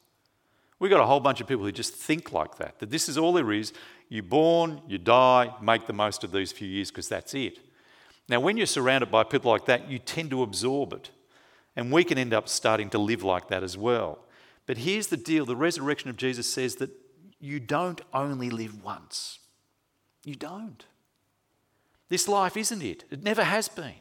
We've 0.80 0.90
got 0.90 1.00
a 1.00 1.06
whole 1.06 1.20
bunch 1.20 1.40
of 1.40 1.46
people 1.46 1.64
who 1.64 1.70
just 1.70 1.94
think 1.94 2.32
like 2.32 2.56
that, 2.56 2.78
that 2.80 2.90
this 2.90 3.08
is 3.08 3.18
all 3.18 3.34
there 3.34 3.52
is. 3.52 3.72
You're 4.08 4.22
born, 4.22 4.80
you 4.88 4.98
die, 4.98 5.54
make 5.62 5.86
the 5.86 5.92
most 5.92 6.24
of 6.24 6.32
these 6.32 6.50
few 6.50 6.66
years 6.66 6.90
because 6.90 7.08
that's 7.08 7.34
it. 7.34 7.58
Now, 8.28 8.40
when 8.40 8.56
you're 8.56 8.66
surrounded 8.66 9.10
by 9.10 9.24
people 9.24 9.52
like 9.52 9.66
that, 9.66 9.90
you 9.90 9.98
tend 9.98 10.30
to 10.30 10.42
absorb 10.42 10.94
it. 10.94 11.10
And 11.76 11.92
we 11.92 12.02
can 12.02 12.18
end 12.18 12.32
up 12.32 12.48
starting 12.48 12.88
to 12.90 12.98
live 12.98 13.22
like 13.22 13.48
that 13.48 13.62
as 13.62 13.76
well. 13.76 14.20
But 14.66 14.78
here's 14.78 15.08
the 15.08 15.16
deal 15.16 15.44
the 15.44 15.54
resurrection 15.54 16.10
of 16.10 16.16
Jesus 16.16 16.50
says 16.50 16.76
that 16.76 16.90
you 17.38 17.60
don't 17.60 18.00
only 18.14 18.50
live 18.50 18.82
once. 18.82 19.38
You 20.24 20.34
don't. 20.34 20.84
This 22.08 22.26
life 22.26 22.56
isn't 22.56 22.82
it, 22.82 23.04
it 23.10 23.22
never 23.22 23.44
has 23.44 23.68
been. 23.68 23.94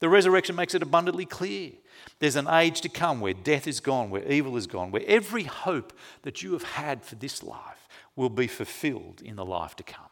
The 0.00 0.08
resurrection 0.08 0.56
makes 0.56 0.74
it 0.74 0.82
abundantly 0.82 1.26
clear. 1.26 1.72
There's 2.18 2.36
an 2.36 2.48
age 2.48 2.80
to 2.80 2.88
come 2.88 3.20
where 3.20 3.34
death 3.34 3.66
is 3.66 3.80
gone, 3.80 4.10
where 4.10 4.26
evil 4.30 4.56
is 4.56 4.66
gone, 4.66 4.90
where 4.90 5.04
every 5.06 5.44
hope 5.44 5.92
that 6.22 6.42
you 6.42 6.52
have 6.54 6.62
had 6.62 7.04
for 7.04 7.14
this 7.14 7.42
life 7.42 7.88
will 8.16 8.30
be 8.30 8.46
fulfilled 8.46 9.20
in 9.22 9.36
the 9.36 9.44
life 9.44 9.76
to 9.76 9.82
come. 9.82 10.04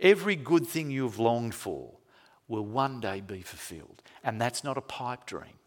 Every 0.00 0.36
good 0.36 0.66
thing 0.66 0.90
you 0.90 1.04
have 1.04 1.18
longed 1.18 1.54
for 1.54 1.92
will 2.46 2.64
one 2.64 3.00
day 3.00 3.20
be 3.20 3.40
fulfilled. 3.40 4.02
And 4.22 4.40
that's 4.40 4.62
not 4.62 4.76
a 4.76 4.82
pipe 4.82 5.24
dream. 5.24 5.58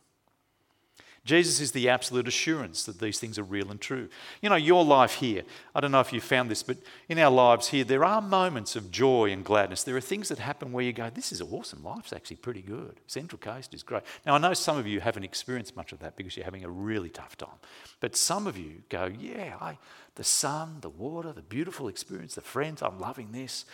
Jesus 1.28 1.60
is 1.60 1.74
the 1.74 1.90
absolute 1.90 2.26
assurance 2.26 2.86
that 2.86 3.00
these 3.00 3.20
things 3.20 3.38
are 3.38 3.44
real 3.44 3.70
and 3.70 3.82
true. 3.82 4.08
You 4.42 4.50
know, 4.50 4.56
your 4.56 4.86
life 4.86 5.16
here, 5.16 5.44
I 5.76 5.82
don't 5.82 5.92
know 5.92 6.00
if 6.00 6.14
you 6.14 6.22
found 6.22 6.50
this, 6.50 6.64
but 6.64 6.78
in 7.10 7.20
our 7.20 7.30
lives 7.30 7.68
here, 7.68 7.84
there 7.84 8.06
are 8.06 8.22
moments 8.22 8.78
of 8.78 8.92
joy 8.92 9.32
and 9.32 9.44
gladness. 9.44 9.84
There 9.84 9.98
are 9.98 10.02
things 10.02 10.30
that 10.30 10.40
happen 10.40 10.72
where 10.72 10.86
you 10.86 10.94
go, 10.94 11.10
This 11.10 11.34
is 11.34 11.42
awesome. 11.42 11.84
Life's 11.84 12.14
actually 12.14 12.38
pretty 12.38 12.62
good. 12.62 13.02
Central 13.08 13.38
Coast 13.40 13.74
is 13.74 13.84
great. 13.84 14.04
Now, 14.26 14.36
I 14.36 14.38
know 14.38 14.54
some 14.54 14.78
of 14.78 14.88
you 14.88 15.02
haven't 15.02 15.26
experienced 15.26 15.76
much 15.76 15.92
of 15.92 16.00
that 16.00 16.16
because 16.16 16.38
you're 16.38 16.46
having 16.46 16.64
a 16.64 16.70
really 16.70 17.10
tough 17.10 17.38
time. 17.38 17.60
But 18.00 18.16
some 18.16 18.48
of 18.48 18.58
you 18.58 18.84
go, 18.88 19.12
Yeah, 19.20 19.58
I, 19.60 19.78
the 20.16 20.24
sun, 20.24 20.78
the 20.80 20.90
water, 20.90 21.34
the 21.34 21.42
beautiful 21.42 21.90
experience, 21.90 22.36
the 22.36 22.42
friends, 22.42 22.82
I'm 22.82 23.00
loving 23.00 23.34
this. 23.34 23.66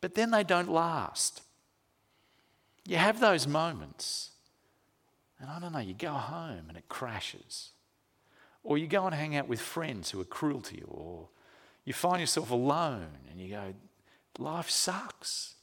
But 0.00 0.14
then 0.14 0.30
they 0.30 0.44
don't 0.44 0.70
last. 0.70 1.42
You 2.86 2.98
have 2.98 3.18
those 3.18 3.48
moments 3.48 4.30
and 5.40 5.50
I 5.50 5.58
don't 5.58 5.72
know, 5.72 5.78
you 5.78 5.94
go 5.94 6.12
home 6.12 6.64
and 6.68 6.76
it 6.76 6.88
crashes. 6.88 7.70
Or 8.62 8.76
you 8.76 8.86
go 8.86 9.06
and 9.06 9.14
hang 9.14 9.36
out 9.36 9.48
with 9.48 9.60
friends 9.60 10.10
who 10.10 10.20
are 10.20 10.24
cruel 10.24 10.60
to 10.60 10.76
you. 10.76 10.86
Or 10.86 11.28
you 11.84 11.94
find 11.94 12.20
yourself 12.20 12.50
alone 12.50 13.08
and 13.30 13.40
you 13.40 13.48
go, 13.48 13.74
life 14.38 14.68
sucks. 14.68 15.54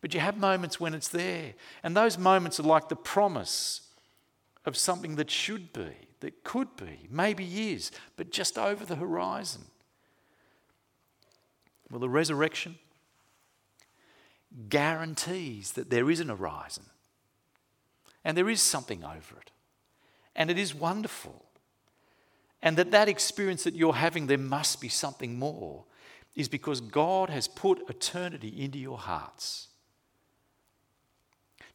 But 0.00 0.14
you 0.14 0.20
have 0.20 0.38
moments 0.38 0.80
when 0.80 0.94
it's 0.94 1.08
there. 1.08 1.52
And 1.82 1.94
those 1.94 2.16
moments 2.16 2.58
are 2.58 2.64
like 2.64 2.88
the 2.88 2.96
promise 2.96 3.82
of 4.64 4.76
something 4.76 5.16
that 5.16 5.30
should 5.30 5.74
be, 5.74 5.92
that 6.20 6.42
could 6.42 6.74
be, 6.76 7.06
maybe 7.10 7.72
is, 7.72 7.90
but 8.16 8.30
just 8.30 8.56
over 8.56 8.86
the 8.86 8.96
horizon. 8.96 9.62
Well, 11.90 12.00
the 12.00 12.08
resurrection 12.08 12.78
guarantees 14.70 15.72
that 15.72 15.90
there 15.90 16.10
is 16.10 16.20
an 16.20 16.28
horizon 16.30 16.84
and 18.24 18.36
there 18.36 18.48
is 18.48 18.60
something 18.60 19.04
over 19.04 19.38
it. 19.40 19.50
And 20.36 20.50
it 20.50 20.58
is 20.58 20.74
wonderful. 20.74 21.44
And 22.62 22.76
that 22.76 22.90
that 22.90 23.08
experience 23.08 23.64
that 23.64 23.74
you're 23.74 23.94
having, 23.94 24.26
there 24.26 24.38
must 24.38 24.80
be 24.80 24.88
something 24.88 25.38
more, 25.38 25.84
is 26.34 26.48
because 26.48 26.80
God 26.80 27.30
has 27.30 27.48
put 27.48 27.88
eternity 27.88 28.48
into 28.48 28.78
your 28.78 28.98
hearts. 28.98 29.68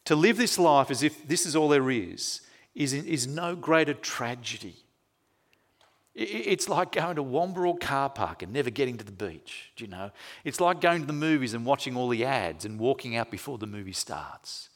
To 0.05 0.15
live 0.15 0.37
this 0.37 0.59
life 0.59 0.91
as 0.91 1.03
if 1.03 1.27
this 1.27 1.45
is 1.45 1.55
all 1.55 1.69
there 1.69 1.89
is, 1.89 2.41
is, 2.75 2.93
is 2.93 3.27
no 3.27 3.55
greater 3.55 3.93
tragedy. 3.93 4.75
It's 6.15 6.69
like 6.69 6.91
going 6.91 7.15
to 7.15 7.23
Wamberal 7.23 7.79
car 7.79 8.09
park 8.09 8.43
and 8.43 8.53
never 8.53 8.69
getting 8.69 8.97
to 8.97 9.03
the 9.03 9.11
beach, 9.11 9.71
do 9.75 9.83
you 9.83 9.89
know? 9.89 10.11
It's 10.43 10.61
like 10.61 10.79
going 10.79 11.01
to 11.01 11.07
the 11.07 11.13
movies 11.13 11.55
and 11.55 11.65
watching 11.65 11.95
all 11.95 12.07
the 12.07 12.23
ads 12.23 12.65
and 12.65 12.79
walking 12.79 13.15
out 13.15 13.31
before 13.31 13.57
the 13.57 13.65
movie 13.65 13.93
starts. 13.93 14.69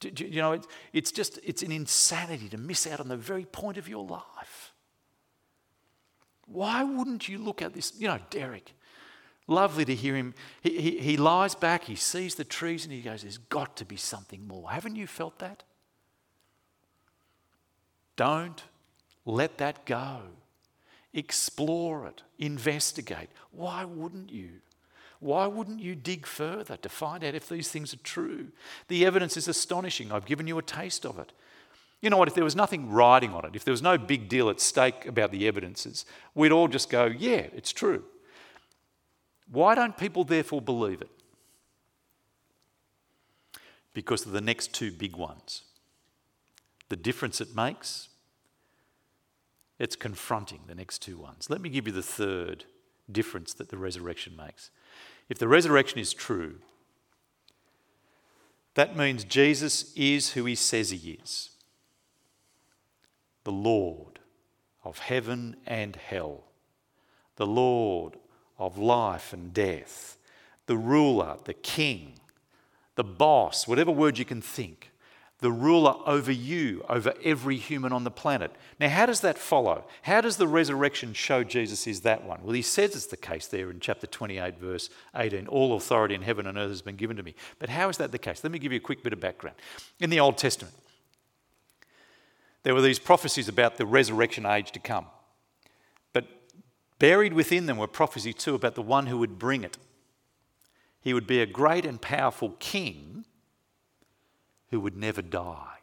Do, 0.00 0.10
do, 0.10 0.24
you 0.24 0.40
know, 0.40 0.52
it's, 0.52 0.66
it's 0.92 1.12
just, 1.12 1.38
it's 1.42 1.62
an 1.62 1.72
insanity 1.72 2.48
to 2.50 2.58
miss 2.58 2.86
out 2.86 3.00
on 3.00 3.08
the 3.08 3.16
very 3.16 3.44
point 3.44 3.78
of 3.78 3.88
your 3.88 4.04
life. 4.04 4.72
Why 6.46 6.82
wouldn't 6.84 7.28
you 7.28 7.38
look 7.38 7.60
at 7.62 7.74
this? 7.74 7.92
You 7.98 8.08
know, 8.08 8.18
Derek, 8.30 8.72
lovely 9.46 9.84
to 9.84 9.94
hear 9.94 10.16
him. 10.16 10.34
He, 10.62 10.80
he, 10.80 10.98
he 10.98 11.16
lies 11.16 11.54
back, 11.54 11.84
he 11.84 11.94
sees 11.94 12.36
the 12.36 12.44
trees, 12.44 12.84
and 12.84 12.92
he 12.92 13.00
goes, 13.00 13.22
There's 13.22 13.38
got 13.38 13.76
to 13.76 13.84
be 13.84 13.96
something 13.96 14.46
more. 14.46 14.70
Haven't 14.70 14.96
you 14.96 15.06
felt 15.06 15.38
that? 15.40 15.64
Don't 18.16 18.62
let 19.24 19.58
that 19.58 19.84
go. 19.84 20.20
Explore 21.12 22.06
it, 22.06 22.22
investigate. 22.38 23.28
Why 23.50 23.84
wouldn't 23.84 24.30
you? 24.30 24.50
Why 25.20 25.46
wouldn't 25.46 25.80
you 25.80 25.94
dig 25.94 26.26
further 26.26 26.76
to 26.76 26.88
find 26.88 27.24
out 27.24 27.34
if 27.34 27.48
these 27.48 27.68
things 27.68 27.92
are 27.92 27.98
true? 27.98 28.48
The 28.86 29.04
evidence 29.04 29.36
is 29.36 29.48
astonishing. 29.48 30.12
I've 30.12 30.26
given 30.26 30.46
you 30.46 30.58
a 30.58 30.62
taste 30.62 31.04
of 31.04 31.18
it. 31.18 31.32
You 32.00 32.10
know 32.10 32.16
what? 32.16 32.28
If 32.28 32.34
there 32.34 32.44
was 32.44 32.54
nothing 32.54 32.90
riding 32.90 33.32
on 33.32 33.44
it, 33.44 33.56
if 33.56 33.64
there 33.64 33.72
was 33.72 33.82
no 33.82 33.98
big 33.98 34.28
deal 34.28 34.48
at 34.48 34.60
stake 34.60 35.06
about 35.06 35.32
the 35.32 35.48
evidences, 35.48 36.06
we'd 36.34 36.52
all 36.52 36.68
just 36.68 36.88
go, 36.88 37.06
yeah, 37.06 37.46
it's 37.52 37.72
true. 37.72 38.04
Why 39.50 39.74
don't 39.74 39.96
people 39.96 40.22
therefore 40.22 40.62
believe 40.62 41.00
it? 41.00 41.10
Because 43.94 44.24
of 44.24 44.32
the 44.32 44.40
next 44.40 44.72
two 44.72 44.92
big 44.92 45.16
ones. 45.16 45.62
The 46.88 46.96
difference 46.96 47.40
it 47.40 47.56
makes, 47.56 48.08
it's 49.78 49.96
confronting 49.96 50.60
the 50.68 50.74
next 50.74 51.02
two 51.02 51.18
ones. 51.18 51.50
Let 51.50 51.60
me 51.60 51.68
give 51.68 51.86
you 51.86 51.92
the 51.92 52.02
third 52.02 52.64
difference 53.10 53.52
that 53.54 53.70
the 53.70 53.76
resurrection 53.76 54.36
makes. 54.36 54.70
If 55.28 55.38
the 55.38 55.48
resurrection 55.48 55.98
is 55.98 56.12
true, 56.12 56.56
that 58.74 58.96
means 58.96 59.24
Jesus 59.24 59.92
is 59.94 60.30
who 60.30 60.44
he 60.44 60.54
says 60.54 60.90
he 60.90 61.18
is 61.22 61.50
the 63.44 63.52
Lord 63.52 64.18
of 64.84 64.98
heaven 64.98 65.56
and 65.66 65.96
hell, 65.96 66.44
the 67.36 67.46
Lord 67.46 68.18
of 68.58 68.76
life 68.76 69.32
and 69.32 69.54
death, 69.54 70.18
the 70.66 70.76
ruler, 70.76 71.38
the 71.44 71.54
king, 71.54 72.20
the 72.94 73.04
boss, 73.04 73.66
whatever 73.66 73.90
word 73.90 74.18
you 74.18 74.26
can 74.26 74.42
think 74.42 74.87
the 75.40 75.52
ruler 75.52 75.94
over 76.04 76.32
you, 76.32 76.84
over 76.88 77.14
every 77.22 77.56
human 77.56 77.92
on 77.92 78.02
the 78.02 78.10
planet. 78.10 78.50
Now, 78.80 78.88
how 78.88 79.06
does 79.06 79.20
that 79.20 79.38
follow? 79.38 79.84
How 80.02 80.20
does 80.20 80.36
the 80.36 80.48
resurrection 80.48 81.12
show 81.12 81.44
Jesus 81.44 81.86
is 81.86 82.00
that 82.00 82.24
one? 82.24 82.40
Well, 82.42 82.54
he 82.54 82.62
says 82.62 82.96
it's 82.96 83.06
the 83.06 83.16
case 83.16 83.46
there 83.46 83.70
in 83.70 83.78
chapter 83.78 84.08
28, 84.08 84.58
verse 84.58 84.90
18 85.14 85.46
All 85.46 85.76
authority 85.76 86.16
in 86.16 86.22
heaven 86.22 86.48
and 86.48 86.58
earth 86.58 86.70
has 86.70 86.82
been 86.82 86.96
given 86.96 87.16
to 87.16 87.22
me. 87.22 87.36
But 87.60 87.68
how 87.68 87.88
is 87.88 87.98
that 87.98 88.10
the 88.10 88.18
case? 88.18 88.42
Let 88.42 88.52
me 88.52 88.58
give 88.58 88.72
you 88.72 88.78
a 88.78 88.80
quick 88.80 89.04
bit 89.04 89.12
of 89.12 89.20
background. 89.20 89.56
In 90.00 90.10
the 90.10 90.18
Old 90.18 90.38
Testament, 90.38 90.74
there 92.64 92.74
were 92.74 92.82
these 92.82 92.98
prophecies 92.98 93.48
about 93.48 93.76
the 93.76 93.86
resurrection 93.86 94.44
age 94.44 94.72
to 94.72 94.80
come. 94.80 95.06
But 96.12 96.26
buried 96.98 97.32
within 97.32 97.66
them 97.66 97.76
were 97.76 97.86
prophecies 97.86 98.34
too 98.34 98.56
about 98.56 98.74
the 98.74 98.82
one 98.82 99.06
who 99.06 99.18
would 99.18 99.38
bring 99.38 99.62
it. 99.62 99.78
He 101.00 101.14
would 101.14 101.28
be 101.28 101.40
a 101.40 101.46
great 101.46 101.86
and 101.86 102.00
powerful 102.00 102.56
king 102.58 103.24
who 104.70 104.80
would 104.80 104.96
never 104.96 105.22
die 105.22 105.78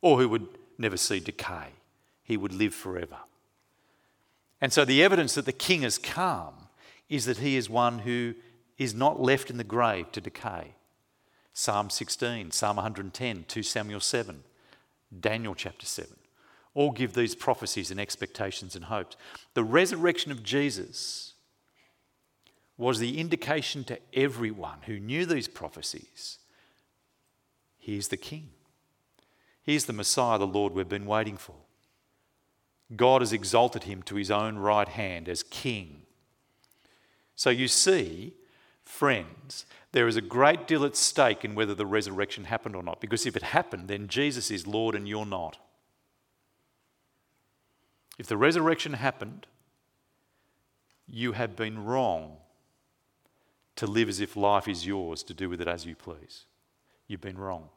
or 0.00 0.18
who 0.18 0.28
would 0.28 0.46
never 0.78 0.96
see 0.96 1.20
decay. 1.20 1.68
He 2.22 2.36
would 2.36 2.52
live 2.52 2.74
forever. 2.74 3.18
And 4.60 4.72
so 4.72 4.84
the 4.84 5.02
evidence 5.02 5.34
that 5.34 5.46
the 5.46 5.52
king 5.52 5.82
has 5.82 5.98
come 5.98 6.54
is 7.08 7.24
that 7.24 7.38
he 7.38 7.56
is 7.56 7.70
one 7.70 8.00
who 8.00 8.34
is 8.76 8.94
not 8.94 9.20
left 9.20 9.50
in 9.50 9.56
the 9.56 9.64
grave 9.64 10.12
to 10.12 10.20
decay. 10.20 10.74
Psalm 11.52 11.90
16, 11.90 12.50
Psalm 12.52 12.76
110, 12.76 13.44
2 13.48 13.62
Samuel 13.62 14.00
7, 14.00 14.44
Daniel 15.20 15.54
chapter 15.54 15.86
7 15.86 16.14
all 16.78 16.92
give 16.92 17.14
these 17.14 17.34
prophecies 17.34 17.90
and 17.90 17.98
expectations 17.98 18.76
and 18.76 18.84
hopes. 18.84 19.16
The 19.54 19.64
resurrection 19.64 20.30
of 20.30 20.44
Jesus 20.44 21.34
was 22.76 23.00
the 23.00 23.18
indication 23.18 23.82
to 23.82 23.98
everyone 24.14 24.78
who 24.86 25.00
knew 25.00 25.26
these 25.26 25.48
prophecies 25.48 26.38
He's 27.88 28.08
the 28.08 28.18
King. 28.18 28.50
He's 29.62 29.86
the 29.86 29.94
Messiah, 29.94 30.36
the 30.36 30.46
Lord 30.46 30.74
we've 30.74 30.90
been 30.90 31.06
waiting 31.06 31.38
for. 31.38 31.54
God 32.94 33.22
has 33.22 33.32
exalted 33.32 33.84
him 33.84 34.02
to 34.02 34.16
his 34.16 34.30
own 34.30 34.58
right 34.58 34.88
hand 34.88 35.26
as 35.26 35.42
King. 35.42 36.02
So 37.34 37.48
you 37.48 37.66
see, 37.66 38.34
friends, 38.84 39.64
there 39.92 40.06
is 40.06 40.16
a 40.16 40.20
great 40.20 40.66
deal 40.66 40.84
at 40.84 40.96
stake 40.96 41.46
in 41.46 41.54
whether 41.54 41.74
the 41.74 41.86
resurrection 41.86 42.44
happened 42.44 42.76
or 42.76 42.82
not. 42.82 43.00
Because 43.00 43.24
if 43.24 43.34
it 43.34 43.42
happened, 43.42 43.88
then 43.88 44.06
Jesus 44.06 44.50
is 44.50 44.66
Lord 44.66 44.94
and 44.94 45.08
you're 45.08 45.24
not. 45.24 45.56
If 48.18 48.26
the 48.26 48.36
resurrection 48.36 48.92
happened, 48.92 49.46
you 51.06 51.32
have 51.32 51.56
been 51.56 51.86
wrong 51.86 52.36
to 53.76 53.86
live 53.86 54.10
as 54.10 54.20
if 54.20 54.36
life 54.36 54.68
is 54.68 54.86
yours 54.86 55.22
to 55.22 55.32
do 55.32 55.48
with 55.48 55.62
it 55.62 55.68
as 55.68 55.86
you 55.86 55.96
please. 55.96 56.44
You've 57.06 57.22
been 57.22 57.38
wrong 57.38 57.70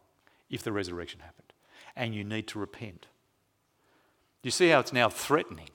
if 0.51 0.61
the 0.61 0.71
resurrection 0.71 1.21
happened. 1.21 1.53
And 1.95 2.13
you 2.13 2.23
need 2.23 2.47
to 2.49 2.59
repent. 2.59 3.07
You 4.43 4.51
see 4.51 4.69
how 4.69 4.79
it's 4.79 4.93
now 4.93 5.09
threatening? 5.09 5.69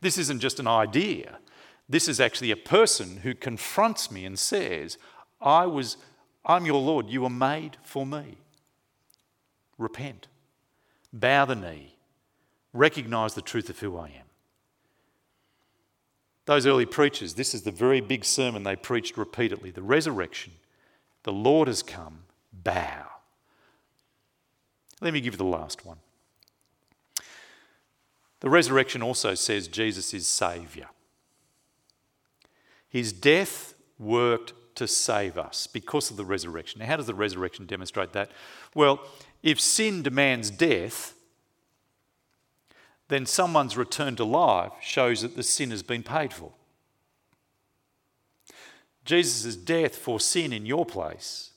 This 0.00 0.16
isn't 0.18 0.40
just 0.40 0.60
an 0.60 0.66
idea. 0.66 1.38
This 1.88 2.08
is 2.08 2.20
actually 2.20 2.50
a 2.50 2.56
person 2.56 3.18
who 3.18 3.34
confronts 3.34 4.10
me 4.10 4.24
and 4.24 4.38
says, 4.38 4.96
I 5.40 5.66
was, 5.66 5.96
I'm 6.46 6.66
your 6.66 6.80
Lord. 6.80 7.10
You 7.10 7.22
were 7.22 7.30
made 7.30 7.76
for 7.82 8.06
me. 8.06 8.38
Repent. 9.76 10.28
Bow 11.12 11.44
the 11.44 11.56
knee. 11.56 11.96
Recognize 12.72 13.34
the 13.34 13.42
truth 13.42 13.68
of 13.70 13.78
who 13.78 13.96
I 13.96 14.06
am. 14.06 14.24
Those 16.46 16.66
early 16.66 16.86
preachers, 16.86 17.34
this 17.34 17.54
is 17.54 17.62
the 17.62 17.70
very 17.70 18.00
big 18.00 18.24
sermon 18.24 18.62
they 18.62 18.76
preached 18.76 19.16
repeatedly 19.16 19.70
the 19.70 19.82
resurrection. 19.82 20.52
The 21.22 21.32
Lord 21.32 21.68
has 21.68 21.82
come. 21.82 22.24
Bow. 22.52 23.06
Let 25.04 25.12
me 25.12 25.20
give 25.20 25.34
you 25.34 25.38
the 25.38 25.44
last 25.44 25.84
one. 25.84 25.98
The 28.40 28.48
resurrection 28.48 29.02
also 29.02 29.34
says 29.34 29.68
Jesus 29.68 30.14
is 30.14 30.26
Saviour. 30.26 30.86
His 32.88 33.12
death 33.12 33.74
worked 33.98 34.54
to 34.76 34.88
save 34.88 35.36
us 35.36 35.66
because 35.66 36.10
of 36.10 36.16
the 36.16 36.24
resurrection. 36.24 36.80
Now, 36.80 36.86
how 36.86 36.96
does 36.96 37.06
the 37.06 37.14
resurrection 37.14 37.66
demonstrate 37.66 38.12
that? 38.14 38.30
Well, 38.74 39.00
if 39.42 39.60
sin 39.60 40.02
demands 40.02 40.48
death, 40.50 41.14
then 43.08 43.26
someone's 43.26 43.76
return 43.76 44.16
to 44.16 44.24
life 44.24 44.72
shows 44.80 45.20
that 45.20 45.36
the 45.36 45.42
sin 45.42 45.70
has 45.70 45.82
been 45.82 46.02
paid 46.02 46.32
for. 46.32 46.52
Jesus' 49.04 49.54
death 49.54 49.96
for 49.96 50.18
sin 50.18 50.50
in 50.50 50.64
your 50.64 50.86
place, 50.86 51.50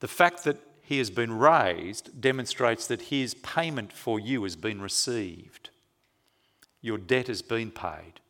the 0.00 0.08
fact 0.08 0.44
that 0.44 0.58
he 0.86 0.98
has 0.98 1.08
been 1.08 1.32
raised 1.32 2.20
demonstrates 2.20 2.86
that 2.86 3.02
his 3.02 3.32
payment 3.32 3.90
for 3.90 4.20
you 4.20 4.42
has 4.42 4.54
been 4.54 4.82
received. 4.82 5.70
Your 6.82 6.98
debt 6.98 7.28
has 7.28 7.40
been 7.40 7.70
paid. 7.70 8.20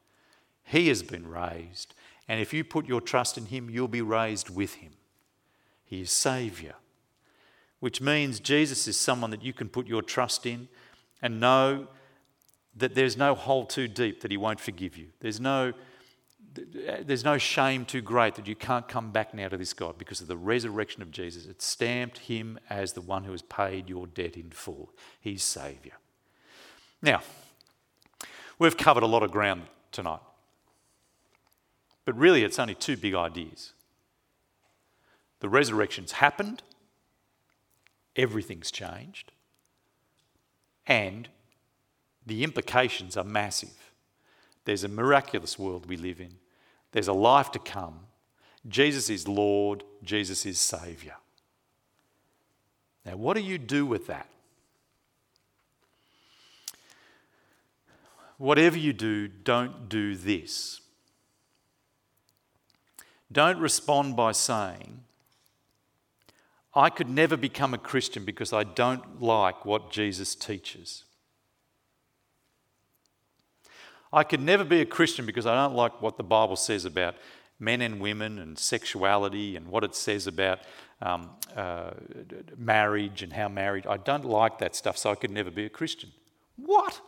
He 0.62 0.86
has 0.86 1.02
been 1.02 1.26
raised. 1.26 1.94
And 2.28 2.40
if 2.40 2.52
you 2.52 2.62
put 2.62 2.86
your 2.86 3.00
trust 3.00 3.36
in 3.36 3.46
him, 3.46 3.68
you'll 3.68 3.88
be 3.88 4.02
raised 4.02 4.50
with 4.50 4.74
him. 4.74 4.92
He 5.84 6.00
is 6.00 6.12
Saviour, 6.12 6.74
which 7.80 8.00
means 8.00 8.38
Jesus 8.38 8.86
is 8.86 8.96
someone 8.96 9.30
that 9.30 9.42
you 9.42 9.52
can 9.52 9.68
put 9.68 9.88
your 9.88 10.02
trust 10.02 10.46
in 10.46 10.68
and 11.20 11.40
know 11.40 11.88
that 12.76 12.94
there's 12.94 13.16
no 13.16 13.34
hole 13.34 13.66
too 13.66 13.88
deep 13.88 14.20
that 14.20 14.30
he 14.30 14.36
won't 14.36 14.60
forgive 14.60 14.96
you. 14.96 15.08
There's 15.18 15.40
no 15.40 15.72
there's 16.54 17.24
no 17.24 17.38
shame 17.38 17.84
too 17.84 18.00
great 18.00 18.34
that 18.36 18.46
you 18.46 18.54
can't 18.54 18.86
come 18.86 19.10
back 19.10 19.34
now 19.34 19.48
to 19.48 19.56
this 19.56 19.72
God 19.72 19.98
because 19.98 20.20
of 20.20 20.28
the 20.28 20.36
resurrection 20.36 21.02
of 21.02 21.10
Jesus. 21.10 21.46
It 21.46 21.60
stamped 21.60 22.18
him 22.18 22.58
as 22.70 22.92
the 22.92 23.00
one 23.00 23.24
who 23.24 23.32
has 23.32 23.42
paid 23.42 23.88
your 23.88 24.06
debt 24.06 24.36
in 24.36 24.50
full. 24.50 24.90
He's 25.20 25.42
Saviour. 25.42 25.94
Now, 27.02 27.22
we've 28.58 28.76
covered 28.76 29.02
a 29.02 29.06
lot 29.06 29.22
of 29.22 29.30
ground 29.30 29.62
tonight. 29.92 30.20
But 32.04 32.16
really, 32.16 32.44
it's 32.44 32.58
only 32.58 32.74
two 32.74 32.96
big 32.96 33.14
ideas. 33.14 33.72
The 35.40 35.48
resurrection's 35.48 36.12
happened, 36.12 36.62
everything's 38.16 38.70
changed, 38.70 39.32
and 40.86 41.28
the 42.26 42.44
implications 42.44 43.16
are 43.16 43.24
massive. 43.24 43.92
There's 44.64 44.84
a 44.84 44.88
miraculous 44.88 45.58
world 45.58 45.86
we 45.86 45.96
live 45.96 46.20
in. 46.20 46.36
There's 46.94 47.08
a 47.08 47.12
life 47.12 47.50
to 47.50 47.58
come. 47.58 47.98
Jesus 48.68 49.10
is 49.10 49.26
Lord, 49.26 49.82
Jesus 50.04 50.46
is 50.46 50.60
Saviour. 50.60 51.16
Now, 53.04 53.16
what 53.16 53.36
do 53.36 53.42
you 53.42 53.58
do 53.58 53.84
with 53.84 54.06
that? 54.06 54.28
Whatever 58.38 58.78
you 58.78 58.92
do, 58.92 59.26
don't 59.26 59.88
do 59.88 60.14
this. 60.14 60.80
Don't 63.32 63.58
respond 63.58 64.14
by 64.14 64.30
saying, 64.30 65.00
I 66.76 66.90
could 66.90 67.08
never 67.08 67.36
become 67.36 67.74
a 67.74 67.78
Christian 67.78 68.24
because 68.24 68.52
I 68.52 68.62
don't 68.62 69.20
like 69.20 69.64
what 69.64 69.90
Jesus 69.90 70.36
teaches. 70.36 71.02
I 74.14 74.24
could 74.24 74.40
never 74.40 74.64
be 74.64 74.80
a 74.80 74.86
Christian 74.86 75.26
because 75.26 75.46
I 75.46 75.54
don't 75.54 75.74
like 75.74 76.00
what 76.00 76.16
the 76.16 76.22
Bible 76.22 76.56
says 76.56 76.84
about 76.84 77.16
men 77.58 77.80
and 77.80 78.00
women 78.00 78.38
and 78.38 78.58
sexuality 78.58 79.56
and 79.56 79.68
what 79.68 79.84
it 79.84 79.94
says 79.94 80.26
about 80.26 80.60
um, 81.02 81.30
uh, 81.56 81.90
marriage 82.56 83.22
and 83.22 83.32
how 83.32 83.48
married. 83.48 83.86
I 83.86 83.96
don't 83.96 84.24
like 84.24 84.58
that 84.58 84.74
stuff, 84.74 84.96
so 84.96 85.10
I 85.10 85.14
could 85.14 85.30
never 85.30 85.50
be 85.50 85.64
a 85.64 85.68
Christian. 85.68 86.12
What? 86.56 87.00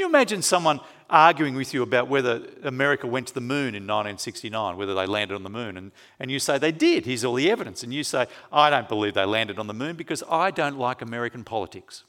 you 0.00 0.06
imagine 0.06 0.42
someone 0.42 0.80
arguing 1.10 1.54
with 1.54 1.74
you 1.74 1.82
about 1.82 2.08
whether 2.08 2.42
America 2.62 3.06
went 3.06 3.28
to 3.28 3.34
the 3.34 3.40
moon 3.40 3.74
in 3.74 3.86
1969, 3.86 4.76
whether 4.76 4.94
they 4.94 5.06
landed 5.06 5.34
on 5.34 5.42
the 5.42 5.50
moon, 5.50 5.76
and, 5.76 5.92
and 6.18 6.30
you 6.30 6.38
say 6.38 6.58
they 6.58 6.72
did, 6.72 7.04
here's 7.04 7.24
all 7.24 7.34
the 7.34 7.50
evidence, 7.50 7.82
and 7.82 7.92
you 7.92 8.02
say, 8.02 8.26
I 8.52 8.70
don't 8.70 8.88
believe 8.88 9.14
they 9.14 9.24
landed 9.24 9.58
on 9.58 9.66
the 9.66 9.74
moon 9.74 9.96
because 9.96 10.22
I 10.28 10.50
don't 10.50 10.78
like 10.78 11.02
American 11.02 11.44
politics 11.44 12.04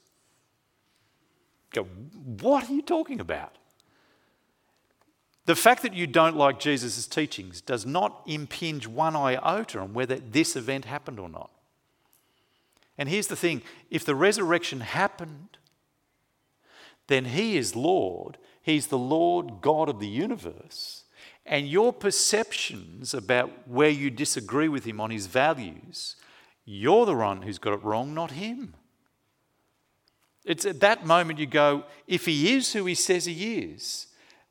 go, 1.71 1.83
What 1.83 2.69
are 2.69 2.73
you 2.73 2.81
talking 2.81 3.19
about? 3.19 3.57
The 5.45 5.55
fact 5.55 5.81
that 5.81 5.93
you 5.93 6.05
don't 6.05 6.37
like 6.37 6.59
Jesus' 6.59 7.07
teachings 7.07 7.61
does 7.61 7.85
not 7.85 8.21
impinge 8.27 8.87
one 8.87 9.15
iota 9.15 9.79
on 9.79 9.93
whether 9.93 10.17
this 10.17 10.55
event 10.55 10.85
happened 10.85 11.19
or 11.19 11.29
not. 11.29 11.49
And 12.97 13.09
here's 13.09 13.27
the 13.27 13.35
thing 13.35 13.63
if 13.89 14.05
the 14.05 14.15
resurrection 14.15 14.81
happened, 14.81 15.57
then 17.07 17.25
He 17.25 17.57
is 17.57 17.75
Lord. 17.75 18.37
He's 18.61 18.87
the 18.87 18.97
Lord 18.97 19.61
God 19.61 19.89
of 19.89 19.99
the 19.99 20.07
universe. 20.07 21.03
And 21.45 21.67
your 21.67 21.91
perceptions 21.91 23.13
about 23.13 23.67
where 23.67 23.89
you 23.89 24.11
disagree 24.11 24.67
with 24.67 24.85
Him 24.85 25.01
on 25.01 25.09
His 25.09 25.25
values, 25.25 26.15
you're 26.63 27.07
the 27.07 27.15
one 27.15 27.41
who's 27.41 27.57
got 27.57 27.73
it 27.73 27.83
wrong, 27.83 28.13
not 28.13 28.31
Him. 28.31 28.75
It's 30.45 30.65
at 30.65 30.79
that 30.79 31.05
moment 31.05 31.39
you 31.39 31.45
go, 31.45 31.83
if 32.07 32.25
he 32.25 32.53
is 32.53 32.73
who 32.73 32.85
he 32.85 32.95
says 32.95 33.25
he 33.25 33.59
is, 33.59 34.07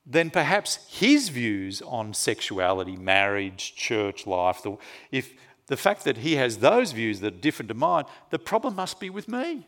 then 0.07 0.30
perhaps 0.30 0.86
his 0.88 1.28
views 1.28 1.82
on 1.82 2.14
sexuality, 2.14 2.97
marriage, 2.97 3.74
church 3.74 4.26
life, 4.26 4.62
the, 4.62 4.76
if 5.11 5.32
the 5.66 5.76
fact 5.76 6.05
that 6.05 6.18
he 6.18 6.36
has 6.36 6.59
those 6.59 6.93
views 6.93 7.20
that 7.20 7.34
are 7.34 7.38
different 7.38 7.68
to 7.68 7.74
mine, 7.74 8.05
the 8.30 8.38
problem 8.38 8.76
must 8.76 8.99
be 8.99 9.11
with 9.11 9.28
me. 9.28 9.66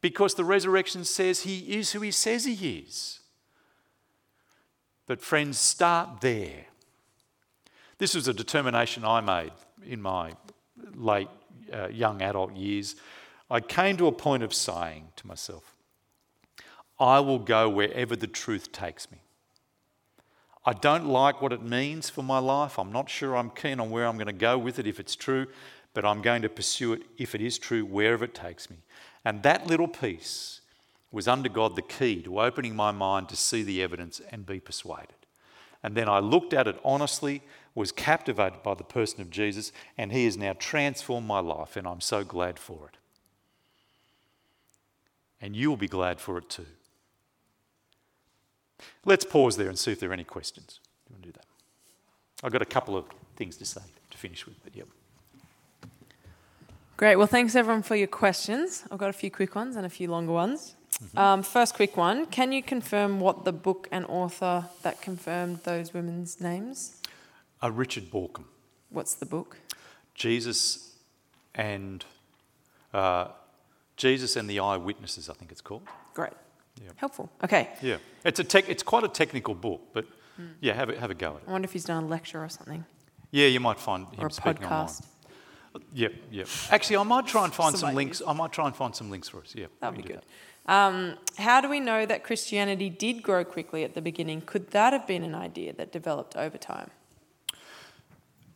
Because 0.00 0.34
the 0.34 0.44
resurrection 0.44 1.04
says 1.04 1.40
he 1.40 1.76
is 1.76 1.92
who 1.92 2.00
he 2.00 2.12
says 2.12 2.44
he 2.44 2.84
is. 2.84 3.20
But, 5.06 5.20
friends, 5.20 5.58
start 5.58 6.20
there. 6.20 6.66
This 7.98 8.14
was 8.14 8.28
a 8.28 8.32
determination 8.32 9.04
I 9.04 9.20
made 9.20 9.52
in 9.84 10.00
my 10.00 10.34
late 10.94 11.28
uh, 11.72 11.88
young 11.88 12.22
adult 12.22 12.54
years 12.54 12.94
I 13.50 13.60
came 13.60 13.96
to 13.96 14.06
a 14.06 14.12
point 14.12 14.42
of 14.42 14.52
saying 14.52 15.08
to 15.16 15.26
myself, 15.26 15.74
I 17.00 17.20
will 17.20 17.38
go 17.38 17.68
wherever 17.68 18.14
the 18.14 18.26
truth 18.26 18.72
takes 18.72 19.10
me. 19.10 19.18
I 20.66 20.74
don't 20.74 21.06
like 21.06 21.40
what 21.40 21.52
it 21.52 21.62
means 21.62 22.10
for 22.10 22.22
my 22.22 22.40
life. 22.40 22.78
I'm 22.78 22.92
not 22.92 23.08
sure 23.08 23.36
I'm 23.36 23.50
keen 23.50 23.80
on 23.80 23.90
where 23.90 24.06
I'm 24.06 24.16
going 24.16 24.26
to 24.26 24.32
go 24.32 24.58
with 24.58 24.78
it 24.78 24.86
if 24.86 25.00
it's 25.00 25.16
true, 25.16 25.46
but 25.94 26.04
I'm 26.04 26.20
going 26.20 26.42
to 26.42 26.50
pursue 26.50 26.92
it 26.92 27.02
if 27.16 27.34
it 27.34 27.40
is 27.40 27.58
true, 27.58 27.86
wherever 27.86 28.26
it 28.26 28.34
takes 28.34 28.68
me. 28.68 28.76
And 29.24 29.42
that 29.44 29.66
little 29.66 29.88
piece 29.88 30.60
was 31.10 31.26
under 31.26 31.48
God 31.48 31.74
the 31.74 31.82
key 31.82 32.20
to 32.22 32.40
opening 32.40 32.76
my 32.76 32.90
mind 32.90 33.30
to 33.30 33.36
see 33.36 33.62
the 33.62 33.82
evidence 33.82 34.20
and 34.30 34.44
be 34.44 34.60
persuaded. 34.60 35.14
And 35.82 35.94
then 35.94 36.08
I 36.08 36.18
looked 36.18 36.52
at 36.52 36.66
it 36.66 36.78
honestly, 36.84 37.40
was 37.74 37.92
captivated 37.92 38.62
by 38.62 38.74
the 38.74 38.84
person 38.84 39.22
of 39.22 39.30
Jesus, 39.30 39.72
and 39.96 40.12
He 40.12 40.26
has 40.26 40.36
now 40.36 40.54
transformed 40.58 41.26
my 41.26 41.38
life, 41.38 41.76
and 41.76 41.86
I'm 41.86 42.02
so 42.02 42.24
glad 42.24 42.58
for 42.58 42.88
it 42.88 42.98
and 45.40 45.56
you'll 45.56 45.76
be 45.76 45.88
glad 45.88 46.20
for 46.20 46.38
it 46.38 46.48
too. 46.48 46.66
Let's 49.04 49.24
pause 49.24 49.56
there 49.56 49.68
and 49.68 49.78
see 49.78 49.92
if 49.92 50.00
there 50.00 50.10
are 50.10 50.12
any 50.12 50.24
questions. 50.24 50.80
You 51.08 51.14
want 51.14 51.22
to 51.22 51.28
do 51.28 51.32
that? 51.32 51.46
I've 52.42 52.52
got 52.52 52.62
a 52.62 52.66
couple 52.66 52.96
of 52.96 53.06
things 53.36 53.56
to 53.56 53.64
say 53.64 53.80
to 54.10 54.18
finish 54.18 54.46
with, 54.46 54.62
but 54.62 54.76
yep. 54.76 54.86
Great. 56.96 57.16
Well, 57.16 57.26
thanks 57.26 57.54
everyone 57.54 57.82
for 57.82 57.94
your 57.94 58.08
questions. 58.08 58.84
I've 58.90 58.98
got 58.98 59.10
a 59.10 59.12
few 59.12 59.30
quick 59.30 59.54
ones 59.54 59.76
and 59.76 59.86
a 59.86 59.90
few 59.90 60.10
longer 60.10 60.32
ones. 60.32 60.74
Mm-hmm. 61.02 61.18
Um, 61.18 61.42
first, 61.42 61.74
quick 61.74 61.96
one. 61.96 62.26
Can 62.26 62.50
you 62.50 62.62
confirm 62.62 63.20
what 63.20 63.44
the 63.44 63.52
book 63.52 63.88
and 63.92 64.04
author 64.06 64.68
that 64.82 65.00
confirmed 65.00 65.60
those 65.62 65.94
women's 65.94 66.40
names? 66.40 67.00
Uh, 67.62 67.70
Richard 67.70 68.10
Bauckham. 68.10 68.44
What's 68.90 69.14
the 69.14 69.26
book? 69.26 69.58
Jesus 70.14 70.96
and 71.54 72.04
uh, 72.92 73.28
Jesus 73.98 74.36
and 74.36 74.48
the 74.48 74.60
Eyewitnesses, 74.60 75.28
I 75.28 75.34
think 75.34 75.52
it's 75.52 75.60
called. 75.60 75.82
Great. 76.14 76.32
Yeah. 76.82 76.90
Helpful. 76.96 77.30
Okay. 77.44 77.68
Yeah. 77.82 77.98
It's, 78.24 78.40
a 78.40 78.44
tech, 78.44 78.68
it's 78.68 78.82
quite 78.82 79.04
a 79.04 79.08
technical 79.08 79.54
book, 79.54 79.82
but 79.92 80.06
mm. 80.40 80.48
yeah, 80.60 80.72
have 80.72 80.88
a, 80.88 80.98
have 80.98 81.10
a 81.10 81.14
go 81.14 81.32
at 81.32 81.42
it. 81.42 81.48
I 81.48 81.52
wonder 81.52 81.66
if 81.66 81.72
he's 81.72 81.84
done 81.84 82.04
a 82.04 82.06
lecture 82.06 82.42
or 82.42 82.48
something. 82.48 82.84
Yeah, 83.30 83.48
you 83.48 83.60
might 83.60 83.78
find 83.78 84.06
him 84.14 84.24
or 84.24 84.28
a 84.28 84.30
speaking 84.30 84.62
podcast. 84.62 85.02
online. 85.74 85.84
Yep, 85.92 86.12
yep. 86.30 86.48
Actually, 86.70 86.96
I 86.96 87.02
might 87.02 87.26
try 87.26 87.44
and 87.44 87.52
find 87.52 87.76
some 87.76 87.94
links. 87.94 88.22
I 88.26 88.32
might 88.32 88.52
try 88.52 88.66
and 88.66 88.74
find 88.74 88.94
some 88.96 89.10
links 89.10 89.28
for 89.28 89.40
us. 89.40 89.54
Yeah, 89.54 89.66
that'd 89.80 89.96
be 89.96 90.02
good. 90.02 90.22
That. 90.66 90.72
Um, 90.72 91.18
how 91.36 91.60
do 91.60 91.68
we 91.68 91.78
know 91.78 92.04
that 92.06 92.24
Christianity 92.24 92.90
did 92.90 93.22
grow 93.22 93.44
quickly 93.44 93.84
at 93.84 93.94
the 93.94 94.02
beginning? 94.02 94.40
Could 94.40 94.70
that 94.70 94.92
have 94.92 95.06
been 95.06 95.22
an 95.22 95.34
idea 95.34 95.72
that 95.74 95.92
developed 95.92 96.36
over 96.36 96.58
time? 96.58 96.90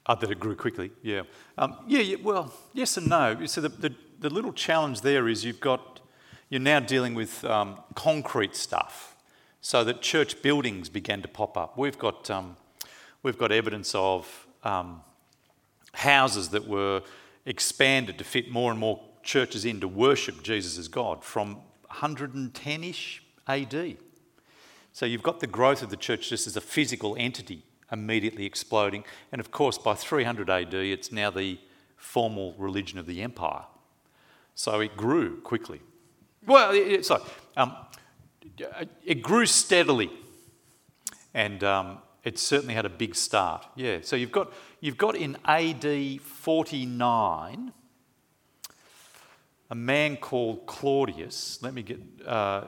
Uh, 0.04 0.14
that 0.16 0.30
it 0.30 0.40
grew 0.40 0.56
quickly, 0.56 0.90
yeah. 1.02 1.22
Um, 1.56 1.76
yeah, 1.86 2.00
yeah, 2.00 2.16
well, 2.22 2.52
yes 2.72 2.96
and 2.96 3.08
no. 3.08 3.46
So 3.46 3.60
the, 3.60 3.68
the, 3.68 3.94
the 4.22 4.30
little 4.30 4.52
challenge 4.52 5.00
there 5.00 5.28
is 5.28 5.44
you've 5.44 5.60
got, 5.60 6.00
you're 6.48 6.60
now 6.60 6.78
dealing 6.78 7.14
with 7.14 7.44
um, 7.44 7.78
concrete 7.94 8.54
stuff 8.54 9.16
so 9.60 9.82
that 9.84 10.00
church 10.00 10.42
buildings 10.42 10.88
began 10.88 11.22
to 11.22 11.28
pop 11.28 11.56
up. 11.56 11.76
We've 11.76 11.98
got, 11.98 12.30
um, 12.30 12.56
we've 13.22 13.36
got 13.36 13.50
evidence 13.50 13.94
of 13.96 14.46
um, 14.62 15.02
houses 15.92 16.50
that 16.50 16.66
were 16.66 17.02
expanded 17.44 18.16
to 18.18 18.24
fit 18.24 18.48
more 18.50 18.70
and 18.70 18.78
more 18.78 19.00
churches 19.24 19.64
in 19.64 19.80
to 19.80 19.88
worship 19.88 20.42
Jesus 20.44 20.78
as 20.78 20.86
God 20.86 21.24
from 21.24 21.56
110 21.88 22.84
ish 22.84 23.24
AD. 23.48 23.96
So 24.92 25.04
you've 25.04 25.22
got 25.22 25.40
the 25.40 25.46
growth 25.48 25.82
of 25.82 25.90
the 25.90 25.96
church 25.96 26.28
just 26.28 26.46
as 26.46 26.56
a 26.56 26.60
physical 26.60 27.16
entity 27.18 27.64
immediately 27.90 28.46
exploding. 28.46 29.04
And 29.32 29.40
of 29.40 29.50
course, 29.50 29.78
by 29.78 29.94
300 29.94 30.48
AD, 30.48 30.74
it's 30.74 31.10
now 31.10 31.30
the 31.30 31.58
formal 31.96 32.54
religion 32.56 32.98
of 32.98 33.06
the 33.06 33.20
empire. 33.20 33.64
So 34.62 34.78
it 34.78 34.96
grew 34.96 35.40
quickly. 35.40 35.80
Well, 36.46 36.70
it- 36.72 37.10
um, 37.56 37.74
it 39.04 39.20
grew 39.20 39.44
steadily, 39.44 40.08
and 41.34 41.64
um, 41.64 41.98
it 42.22 42.38
certainly 42.38 42.74
had 42.74 42.86
a 42.86 42.88
big 42.88 43.16
start. 43.16 43.66
Yeah. 43.74 43.98
So 44.02 44.14
you've 44.14 44.30
got 44.30 44.52
you've 44.80 44.96
got 44.96 45.16
in 45.16 45.36
AD 45.46 46.20
49 46.20 47.72
a 49.70 49.74
man 49.74 50.16
called 50.16 50.66
Claudius. 50.66 51.58
Let 51.60 51.74
me 51.74 51.82
get. 51.82 51.98
Uh, 52.24 52.66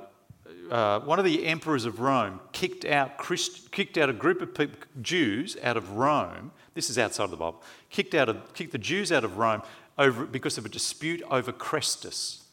uh, 0.71 1.01
one 1.01 1.19
of 1.19 1.25
the 1.25 1.47
emperors 1.47 1.85
of 1.85 2.01
Rome 2.01 2.41
kicked 2.53 2.85
out, 2.85 3.19
Christ, 3.19 3.71
kicked 3.71 3.99
out 3.99 4.09
a 4.09 4.13
group 4.13 4.41
of 4.43 4.55
people, 4.55 4.81
Jews 5.01 5.57
out 5.63 5.77
of 5.77 5.93
Rome. 5.93 6.53
This 6.73 6.91
is 6.91 6.99
outside 6.99 7.25
of 7.25 7.31
the 7.31 7.37
Bible. 7.37 7.63
Kicked, 7.91 8.15
out 8.15 8.29
of, 8.29 8.53
kicked 8.55 8.73
the 8.73 8.79
Jews 8.79 9.13
out 9.13 9.25
of 9.25 9.37
Rome 9.37 9.63
over, 9.99 10.25
because 10.25 10.59
of 10.59 10.67
a 10.67 10.69
dispute 10.69 11.23
over 11.31 11.53
Christus, 11.53 12.45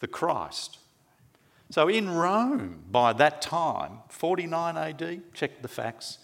the 0.00 0.06
Christ. 0.06 0.78
So 1.70 1.88
in 1.88 2.10
Rome, 2.10 2.84
by 2.90 3.12
that 3.14 3.42
time, 3.42 3.98
49 4.08 4.76
AD, 4.76 5.22
check 5.32 5.62
the 5.62 5.68
facts, 5.68 6.18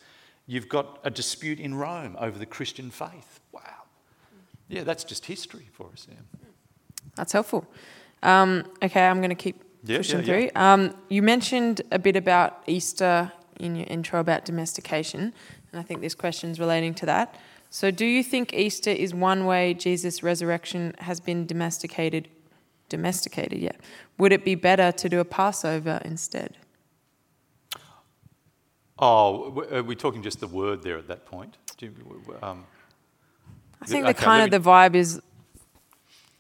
you've 0.47 0.69
got 0.69 1.01
a 1.03 1.11
dispute 1.11 1.59
in 1.59 1.75
Rome 1.75 2.17
over 2.21 2.39
the 2.39 2.47
Christian 2.47 2.91
faith. 2.91 3.41
Wow. 3.53 3.63
Yeah, 4.69 4.85
that's 4.85 5.03
just 5.03 5.27
history 5.27 5.69
for 5.73 5.89
us. 5.93 6.07
Yeah. 6.09 6.17
That's 7.17 7.33
helpful. 7.33 7.67
Um, 8.23 8.65
okay, 8.83 9.07
I'm 9.07 9.19
going 9.19 9.31
to 9.31 9.35
keep 9.35 9.63
Yeah, 9.85 9.99
pushing 9.99 10.21
yeah, 10.21 10.25
through. 10.25 10.51
Um, 10.55 10.95
you 11.09 11.23
mentioned 11.23 11.83
a 11.91 11.99
bit 11.99 12.17
about 12.17 12.63
Easter 12.67 13.33
in 13.59 13.77
your 13.77 13.87
intro 13.89 14.21
about 14.21 14.45
domestication, 14.45 15.33
and 15.73 15.81
I 15.81 15.83
think 15.83 16.01
this 16.01 16.15
question's 16.15 16.61
relating 16.61 16.95
to 16.95 17.07
that. 17.07 17.35
So, 17.71 17.91
do 17.91 18.05
you 18.05 18.23
think 18.23 18.53
Easter 18.53 18.91
is 18.91 19.15
one 19.15 19.47
way 19.47 19.75
Jesus' 19.75 20.23
resurrection 20.23 20.95
has 20.99 21.21
been 21.21 21.47
domesticated? 21.47 22.29
Domesticated, 22.89 23.61
yeah. 23.61 23.73
Would 24.19 24.33
it 24.33 24.45
be 24.45 24.57
better 24.57 24.91
to 24.91 25.09
do 25.09 25.21
a 25.21 25.25
Passover 25.25 26.01
instead? 26.05 26.57
Oh, 28.99 29.65
are 29.71 29.83
we 29.83 29.95
talking 29.95 30.23
just 30.23 30.41
the 30.41 30.49
word 30.49 30.83
there 30.83 30.99
at 30.99 31.07
that 31.09 31.25
point? 31.25 31.57
Do 31.79 31.87
you, 31.87 32.37
um, 32.43 32.67
I 33.81 33.87
think 33.87 34.05
Okay, 34.05 34.13
the 34.13 34.19
kind 34.19 34.41
let 34.41 34.53
of 34.53 34.63
the 34.63 34.69
vibe 34.71 34.95
is 34.95 35.23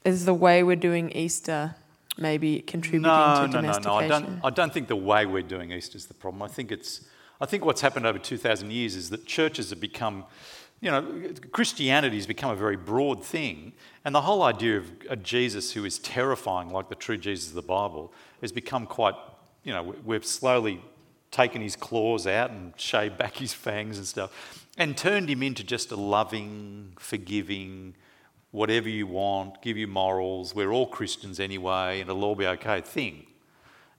is 0.05 0.25
the 0.25 0.35
way 0.35 0.63
we're 0.63 0.77
doing 0.77 1.11
Easter 1.13 1.75
maybe 2.19 2.61
contributing 2.61 3.03
no, 3.03 3.35
to 3.35 3.41
no, 3.41 3.47
no, 3.47 3.53
domestication. 3.53 4.09
no. 4.09 4.17
I 4.17 4.21
don't, 4.21 4.45
I 4.45 4.51
don't 4.51 4.73
think 4.73 4.89
the 4.89 4.97
way 4.97 5.27
we're 5.27 5.43
doing 5.43 5.73
Easter 5.73 5.97
is 5.97 6.07
the 6.07 6.15
problem. 6.15 6.43
I 6.43 6.49
think 6.49 6.71
it's, 6.71 7.07
I 7.41 7.47
think 7.47 7.65
what's 7.65 7.81
happened 7.81 8.07
over 8.07 8.19
2,000 8.19 8.71
years 8.71 8.95
is 8.95 9.11
that 9.11 9.27
churches 9.27 9.71
have 9.71 9.81
become, 9.81 10.25
you 10.81 10.91
know, 10.91 11.31
Christianity 11.53 12.17
has 12.17 12.27
become 12.27 12.51
a 12.51 12.57
very 12.57 12.77
broad 12.77 13.23
thing, 13.23 13.73
and 14.05 14.15
the 14.15 14.23
whole 14.23 14.43
idea 14.43 14.79
of 14.79 14.91
a 15.09 15.17
Jesus 15.17 15.73
who 15.73 15.85
is 15.85 15.99
terrifying, 15.99 16.71
like 16.71 16.89
the 16.89 16.95
true 16.95 17.19
Jesus 17.19 17.51
of 17.51 17.55
the 17.55 17.63
Bible, 17.63 18.13
has 18.41 18.51
become 18.51 18.87
quite, 18.87 19.15
you 19.63 19.73
know, 19.73 19.95
we've 20.05 20.25
slowly 20.25 20.83
taken 21.31 21.61
his 21.61 21.77
claws 21.77 22.27
out 22.27 22.51
and 22.51 22.73
shaved 22.77 23.19
back 23.19 23.37
his 23.37 23.53
fangs 23.53 23.99
and 23.99 24.07
stuff, 24.07 24.67
and 24.79 24.97
turned 24.97 25.29
him 25.29 25.43
into 25.43 25.63
just 25.63 25.93
a 25.93 25.97
loving, 25.97 26.93
forgiving, 26.99 27.95
whatever 28.51 28.89
you 28.89 29.07
want, 29.07 29.61
give 29.63 29.77
you 29.77 29.87
morals, 29.87 30.55
we're 30.55 30.73
all 30.73 30.87
Christians 30.87 31.39
anyway, 31.39 32.01
and 32.01 32.09
it'll 32.09 32.25
all 32.25 32.35
be 32.35 32.47
okay 32.47 32.81
thing. 32.81 33.27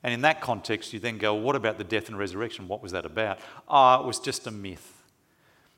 And 0.04 0.14
in 0.14 0.22
that 0.22 0.42
context, 0.42 0.94
you 0.94 1.00
then 1.00 1.20
go, 1.20 1.36
what 1.36 1.56
about 1.56 1.78
the 1.78 1.84
death 1.84 2.10
and 2.10 2.18
resurrection? 2.18 2.68
What 2.68 2.82
was 2.82 2.92
that 2.92 3.06
about? 3.06 3.40
Ah, 3.70 4.02
it 4.02 4.06
was 4.06 4.20
just 4.20 4.48
a 4.48 4.52
myth. 4.52 5.01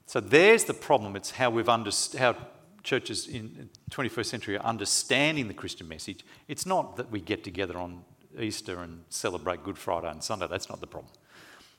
So 0.06 0.20
there's 0.20 0.66
the 0.66 0.74
problem. 0.74 1.16
It's 1.16 1.32
how 1.32 1.50
we've 1.50 1.66
underst- 1.66 2.18
how 2.18 2.36
churches 2.84 3.28
in 3.28 3.70
the 3.86 3.92
21st 3.92 4.26
century 4.26 4.58
are 4.58 4.66
understanding 4.66 5.48
the 5.48 5.54
Christian 5.54 5.88
message. 5.88 6.26
It's 6.48 6.66
not 6.66 6.98
that 6.98 7.10
we 7.10 7.22
get 7.22 7.44
together 7.44 7.78
on 7.78 8.04
Easter 8.38 8.82
and 8.82 9.06
celebrate 9.10 9.64
Good 9.64 9.78
Friday 9.78 10.10
and 10.10 10.24
Sunday. 10.24 10.48
That's 10.48 10.70
not 10.70 10.82
the 10.82 10.88
problem. 10.88 11.14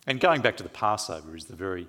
And 0.06 0.20
going 0.20 0.40
back 0.40 0.56
to 0.58 0.62
the 0.62 0.68
Passover 0.68 1.36
is 1.36 1.46
the 1.46 1.56
very 1.56 1.88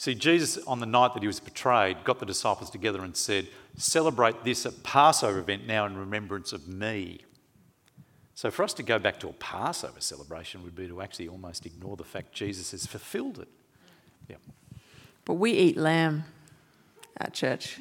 See, 0.00 0.14
Jesus, 0.14 0.56
on 0.66 0.80
the 0.80 0.86
night 0.86 1.12
that 1.12 1.22
he 1.22 1.26
was 1.26 1.40
betrayed, 1.40 2.04
got 2.04 2.20
the 2.20 2.24
disciples 2.24 2.70
together 2.70 3.04
and 3.04 3.14
said, 3.14 3.48
Celebrate 3.76 4.44
this 4.44 4.64
at 4.64 4.82
Passover 4.82 5.40
event 5.40 5.66
now 5.66 5.84
in 5.84 5.94
remembrance 5.94 6.54
of 6.54 6.66
me. 6.66 7.20
So, 8.34 8.50
for 8.50 8.62
us 8.62 8.72
to 8.72 8.82
go 8.82 8.98
back 8.98 9.20
to 9.20 9.28
a 9.28 9.34
Passover 9.34 10.00
celebration 10.00 10.62
would 10.62 10.74
be 10.74 10.88
to 10.88 11.02
actually 11.02 11.28
almost 11.28 11.66
ignore 11.66 11.96
the 11.96 12.04
fact 12.04 12.32
Jesus 12.32 12.70
has 12.70 12.86
fulfilled 12.86 13.40
it. 13.40 13.48
Yeah, 14.26 14.36
But 15.24 15.34
we 15.34 15.52
eat 15.52 15.76
lamb 15.76 16.24
at 17.16 17.34
church. 17.34 17.80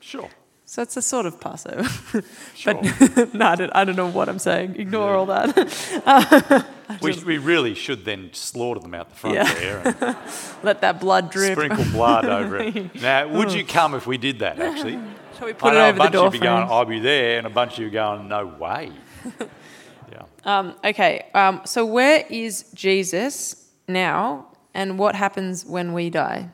sure. 0.00 0.28
So 0.68 0.82
it's 0.82 0.96
a 0.96 1.02
sort 1.02 1.26
of 1.26 1.40
Passover. 1.40 1.88
Sure. 2.56 2.74
but 2.74 3.34
no, 3.34 3.46
I 3.46 3.54
don't, 3.54 3.70
I 3.76 3.84
don't 3.84 3.94
know 3.94 4.08
what 4.10 4.28
I'm 4.28 4.40
saying. 4.40 4.74
Ignore 4.76 5.14
all 5.14 5.26
that. 5.26 6.66
we, 7.02 7.12
we 7.24 7.38
really 7.38 7.74
should 7.74 8.04
then 8.04 8.30
slaughter 8.32 8.80
them 8.80 8.92
out 8.94 9.08
the 9.10 9.14
front 9.14 9.36
Yeah. 9.36 9.54
there 9.54 9.82
and 9.84 10.16
Let 10.64 10.80
that 10.80 10.98
blood 10.98 11.30
drip. 11.30 11.52
sprinkle 11.52 11.84
blood 11.92 12.24
over 12.24 12.56
it. 12.58 13.00
Now, 13.00 13.28
would 13.28 13.52
you 13.52 13.64
come 13.64 13.94
if 13.94 14.06
we 14.08 14.18
did 14.18 14.40
that, 14.40 14.58
actually? 14.58 14.98
Shall 15.38 15.46
we 15.46 15.50
I 15.50 15.54
put 15.54 15.72
it 15.72 15.76
know 15.76 15.80
over 15.88 15.88
a 15.90 15.92
the 15.92 15.98
bunch 15.98 16.12
door 16.14 16.26
of 16.26 16.34
you 16.34 16.40
going. 16.40 16.66
I'll 16.68 16.84
be 16.84 16.98
there, 16.98 17.38
and 17.38 17.46
a 17.46 17.50
bunch 17.50 17.74
of 17.74 17.78
you 17.84 17.90
going, 17.90 18.26
no 18.26 18.46
way. 18.46 18.90
yeah. 20.10 20.22
Um, 20.44 20.74
okay, 20.84 21.26
um, 21.34 21.60
so 21.64 21.84
where 21.86 22.24
is 22.28 22.64
Jesus 22.74 23.68
now, 23.86 24.46
and 24.74 24.98
what 24.98 25.14
happens 25.14 25.64
when 25.64 25.92
we 25.92 26.10
die? 26.10 26.48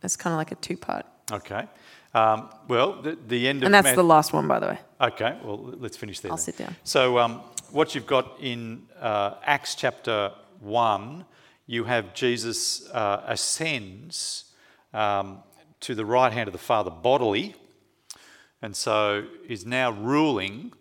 That's 0.00 0.16
kind 0.16 0.32
of 0.32 0.38
like 0.38 0.52
a 0.52 0.56
two-part, 0.56 1.06
Okay. 1.32 1.66
Um, 2.12 2.50
well, 2.66 3.00
the, 3.02 3.16
the 3.28 3.46
end 3.46 3.62
of 3.62 3.66
and 3.66 3.74
that's 3.74 3.84
Math- 3.84 3.94
the 3.96 4.02
last 4.02 4.32
one, 4.32 4.48
by 4.48 4.58
the 4.58 4.66
way. 4.66 4.78
Okay, 5.00 5.38
well, 5.44 5.74
let's 5.78 5.96
finish 5.96 6.18
there. 6.20 6.32
I'll 6.32 6.36
then. 6.36 6.44
sit 6.44 6.56
down. 6.56 6.74
So, 6.82 7.18
um, 7.18 7.40
what 7.70 7.94
you've 7.94 8.06
got 8.06 8.36
in 8.40 8.88
uh, 9.00 9.34
Acts 9.44 9.76
chapter 9.76 10.32
1, 10.58 11.24
you 11.66 11.84
have 11.84 12.12
Jesus 12.14 12.90
uh, 12.90 13.22
ascends 13.28 14.46
um, 14.92 15.38
to 15.80 15.94
the 15.94 16.04
right 16.04 16.32
hand 16.32 16.48
of 16.48 16.52
the 16.52 16.58
Father 16.58 16.90
bodily, 16.90 17.54
and 18.60 18.74
so 18.74 19.24
is 19.48 19.64
now 19.64 19.92
ruling 19.92 20.72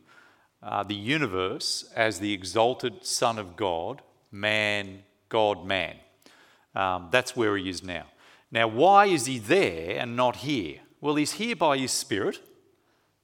uh, 0.64 0.84
the 0.84 0.96
universe 0.96 1.86
as 1.96 2.20
the 2.20 2.34
exalted 2.34 3.06
Son 3.06 3.38
of 3.38 3.56
God, 3.56 4.02
man, 4.32 5.04
God, 5.30 5.64
man. 5.64 5.96
Um, 6.74 7.10
that's 7.12 7.36
where 7.36 7.56
he 7.56 7.70
is 7.70 7.84
now. 7.84 8.06
Now, 8.52 8.68
why 8.68 9.06
is 9.06 9.26
he 9.26 9.38
there 9.38 10.00
and 10.00 10.16
not 10.16 10.38
here? 10.38 10.80
Well, 11.02 11.16
he's 11.16 11.34
here 11.34 11.56
by 11.56 11.78
his 11.78 11.92
Spirit. 11.92 12.42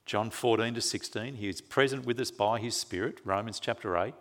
John 0.06 0.30
14 0.30 0.76
to 0.76 0.82
16. 0.82 1.36
He 1.36 1.50
is 1.50 1.62
present 1.62 2.06
with 2.06 2.20
us 2.20 2.30
by 2.30 2.60
his 2.60 2.78
Spirit, 2.78 3.20
Romans 3.26 3.60
chapter 3.60 3.98
8. 3.98 4.14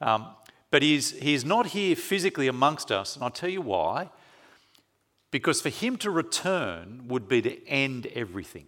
Um, 0.00 0.26
but 0.70 0.82
he's, 0.82 1.12
he's 1.12 1.44
not 1.44 1.66
here 1.68 1.94
physically 1.94 2.48
amongst 2.48 2.90
us, 2.90 3.14
and 3.14 3.24
I'll 3.24 3.30
tell 3.30 3.48
you 3.48 3.62
why. 3.62 4.10
Because 5.30 5.60
for 5.60 5.68
him 5.68 5.96
to 5.98 6.10
return 6.10 7.06
would 7.06 7.28
be 7.28 7.40
to 7.42 7.68
end 7.68 8.08
everything. 8.08 8.66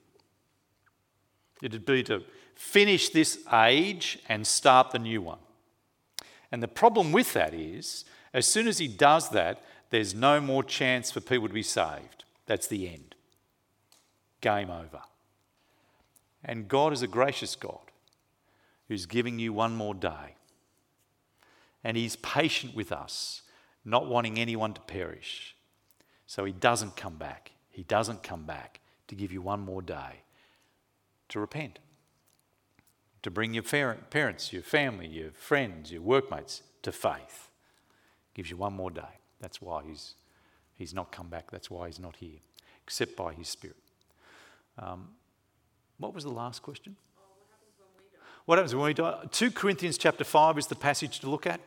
It'd 1.61 1.85
be 1.85 2.05
to 2.05 2.23
finish 2.55 3.09
this 3.09 3.39
age 3.53 4.19
and 4.29 4.47
start 4.47 4.93
the 4.93 4.99
new 4.99 5.21
one. 5.21 5.39
And 6.53 6.63
the 6.63 6.69
problem 6.69 7.11
with 7.13 7.33
that 7.33 7.55
is, 7.55 8.05
as 8.33 8.47
soon 8.47 8.69
as 8.69 8.79
he 8.79 8.87
does 8.89 9.31
that, 9.31 9.65
there's 9.93 10.15
no 10.15 10.41
more 10.41 10.65
chance 10.65 11.11
for 11.11 11.21
people 11.21 11.47
to 11.49 11.53
be 11.53 11.63
saved. 11.63 12.25
That's 12.47 12.67
the 12.67 12.89
end. 12.89 13.15
Game 14.41 14.71
over. 14.71 15.03
And 16.43 16.67
God 16.67 16.95
is 16.95 17.03
a 17.03 17.07
gracious 17.07 17.55
God 17.55 17.93
who's 18.89 19.05
giving 19.05 19.39
you 19.39 19.53
one 19.53 19.77
more 19.77 19.95
day. 19.95 20.37
And 21.85 21.99
He's 21.99 22.17
patient 22.17 22.75
with 22.75 22.91
us, 22.91 23.43
not 23.85 24.07
wanting 24.07 24.39
anyone 24.39 24.73
to 24.73 24.81
perish. 24.81 25.57
So 26.27 26.47
He 26.47 26.53
doesn't 26.53 26.97
come 26.97 27.17
back. 27.17 27.53
He 27.69 27.83
doesn't 27.83 28.23
come 28.23 28.45
back 28.47 28.81
to 29.09 29.15
give 29.15 29.31
you 29.31 29.43
one 29.43 29.61
more 29.61 29.83
day 29.83 30.23
to 31.29 31.39
repent, 31.39 31.81
to 33.23 33.31
bring 33.31 33.53
your 33.53 33.63
parents, 33.63 34.55
your 34.55 34.63
family, 34.63 35.07
your 35.07 35.33
friends, 35.33 35.93
your 35.93 36.01
workmates 36.01 36.63
to 36.81 36.93
faith. 36.93 37.51
Gives 38.33 38.51
you 38.51 38.57
one 38.57 38.73
more 38.73 38.91
day. 38.91 39.19
That's 39.43 39.61
why 39.61 39.83
He's, 39.87 40.15
he's 40.77 40.95
not 40.95 41.13
come 41.13 41.29
back. 41.29 41.51
That's 41.51 41.71
why 41.71 41.89
He's 41.89 42.01
not 42.01 42.17
here, 42.17 42.39
except 42.87 43.17
by 43.17 43.35
His 43.35 43.49
Spirit. 43.49 43.77
Um, 44.79 45.09
what 45.99 46.15
was 46.15 46.25
the 46.25 46.31
last 46.31 46.63
question? 46.63 46.97
What 48.47 48.59
happens 48.59 48.75
when 48.75 48.85
we 48.87 48.95
die? 48.95 49.25
2 49.31 49.51
Corinthians 49.51 49.99
chapter 49.99 50.25
5 50.25 50.59
is 50.59 50.67
the 50.67 50.75
passage 50.75 51.21
to 51.21 51.31
look 51.31 51.47
at. 51.47 51.61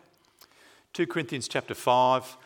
2 0.93 1.07
Corinthians 1.07 1.47
chapter 1.47 1.73
5 1.73 2.37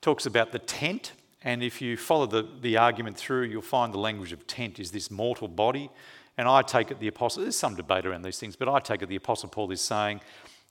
talks 0.00 0.26
about 0.26 0.52
the 0.52 0.58
tent, 0.58 1.12
and 1.42 1.62
if 1.62 1.82
you 1.82 1.96
follow 1.96 2.26
the, 2.26 2.46
the 2.60 2.76
argument 2.76 3.16
through, 3.16 3.42
you'll 3.42 3.62
find 3.62 3.92
the 3.92 3.98
language 3.98 4.32
of 4.32 4.46
tent 4.46 4.78
is 4.78 4.90
this 4.90 5.10
mortal 5.10 5.48
body. 5.48 5.90
And 6.36 6.48
I 6.48 6.62
take 6.62 6.90
it 6.90 6.98
the 6.98 7.08
apostle, 7.08 7.42
there's 7.42 7.56
some 7.56 7.76
debate 7.76 8.06
around 8.06 8.22
these 8.22 8.38
things, 8.38 8.56
but 8.56 8.68
I 8.68 8.80
take 8.80 9.02
it 9.02 9.08
the 9.08 9.16
apostle 9.16 9.48
Paul 9.48 9.70
is 9.70 9.80
saying, 9.80 10.20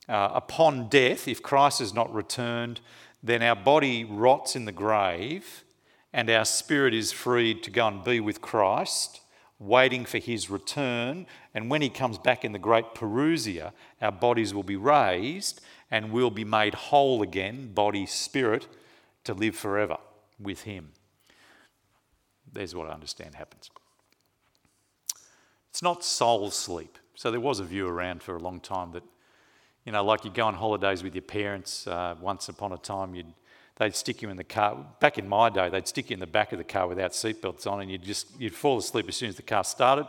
uh, 0.10 0.32
upon 0.34 0.90
death, 0.90 1.28
if 1.28 1.42
Christ 1.42 1.80
has 1.80 1.94
not 1.94 2.14
returned, 2.14 2.82
then 3.24 3.42
our 3.42 3.56
body 3.56 4.04
rots 4.04 4.56
in 4.56 4.66
the 4.66 4.72
grave 4.72 5.64
and 6.12 6.30
our 6.30 6.46
spirit 6.46 6.94
is 6.94 7.12
freed 7.12 7.64
to 7.64 7.72
go 7.72 7.88
and 7.88 8.04
be 8.04 8.20
with 8.20 8.42
Christ 8.42 9.22
waiting 9.60 10.04
for 10.04 10.18
his 10.18 10.50
return. 10.50 11.26
And 11.54 11.70
when 11.70 11.82
he 11.82 11.90
comes 11.90 12.18
back 12.18 12.44
in 12.44 12.52
the 12.52 12.60
great 12.60 12.94
Parousia, 12.94 13.72
our 14.02 14.12
bodies 14.12 14.54
will 14.54 14.64
be 14.64 14.76
raised 14.76 15.62
and 15.90 16.12
we'll 16.12 16.32
be 16.32 16.44
made 16.44 16.74
whole 16.74 17.22
again, 17.22 17.72
body, 17.74 18.06
spirit, 18.06 18.68
to 19.24 19.34
live 19.34 19.56
forever 19.56 19.98
with 20.40 20.64
him. 20.64 20.92
There's 22.52 22.76
what 22.76 22.90
I 22.90 22.94
understand 22.94 23.36
happens. 23.36 23.72
It's 25.70 25.82
not 25.82 26.04
soul 26.04 26.52
sleep. 26.52 26.98
So 27.16 27.32
there 27.32 27.40
was 27.40 27.60
a 27.60 27.64
view 27.64 27.88
around 27.88 28.22
for 28.22 28.36
a 28.36 28.40
long 28.40 28.60
time 28.60 28.92
that, 28.92 29.04
you 29.86 29.92
know, 29.92 30.04
like 30.04 30.24
you 30.26 30.32
go 30.32 30.46
on 30.46 30.54
holidays 30.54 31.04
with 31.04 31.16
your 31.16 31.24
parents. 31.24 31.88
Uh, 31.88 32.16
once 32.22 32.50
upon 32.50 32.72
a 32.72 32.78
time, 32.78 33.16
you'd 33.16 33.34
they'd 33.78 33.96
stick 33.96 34.22
you 34.22 34.30
in 34.30 34.38
the 34.38 34.44
car. 34.44 34.86
Back 35.00 35.18
in 35.18 35.28
my 35.28 35.50
day, 35.50 35.70
they'd 35.70 35.88
stick 35.88 36.10
you 36.10 36.14
in 36.14 36.20
the 36.20 36.28
back 36.28 36.52
of 36.52 36.58
the 36.58 36.64
car 36.64 36.88
without 36.88 37.12
seatbelts 37.12 37.66
on, 37.68 37.82
and 37.82 37.92
you'd 37.92 38.04
just 38.04 38.40
you'd 38.40 38.56
fall 38.56 38.78
asleep 38.78 39.08
as 39.10 39.16
soon 39.16 39.30
as 39.30 39.36
the 39.36 39.42
car 39.42 39.64
started, 39.64 40.08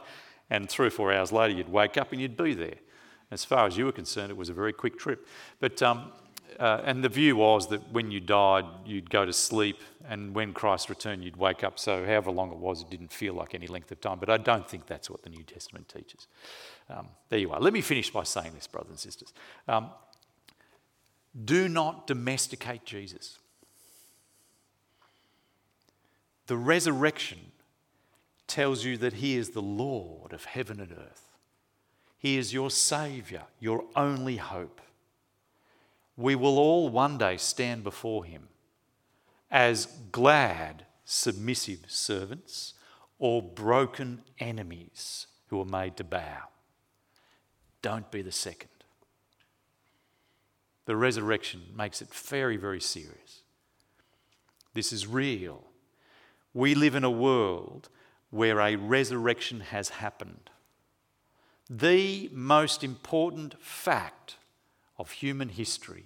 and 0.51 0.69
three 0.69 0.89
or 0.89 0.91
four 0.91 1.13
hours 1.13 1.33
later, 1.33 1.55
you'd 1.55 1.69
wake 1.69 1.97
up 1.97 2.13
and 2.13 2.21
you'd 2.21 2.37
be 2.37 2.55
there. 2.55 2.77
As 3.31 3.45
far 3.45 3.67
as 3.67 3.77
you 3.77 3.87
were 3.87 3.93
concerned, 3.93 4.31
it 4.31 4.37
was 4.37 4.49
a 4.49 4.55
very 4.55 4.73
quick 4.73 4.99
trip. 4.99 5.27
But 5.59 5.83
um, 5.83 6.13
uh, 6.59 6.83
and 6.85 7.03
the 7.03 7.09
view 7.09 7.37
was 7.37 7.69
that 7.69 7.91
when 7.93 8.11
you 8.11 8.21
died, 8.21 8.65
you'd 8.87 9.11
go 9.11 9.25
to 9.25 9.33
sleep, 9.33 9.81
and 10.09 10.35
when 10.35 10.53
Christ 10.53 10.89
returned, 10.89 11.25
you'd 11.25 11.37
wake 11.37 11.65
up. 11.65 11.79
So, 11.79 12.05
however 12.05 12.31
long 12.31 12.53
it 12.53 12.59
was, 12.59 12.83
it 12.83 12.91
didn't 12.91 13.13
feel 13.13 13.35
like 13.35 13.55
any 13.55 13.67
length 13.67 13.91
of 13.91 14.01
time. 14.01 14.19
But 14.19 14.31
I 14.31 14.37
don't 14.37 14.69
think 14.69 14.87
that's 14.87 15.11
what 15.11 15.23
the 15.23 15.31
New 15.31 15.43
Testament 15.43 15.89
teaches. 15.89 16.27
Um, 16.89 17.09
there 17.29 17.39
you 17.39 17.51
are. 17.53 17.61
Let 17.61 17.73
me 17.73 17.81
finish 17.81 18.11
by 18.11 18.23
saying 18.23 18.53
this, 18.55 18.67
brothers 18.67 18.91
and 18.91 18.99
sisters. 18.99 19.33
Um, 19.67 19.91
do 21.45 21.69
not 21.69 22.07
domesticate 22.07 22.85
Jesus. 22.85 23.39
The 26.47 26.57
resurrection 26.57 27.39
tells 28.47 28.85
you 28.85 28.97
that 28.99 29.15
He 29.15 29.37
is 29.37 29.51
the 29.51 29.63
Lord 29.63 30.33
of 30.33 30.45
heaven 30.45 30.81
and 30.81 30.93
earth. 30.93 31.29
He 32.19 32.39
is 32.39 32.55
your 32.55 32.71
Saviour, 32.71 33.43
your 33.61 33.85
only 33.97 34.37
hope. 34.37 34.81
We 36.17 36.35
will 36.35 36.59
all 36.59 36.89
one 36.89 37.19
day 37.19 37.37
stand 37.37 37.85
before 37.85 38.25
Him 38.25 38.49
as 39.51 39.87
glad, 40.11 40.87
submissive 41.05 41.85
servants 41.87 42.75
or 43.19 43.43
broken 43.43 44.23
enemies 44.39 45.27
who 45.49 45.61
are 45.61 45.65
made 45.65 45.97
to 45.97 46.05
bow. 46.05 46.49
Don't 47.83 48.11
be 48.11 48.23
the 48.23 48.33
second. 48.33 48.71
The 50.87 50.97
resurrection 50.97 51.63
makes 51.77 52.03
it 52.03 52.13
very, 52.13 52.57
very 52.57 52.81
serious. 52.81 53.43
This 54.75 54.93
is 54.93 55.07
real. 55.07 55.65
We 56.53 56.75
live 56.75 56.95
in 56.95 57.05
a 57.05 57.11
world 57.11 57.89
where 58.31 58.61
a 58.61 58.77
resurrection 58.77 59.61
has 59.61 59.89
happened. 59.91 60.51
The 61.71 62.29
most 62.33 62.85
important 62.85 63.55
fact 63.63 64.37
of 64.97 65.11
human 65.11 65.49
history, 65.49 66.05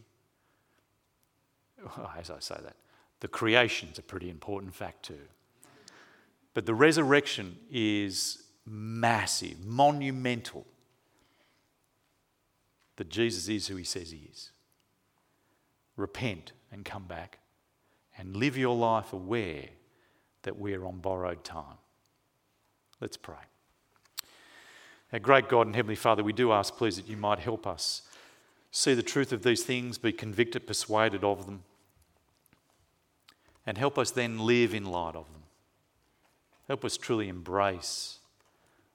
as 2.16 2.30
I 2.30 2.41
say 2.41 2.57
that, 2.62 2.76
the 3.20 3.28
creation's 3.28 3.99
a 3.99 4.03
pretty 4.03 4.30
important 4.30 4.74
fact 4.74 5.05
too. 5.05 5.28
But 6.55 6.66
the 6.66 6.74
resurrection 6.74 7.57
is 7.70 8.43
massive, 8.66 9.64
monumental. 9.64 10.66
That 12.97 13.09
Jesus 13.09 13.49
is 13.49 13.68
who 13.68 13.76
he 13.76 13.84
says 13.84 14.11
he 14.11 14.28
is. 14.30 14.51
Repent 15.97 16.53
and 16.72 16.84
come 16.84 17.05
back 17.05 17.39
and 18.16 18.36
live 18.36 18.57
your 18.57 18.74
life 18.74 19.12
aware 19.12 19.66
that 20.43 20.59
we're 20.59 20.84
on 20.84 20.99
borrowed 20.99 21.45
time. 21.45 21.78
Let's 23.01 23.16
pray. 23.16 23.36
Our 25.12 25.18
great 25.20 25.49
God 25.49 25.66
and 25.66 25.76
Heavenly 25.76 25.95
Father, 25.97 26.24
we 26.24 26.32
do 26.32 26.53
ask, 26.53 26.76
please, 26.76 26.97
that 26.97 27.09
you 27.09 27.16
might 27.16 27.39
help 27.39 27.66
us 27.66 28.03
see 28.71 28.95
the 28.95 29.03
truth 29.03 29.33
of 29.33 29.43
these 29.43 29.62
things, 29.62 29.99
be 29.99 30.12
convicted, 30.12 30.66
persuaded 30.66 31.25
of 31.25 31.47
them, 31.47 31.62
and 33.66 33.79
help 33.79 33.99
us 33.99 34.11
then 34.11 34.39
live 34.39 34.75
in 34.75 34.85
light 34.85 35.14
of 35.14 35.31
them. 35.33 35.43
Help 36.66 36.85
us 36.85 36.97
truly 36.97 37.29
embrace 37.29 38.19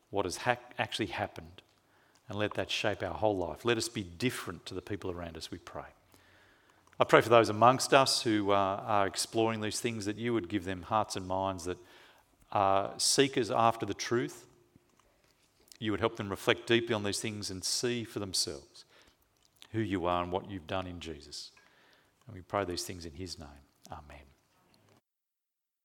what 0.09 0.25
has 0.25 0.37
ha- 0.37 0.57
actually 0.77 1.07
happened 1.07 1.61
and 2.29 2.37
let 2.37 2.53
that 2.53 2.71
shape 2.71 3.03
our 3.03 3.13
whole 3.13 3.37
life. 3.37 3.65
Let 3.65 3.77
us 3.77 3.89
be 3.89 4.03
different 4.03 4.65
to 4.67 4.73
the 4.73 4.81
people 4.81 5.11
around 5.11 5.37
us, 5.37 5.51
we 5.51 5.57
pray. 5.57 5.83
I 6.99 7.03
pray 7.03 7.21
for 7.21 7.29
those 7.29 7.49
amongst 7.49 7.93
us 7.93 8.21
who 8.21 8.51
uh, 8.51 8.83
are 8.85 9.07
exploring 9.07 9.61
these 9.61 9.79
things 9.79 10.05
that 10.05 10.17
you 10.17 10.33
would 10.33 10.47
give 10.47 10.63
them 10.63 10.83
hearts 10.83 11.15
and 11.15 11.27
minds 11.27 11.65
that 11.65 11.77
are 12.51 12.93
seekers 12.97 13.49
after 13.49 13.85
the 13.85 13.95
truth. 13.95 14.45
You 15.79 15.91
would 15.91 15.99
help 15.99 16.17
them 16.17 16.29
reflect 16.29 16.67
deeply 16.67 16.93
on 16.93 17.03
these 17.03 17.19
things 17.19 17.49
and 17.49 17.63
see 17.63 18.03
for 18.03 18.19
themselves 18.19 18.72
who 19.73 19.81
you 19.81 20.05
are 20.05 20.23
and 20.23 20.31
what 20.31 20.49
you've 20.49 20.67
done 20.67 20.87
in 20.87 20.99
Jesus. 20.99 21.51
And 22.25 22.35
we 22.35 22.41
pray 22.41 22.63
these 22.63 22.83
things 22.83 23.05
in 23.05 23.13
his 23.13 23.37
name. 23.37 23.49
Amen. 23.91 24.22